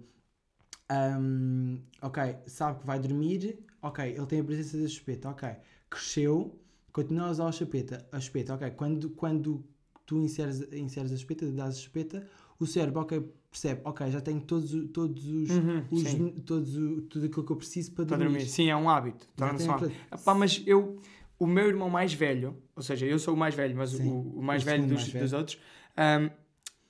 [0.89, 2.17] Ahm, ok,
[2.47, 5.49] sabe que vai dormir, ok, ele tem a presença da chupeta, ok,
[5.89, 6.59] cresceu,
[6.91, 9.65] continua a usar a chupeta, a chupeta, ok, quando, quando
[10.05, 12.27] tu inseres, inseres a chupeta, dás a chupeta,
[12.59, 16.03] o cérebro, ok, percebe, ok, já tenho todos, todos os, Uhum, os
[16.45, 16.73] todos
[17.09, 18.33] tudo aquilo que eu preciso para Para dormir.
[18.33, 18.47] dormir.
[18.49, 19.27] Sim, é um hábito.
[19.35, 19.93] Torna-se um hábito.
[20.13, 20.99] Epá, mas eu,
[21.39, 24.39] o meu irmão mais velho, ou seja, eu sou o mais velho, mas Sim, o,
[24.39, 25.23] o mais velho dos, mais velho.
[25.25, 25.59] dos outros,
[25.97, 26.29] ahm,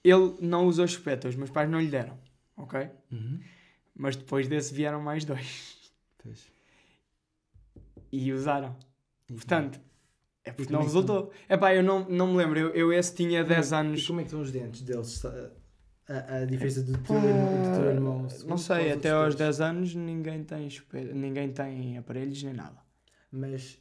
[0.04, 2.18] ele não usou chupeta, os meus pais não lhe deram,
[2.58, 2.90] ok?
[3.12, 3.40] Uhum.
[3.96, 5.92] Mas depois desse vieram mais dois
[6.22, 6.52] Pois.
[8.12, 8.76] e usaram.
[9.28, 9.80] Portanto,
[10.46, 11.32] é porque não é resultou.
[11.50, 14.08] Epá, eu não, não me lembro, eu, eu esse tinha 10 E anos.
[14.08, 15.24] como é que estão os dentes deles?
[16.08, 19.58] A, a diferença do teu do teu irmão Não sei, até aos todos?
[19.58, 20.70] 10 anos ninguém tem,
[21.14, 22.78] ninguém tem aparelhos nem nada.
[23.32, 23.80] Mas,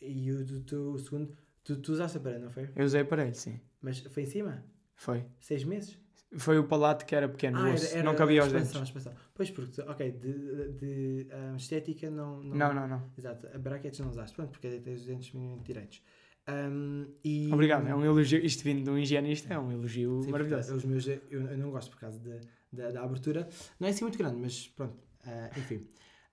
[0.00, 2.70] e o do teu segundo, tu, tu usaste aparelho, não foi?
[2.76, 3.60] Eu usei aparelho, sim.
[3.80, 4.64] Mas foi em cima?
[4.94, 5.24] Foi.
[5.40, 5.98] Seis meses?
[6.38, 8.74] Foi o palato que era pequeno, Ah, era, era não cabia aos dentes.
[8.74, 9.12] expansão.
[9.34, 12.56] Pois, porque, ok, de, de, de, ah, estética não, não...
[12.56, 13.10] Não, não, não.
[13.18, 16.02] Exato, a brackets não usaste, pronto, porque tens os dentes minimamente direitos.
[16.46, 17.50] Ahm, e...
[17.52, 18.44] Obrigado, é um elogio.
[18.44, 20.74] Isto vindo de um higienista é um elogio Sim, maravilhoso.
[20.74, 22.40] Os meus, eu, eu não gosto por causa da,
[22.72, 23.48] da, da abertura.
[23.78, 25.86] Não é assim muito grande, mas pronto, ah, enfim.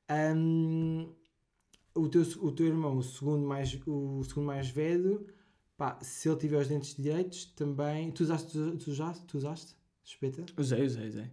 [0.07, 1.09] Ahm,
[1.93, 5.27] o, teu, o teu irmão, o segundo mais, o segundo mais velho,
[5.77, 8.11] pá, se ele tiver os dentes direitos, também...
[8.11, 9.75] Tu usaste, tu, tu usaste, tu usaste?
[10.09, 10.43] Espeta?
[10.57, 11.25] Usei, usei, usei.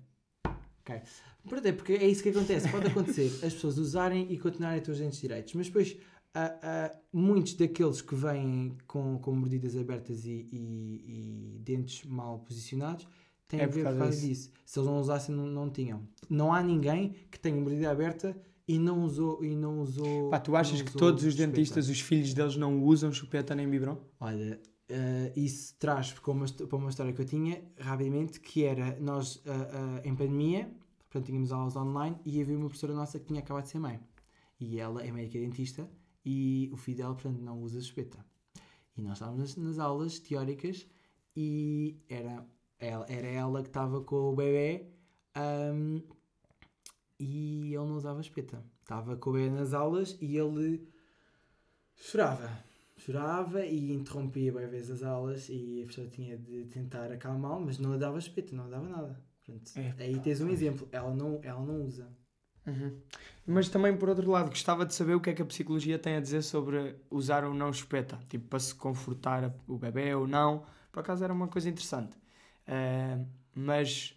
[1.49, 2.69] Pronto, é porque é isso que acontece.
[2.71, 5.97] Pode acontecer as pessoas usarem e continuarem a ter os dentes direitos, mas depois
[6.35, 12.39] ah, ah, muitos daqueles que vêm com, com mordidas abertas e, e- e dentes mal
[12.41, 13.07] posicionados
[13.49, 14.27] têm É a ver por causa disso.
[14.27, 14.51] disso.
[14.65, 16.07] Se eles não usassem, não, não tinham.
[16.29, 18.37] Não há ninguém que tenha mordida aberta
[18.69, 19.43] e não usou.
[19.45, 21.53] E não usou Pá, tu achas que todos os chupeta.
[21.53, 23.97] dentistas, os filhos deles, não usam chupeta nem biberon?
[24.21, 28.99] Olha, eh, isso traz para uma, para uma história que eu tinha, rapidamente, que era
[29.01, 30.71] nós ah, ah, em pandemia,
[31.11, 34.01] portanto tínhamos aulas online e havia uma professora nossa que tinha acabado de ser mãe.
[34.61, 35.89] E ela é médica dentista
[36.25, 38.25] e o filho dela, portanto, não usa chupeta.
[38.97, 40.87] E nós estávamos nas, aulas teóricas
[41.37, 42.47] e era
[42.79, 44.87] ela, era ela que estava com o bebê
[45.35, 46.01] ahm,
[47.19, 48.65] e ele não usava chupeta.
[48.83, 50.89] Estava com o bebê nas aulas e ele
[51.97, 52.66] chorava
[52.97, 57.79] chorava e interrompia bem vezes as aulas e a professora tinha de tentar acalmá-lo, mas
[57.79, 59.21] não lhe dava espeta, não lhe dava nada.
[59.45, 59.71] Pronto.
[59.77, 62.09] Epá, Aí tens um exemplo, ela não, ela não usa.
[63.47, 66.17] Mas também, por outro lado, gostava de saber o que é que a psicologia tem
[66.17, 68.19] a dizer sobre usar ou não chupeta.
[68.29, 70.65] Tipo, para se confortar o bebê ou não.
[70.91, 72.17] Por acaso era uma coisa interessante.
[72.67, 73.19] Eh,
[73.55, 74.17] mas,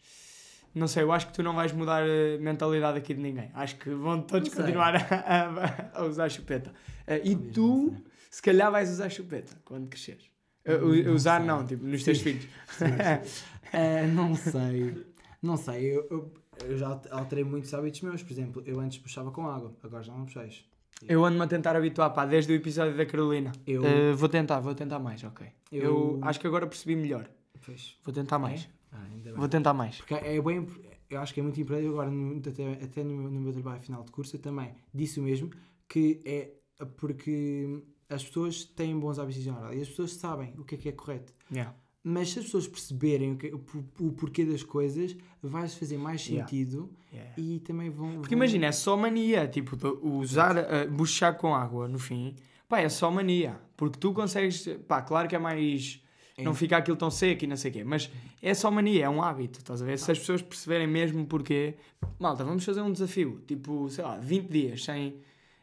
[0.74, 3.52] não sei, eu acho que tu não vais mudar a mentalidade aqui de ninguém.
[3.54, 5.00] Acho que vão todos continuar a,
[5.96, 6.74] a- a usar chupeta.
[7.06, 7.96] Eh, e tu.
[8.30, 10.26] Se calhar, vais usar chupeta quando cresceres.
[10.66, 11.48] Não u- usar sei.
[11.48, 12.24] não, tipo, nos teus Sim.
[12.24, 12.48] filhos.
[13.74, 15.06] Ah, não sei,
[15.42, 16.34] não sei, eu, eu,
[16.68, 20.04] eu já alt- alterei muitos hábitos meus, por exemplo, eu antes puxava com água, agora
[20.04, 20.66] já não puxeis.
[21.08, 23.54] Eu ando-me a tentar habituar, pá, desde o episódio da Carolina.
[23.66, 25.48] Eu, Eh, vou tentar, vou tentar mais, ok.
[25.72, 27.28] Eu, Eu- acho que agora percebi melhor.
[27.66, 28.64] pois, Vou tentar mais.
[28.64, 28.68] é?
[28.92, 29.08] Ah.
[29.36, 29.96] Vou tentar mais.
[29.98, 30.68] Porque é bem,
[31.10, 33.82] eu acho que é muito importante, agora no- até, até no, meu- no meu trabalho
[33.82, 35.50] final de curso, eu também disse o mesmo,
[35.88, 36.52] que é
[36.98, 40.90] porque as pessoas têm bons hábitos de e as pessoas sabem o que é que
[40.90, 41.34] é correto.
[41.52, 41.74] Yeah.
[42.04, 43.62] Mas se as pessoas perceberem o, que, o,
[44.00, 46.48] o porquê das coisas, vai fazer mais Yeah.
[46.48, 47.34] sentido Yeah.
[47.38, 48.14] e também vão.
[48.22, 52.36] Porque vão- imagina, é só mania, tipo, usar, uh, buchar com água no fim,
[52.68, 53.60] pá, é só mania.
[53.76, 56.02] Porque tu consegues, pá, claro que é mais.
[56.38, 56.44] É.
[56.44, 58.10] Não fica aquilo tão seco e não sei o quê, mas
[58.42, 60.00] é só mania, é um hábito, estás a ver?
[60.00, 61.76] Se as pessoas perceberem mesmo porquê,
[62.18, 65.16] malta, vamos fazer um desafio, tipo, sei lá, 20 dias sem.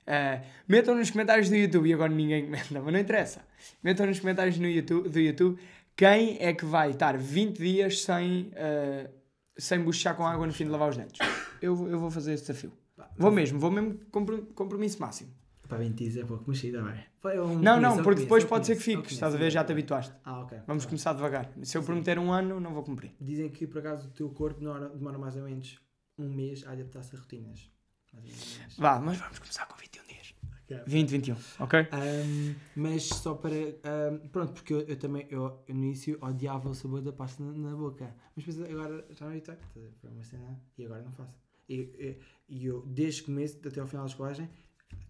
[0.07, 3.43] Uh, metam nos comentários do YouTube, e agora ninguém comenta, mas não interessa.
[3.83, 5.59] Metam nos comentários no YouTube, do YouTube
[5.97, 9.11] quem é que vai estar 20 dias sem, uh,
[9.57, 11.19] sem buchar com água no fim de lavar os dentes.
[11.63, 12.71] Eu, eu vou fazer esse desafio.
[13.17, 15.31] Vou mesmo, vou mesmo compro- compromisso máximo.
[15.67, 18.83] Pá, 20 dias é pouco, mas sim, um Não, não, porque depois pode ser que
[18.83, 19.51] fiques, estás a ver?
[19.51, 20.15] Já te habituaste.
[20.23, 20.59] Ah, ok.
[20.67, 21.51] Vamos começar devagar.
[21.63, 23.13] Se eu prometer um ano, não vou cumprir.
[23.21, 25.81] Dizem que por acaso o teu corpo demora mais ou menos
[26.19, 27.71] um mês a adaptar-se a rotinas.
[28.19, 28.81] Um.
[28.83, 30.35] Vá, mas vamos começar com 21 dias.
[30.65, 30.83] Ok.
[30.87, 31.81] 20, 21, ok?
[31.93, 33.55] Ahm, mas só para.
[33.55, 37.43] ahm, pronto, porque eu, eu também, eu, eu no início odiava o sabor da pasta
[37.43, 38.15] na, na boca.
[38.35, 39.57] Mas depois agora já me habituei.
[39.57, 39.93] a ver?
[40.01, 41.35] Foi uma cena e agora não faço.
[41.69, 44.49] E, e, e eu, desde o começo até ao final da escolagem,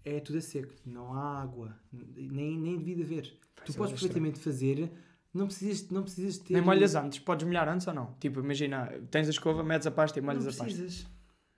[0.05, 0.73] é tudo a seco.
[0.85, 1.77] Não há água.
[1.93, 3.39] Nem, nem devia haver.
[3.65, 4.91] tu é, podes perfeitamente fazer.
[5.35, 6.55] Não precisas, não precisas ter.
[6.55, 7.19] Nem molhas antes.
[7.19, 8.15] Podes molhar antes ou não?
[8.19, 10.65] Tipo, imagina, tens a escova, metes a pasta e molhas não a pasta.
[10.65, 11.07] precisas.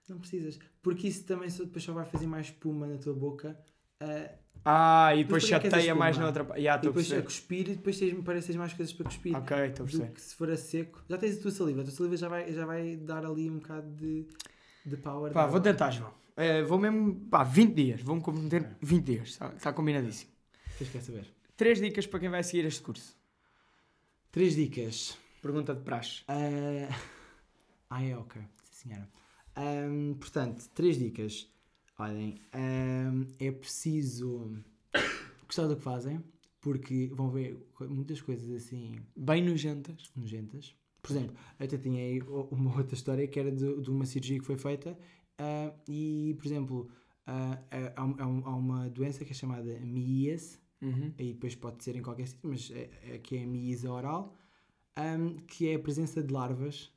[0.08, 0.58] Não precisas.
[0.82, 3.58] Porque isso também só, depois só vai fazer mais espuma na tua boca.
[4.00, 4.30] ah,
[4.64, 6.62] Ah, e depois é que chateia mais na outra parte.
[6.62, 9.36] Já, e a depois a cuspir e depois tens, parece tens mais coisas para cuspir.
[9.36, 10.12] Ok, estou a perceber.
[10.12, 11.02] que se for a seco.
[11.08, 11.80] Já tens a tua saliva.
[11.80, 14.26] A tua saliva já vai, já vai dar ali um bocado de,
[14.84, 15.32] de power.
[15.32, 15.52] Pá, dela.
[15.52, 16.12] vou tentar, João.
[16.36, 18.00] Eh, vou mesmo, pá, 20 dias.
[18.02, 19.28] Vou-me comprometer 20 dias.
[19.30, 20.30] Está, está combinadíssimo.
[20.76, 21.26] Vocês querem saber?
[21.56, 23.16] Três dicas para quem vai seguir este curso.
[24.30, 25.18] Três dicas.
[25.42, 26.22] Pergunta de praxe.
[26.28, 26.88] Ah,
[27.90, 28.40] ah, é ok.
[28.70, 29.08] Sim, senhora.
[29.58, 31.50] Ahm, portanto, três dicas.
[31.98, 34.52] Olhem, ahm, é preciso
[35.46, 36.22] gostar do que fazem,
[36.60, 40.10] porque vão ver muitas coisas assim Bem nojentas.
[40.14, 40.76] nojentas.
[41.02, 42.20] Por exemplo, eu até tinha aí
[42.52, 44.96] uma outra história que era de, de uma cirurgia que foi feita
[45.38, 46.88] ah, e, por exemplo,
[47.26, 47.58] ah,
[47.96, 51.12] há, um- há um- uma doença que é chamada MIAS, Uhum.
[51.18, 54.36] aí depois pode ser em qualquer sítio, mas é, é, que é a miíase oral,
[54.96, 56.92] ahm, que é a presença de larvas.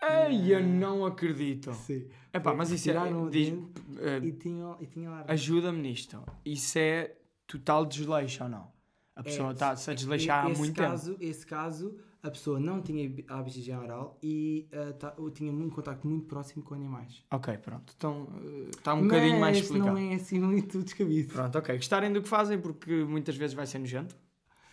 [0.00, 1.72] Ai, eu não acredito.
[1.74, 2.06] Sim.
[2.32, 2.98] Epá, mas isso é.
[3.14, 3.54] O diz-
[3.98, 5.24] eh, E tinha, e tinha.
[5.26, 6.22] Ajuda-me nisto.
[6.44, 7.14] Isso é
[7.46, 8.70] total desleixo ou não?
[9.14, 11.24] A pessoa É, está-se a desleixar há muito caso, tempo.
[11.24, 15.70] Esse caso, a pessoa não tinha hábitos de higiene oral e ah, tá- tinha um
[15.70, 17.24] contacto muito próximo com animais.
[17.30, 17.94] Ok, pronto.
[17.96, 18.28] Então
[18.76, 19.90] está um bocadinho mais Mas explicado.
[19.92, 21.32] não é assim muito descabido.
[21.32, 21.76] Pronto, ok.
[21.76, 24.14] Gostarem do que fazem porque muitas vezes vai ser nojento.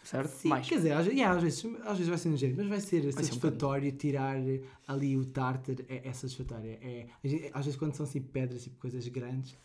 [0.04, 0.30] Certo?
[0.32, 0.68] Sim, mais.
[0.68, 3.08] quer dizer, às, yeah, às, vezes, às vezes vai ser nojento, mas vai ser ser
[3.08, 4.36] um satisfatório tirar
[4.86, 6.78] ali o tártar, é, é satisfatório.
[6.82, 9.58] É, gente- às vezes quando são assim pedras, tipo coisas grandes,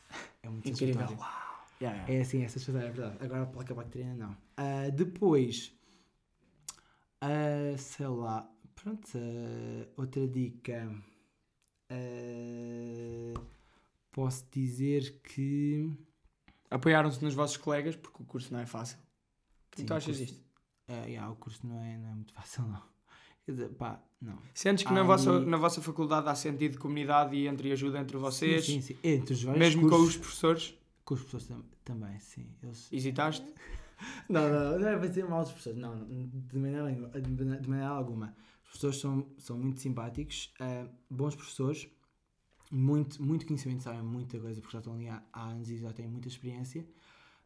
[0.43, 0.95] é muito Incrível.
[0.95, 1.21] satisfatório.
[1.21, 1.49] Uau.
[1.81, 2.15] Yeah, yeah.
[2.15, 3.17] É assim, é satisfatório, é verdade.
[3.21, 4.37] Agora a placa bacteriana não.
[4.57, 5.73] Ah, depois,
[7.21, 10.89] ah, sei lá, pronto, ah, outra dica.
[14.13, 15.91] Posso dizer que.
[16.71, 18.99] Apoiaram-se nos vossos colegas porque o curso não é fácil.
[19.81, 20.43] Sim, tu o achas disto?
[20.89, 22.83] ah, yeah, o curso não é, não é muito fácil, não.
[23.45, 24.39] Quer dizer, pá, não.
[24.55, 25.07] Sentes que na, Ai.
[25.07, 28.67] vossa, na vossa faculdade há sentido de comunidade e entre ajuda entre vocês?
[28.67, 28.99] Sim, sim, sim.
[29.03, 30.75] Entre os vários Mesmo com cursos, os professores?
[31.05, 32.47] com os professores tam- também, sim.
[32.63, 32.93] Eles...
[32.93, 33.47] Hesitaste?
[34.29, 38.33] Não, não, não é para dizer mal dos professores, não, de maneira, de maneira alguma.
[38.63, 41.89] Os professores são, são muito simpáticos, ah, bons professores,
[42.71, 45.93] muito, muito conhecimento, sabem muita coisa, porque já estão ali há, há anos e já
[45.93, 46.87] têm muita experiência,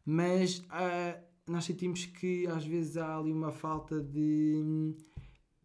[0.05, 1.17] mas ah,
[1.47, 4.95] nós sentimos que às vezes há ali uma falta de.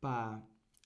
[0.00, 0.42] pá.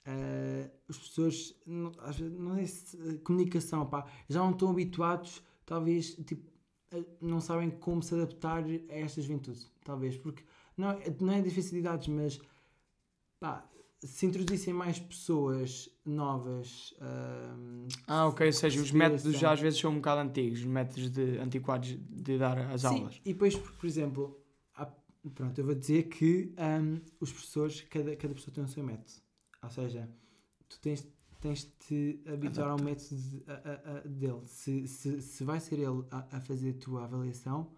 [0.07, 5.43] ah, os professores, não, às vezes, não é se- comunicação, pá, já não estão habituados,
[5.65, 6.51] talvez, tipo,
[6.91, 10.43] eh, não sabem como se adaptar a esta juventude, talvez, porque
[10.77, 12.41] não, é- não é difícil de idades, mas
[13.41, 13.67] pá,
[14.01, 16.93] se introduzissem mais pessoas novas,
[18.09, 18.47] Ah, ok.
[18.47, 20.59] Ou seja, os métodos já às vezes são um bocado antigos.
[20.61, 23.21] Os métodos de, antiquados de dar as sim, aulas.
[23.25, 24.42] e depois, por, exemplo,
[25.31, 29.13] pronto, eu vou dizer que ahm, os professores, cada, cada pessoa tem o seu método,
[29.63, 30.09] ou seja,
[30.69, 31.07] tu tens,
[31.41, 35.61] tens de te habituar ao método de- a- a- a- dele, se, se, se vai
[35.61, 37.71] ser ele a, fazer a tua avaliação,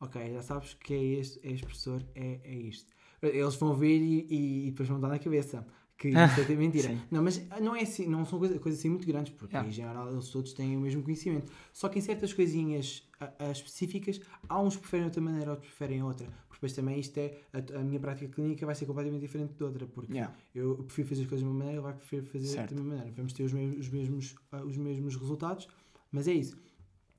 [0.00, 2.92] ok, já sabes que é este, é este professor, é, é isto.
[3.22, 5.66] Eles vão ver e, e, e depois vão dar na cabeça
[5.98, 6.16] que isto
[6.52, 6.88] é mentira.
[6.90, 7.00] Sim.
[7.10, 9.68] Não, mas não é assim, não são coisas, coisas assim muito grandes, porque Yeah.
[9.68, 11.50] em geral eles todos têm o mesmo conhecimento.
[11.72, 15.68] Só que em certas coisinhas a- a específicas, há uns que preferem outra maneira, outros
[15.70, 16.28] preferem outra.
[16.58, 17.38] Por Porque depois também isto é.
[17.52, 19.86] A, a minha prática clínica vai ser completamente diferente de outra.
[19.86, 20.34] Porque Yeah.
[20.54, 22.70] eu prefiro fazer as coisas de uma maneira, ele vai preferir fazer Certo.
[22.74, 23.12] da mesma maneira.
[23.16, 25.68] Vamos ter os mesmos, os, mesmos, ah, os mesmos resultados,
[26.10, 26.56] mas é isso.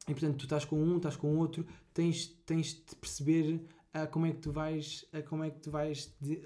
[0.08, 3.62] E portanto, tu estás com um, estás com outro, tens, tens de perceber
[3.94, 6.42] ah, como é que tu vais, ah, como é que tu vais de-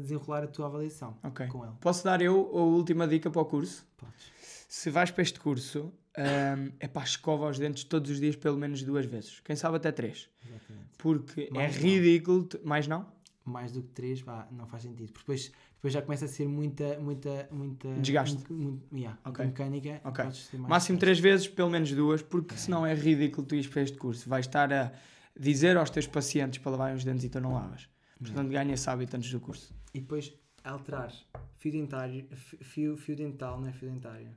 [0.00, 1.46] desenrolar a tua avaliação Ok.
[1.48, 1.74] com ele.
[1.80, 3.86] Posso dar eu a última dica para o curso?
[3.96, 4.32] Podes.
[4.68, 8.56] Se vais para este curso, ahm, é para escova os dentes todos os dias, pelo
[8.56, 9.40] menos duas vezes.
[9.40, 10.28] Quem sabe até três.
[10.44, 10.71] Exatamente.
[11.02, 11.84] Porque Mais é não.
[11.84, 12.48] ridículo.
[12.64, 13.06] Mais não?
[13.44, 15.08] Mais do que três, pá, não faz sentido.
[15.12, 17.88] Porque depois, depois já começa a ser muita, muita, muita.
[17.94, 18.38] Desgaste.
[18.52, 19.44] muito- yeah, Ok.
[19.44, 20.00] muita mecânica.
[20.04, 20.24] Ok.
[20.24, 23.66] podes ter mais Máximo três vezes, pelo menos duas, porque senão é ridículo tu ires
[23.66, 24.28] para este curso.
[24.28, 24.92] Vais estar a
[25.36, 27.88] dizer aos teus pacientes para lavarem os dentes e tu não lavas.
[28.18, 29.74] Portanto, ganha esse hábito antes do curso.
[29.92, 31.12] E depois alterar
[31.58, 34.28] fio dentário, fi- fio, fio dental, não é fio dentário.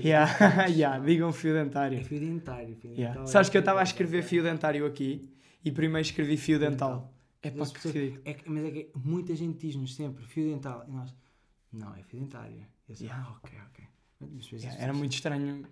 [0.00, 2.04] Yeah, yeah, digam fio É dentário.
[2.04, 2.74] fio dentário.
[2.74, 3.10] Fio Yeah.
[3.10, 5.30] dental é Sabes que eu estava a escrever fio dentário aqui
[5.66, 7.12] e primeiro escrevi fio dental.
[7.42, 8.22] É as que ridículo.
[8.24, 10.84] é Mas é que muita gente diz-nos sempre fio dental.
[10.86, 11.12] E nós,
[11.72, 12.64] não, é fio dentário.
[12.88, 13.26] Eu assim, Yeah.
[13.28, 13.84] ah, ok, ok.
[14.20, 15.66] Mas Yeah, era muito estranho.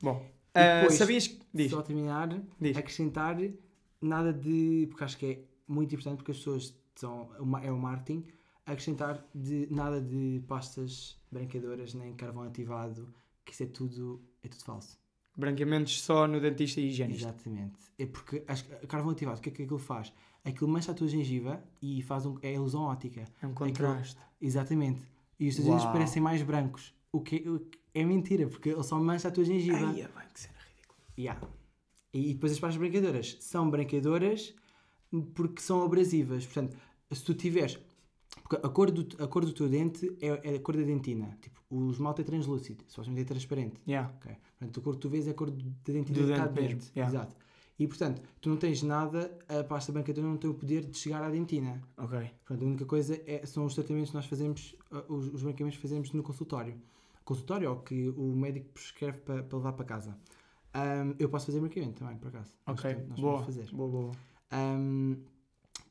[0.00, 0.24] Bom,
[0.54, 1.40] ah, depois, sabias que.
[1.52, 2.28] Diz, Só terminar,
[2.60, 2.76] diz.
[2.76, 3.36] acrescentar
[4.00, 4.86] nada de.
[4.88, 7.28] Porque acho que é muito importante porque as pessoas são.
[7.60, 8.24] É o marketing.
[8.64, 13.12] Acrescentar de, nada de pastas branqueadoras nem carvão ativado,
[13.44, 14.96] que isso é tudo, é tudo falso.
[15.38, 17.28] Branqueamentos só no dentista e higienista.
[17.28, 17.78] Exatamente.
[17.96, 20.12] É porque acho que carvão ativado, o que é que aquilo faz?
[20.44, 23.24] Aquilo mancha a tua gengiva e faz um, é ilusão óptica.
[23.40, 24.20] É um contraste.
[24.40, 25.06] Exatamente.
[25.38, 26.92] E os teus dentes parecem mais brancos.
[27.12, 29.86] O que, que é mentira, porque ele só mancha a tua gengiva.
[29.86, 30.98] Ai, é bem que cena ridícula.
[31.16, 31.48] Yeah.
[32.12, 34.54] E, e depois as pastas branqueadoras são branqueadoras
[35.34, 36.44] porque são abrasivas.
[36.46, 36.76] Portanto,
[37.12, 37.78] se tu tiveres.
[38.48, 41.36] Porque a cor do, a cor do teu dente é, é a cor da dentina.
[41.42, 43.80] Tipo, o esmalte é translúcido, supostamente é transparente.
[43.86, 44.10] Yeah.
[44.16, 44.36] ok?
[44.58, 46.92] Portanto, a cor que tu vês é a cor da dentina Do de dente dente.
[46.96, 47.14] yeah.
[47.14, 47.36] Exato.
[47.78, 51.22] E portanto, tu não tens nada, a pasta branqueadora não tem o poder de chegar
[51.22, 51.80] à dentina.
[51.96, 52.18] Ok.
[52.44, 55.76] Portanto, a única coisa é, são os tratamentos que nós fazemos, uh, os, os branqueamentos
[55.76, 56.74] que fazemos no consultório.
[57.24, 60.18] Consultório, ou que o médico prescreve para, para levar para casa.
[60.74, 62.52] Um, eu posso fazer branqueamento também, por acaso.
[62.66, 62.90] Nós Ok.
[62.94, 63.38] podemos- nós boa.
[63.44, 63.76] podemos fazer.
[63.76, 63.88] boa.
[63.90, 64.12] Boa.
[64.52, 65.16] Um,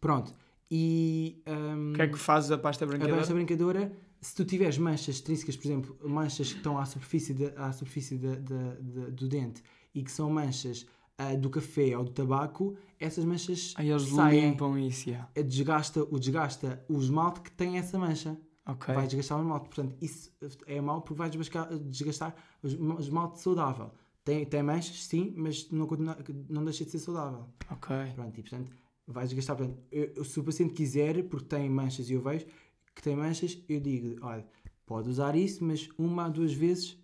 [0.01, 0.33] pronto.
[0.69, 3.17] E um, O que é que fazes a pasta a branqueadora?
[3.19, 7.67] pasta branqueadora, se tu tiveres manchas extrínsecas, por exemplo, manchas que estão à superfície, da-
[7.67, 9.63] à superfície da- da- do dente
[9.95, 10.85] e que são manchas
[11.19, 14.51] ah, do café ou do tabaco, essas manchas Aí eles saem.
[14.51, 15.27] limpam isso, yeah.
[15.35, 18.37] Desgasta, o desgasta o esmalte que tem essa mancha.
[18.67, 18.93] Ok.
[18.93, 19.65] Vai desgastar o esmalte.
[19.69, 20.31] Portanto, isso
[20.67, 23.89] é mau porque vai desgastar, o esmalte saudável.
[24.23, 26.17] Tem, tem manchas, sim, mas não, continua-
[26.49, 27.47] não deixa de ser saudável.
[27.71, 27.95] Ok.
[28.13, 28.71] Pronto, e portanto,
[29.07, 29.55] vai desgastar.
[29.55, 32.45] Portanto, eu- se o paciente quiser, porque tem manchas e eu vejo
[32.93, 34.45] que tem manchas, eu digo, olha,
[34.85, 36.97] pode usar isso, mas uma a duas vezes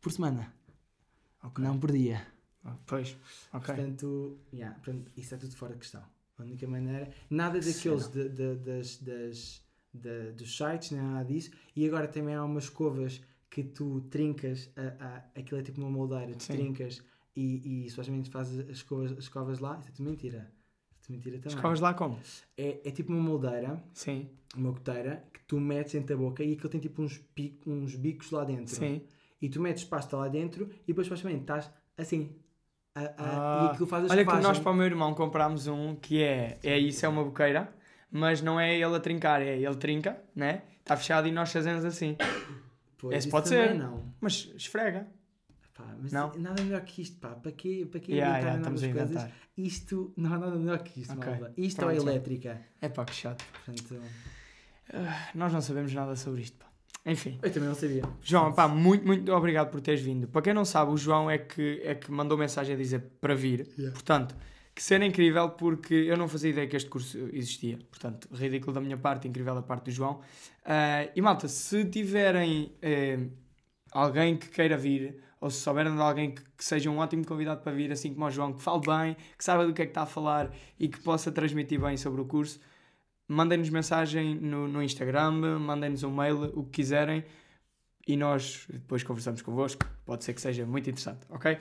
[0.00, 0.52] por semana,
[1.42, 1.62] Ok.
[1.64, 2.26] não por dia.
[2.64, 3.16] Ah, Pois.
[3.52, 3.74] Ok.
[3.74, 6.02] Portanto, yeah, portanto, isso é tudo fora de questão.
[6.38, 9.64] A única maneira, nada daqueles de- de- das, das,
[9.94, 11.50] da- dos sites, nem nada disso.
[11.74, 13.20] E agora também há umas escovas
[13.50, 16.52] que tu trincas, a, a, aquilo é tipo uma moldeira, tu Sim.
[16.54, 17.02] trincas
[17.34, 19.78] e, e supostamente fazes as escovas, as escovas lá.
[19.78, 20.52] Isso é tudo mentira.
[21.08, 21.56] Tudo mentira também.
[21.56, 22.18] Escovas lá como?
[22.56, 24.28] É, é tipo uma moldeira, Sim.
[24.54, 27.94] uma goteira, que tu metes dentro da boca e aquilo tem tipo uns, pico, uns
[27.94, 28.74] bicos lá dentro.
[28.74, 29.00] Sim.
[29.40, 32.30] E tu metes pasta lá dentro e depois supostamente estás assim.
[32.94, 35.66] A- a- Ah, e aquilo faz a Olha que nós para o meu irmão comprámos
[35.66, 37.72] um que é, é isso, é uma boqueira,
[38.10, 40.62] mas não é ele a trincar, é ele trinca, né?
[40.80, 42.16] Está fechado e nós fazemos assim.
[43.00, 43.76] Pois, Esse pode ser.
[43.76, 44.12] Não.
[44.20, 45.06] Mas esfrega.
[45.78, 46.32] Pá, mas Não?
[46.36, 47.28] nada melhor que isto, pá.
[47.36, 49.10] Para quê, para quê Yeah, inventar yeah, novas coisas?
[49.12, 49.32] inventar.
[49.56, 51.30] Isto não há nada melhor que isto, Ok.
[51.30, 51.52] malta.
[51.56, 52.60] Isto Pronto, é elétrica.
[52.80, 53.44] É pá, que chato.
[53.64, 54.02] Portanto,
[55.34, 56.66] Nós não sabemos nada sobre isto, pá.
[57.06, 57.38] Enfim.
[57.42, 58.02] eu também não sabia.
[58.22, 60.26] João, pá, muito, muito obrigado por teres vindo.
[60.28, 63.34] Para quem não sabe, o João é que, é que mandou mensagem a dizer para
[63.34, 63.66] vir.
[63.78, 63.92] Yeah.
[63.92, 64.34] Portanto,
[64.74, 67.78] que cena incrível porque eu não fazia ideia que este curso existia.
[67.88, 70.20] Portanto, ridículo da minha parte, incrível da parte do João.
[70.64, 73.20] Ah, e malta, se tiverem eh,
[73.92, 77.62] alguém que queira vir, ou se souberem de alguém que, que seja um ótimo convidado
[77.62, 79.90] para vir, assim como o João, que fale bem, que saiba do que é que
[79.90, 82.60] está a falar e que possa transmitir bem sobre o curso,
[83.28, 87.24] mandem-nos mensagem no, no Instagram, mandem-nos um mail, o que quiserem,
[88.06, 89.86] e nós depois conversamos convosco.
[90.04, 91.58] Pode ser que seja muito interessante, ok?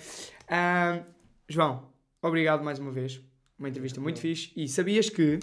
[0.47, 1.03] Ah,
[1.47, 1.91] João,
[2.21, 3.21] obrigado mais uma vez.
[3.59, 4.51] Uma entrevista muito fixe.
[4.55, 5.39] E sabias que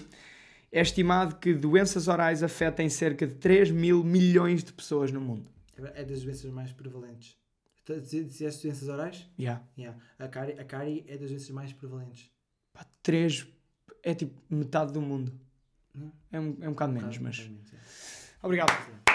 [0.73, 5.51] é estimado que doenças orais afetem cerca de 3 mil milhões de pessoas no mundo?
[5.95, 7.37] É das doenças mais prevalentes.
[7.85, 9.29] Tu Dizeste doenças orais?
[9.39, 9.63] Yeah.
[9.77, 10.01] Yeah.
[10.19, 12.31] A cárie, a cárie é das doenças mais prevalentes.
[12.73, 13.47] Pá, 3
[14.03, 15.39] é tipo metade do mundo.
[15.95, 16.13] Não?
[16.33, 17.37] É um, é um bocado menos, Um mas.
[17.39, 17.79] bocado menos, é.
[18.43, 19.14] Obrigado.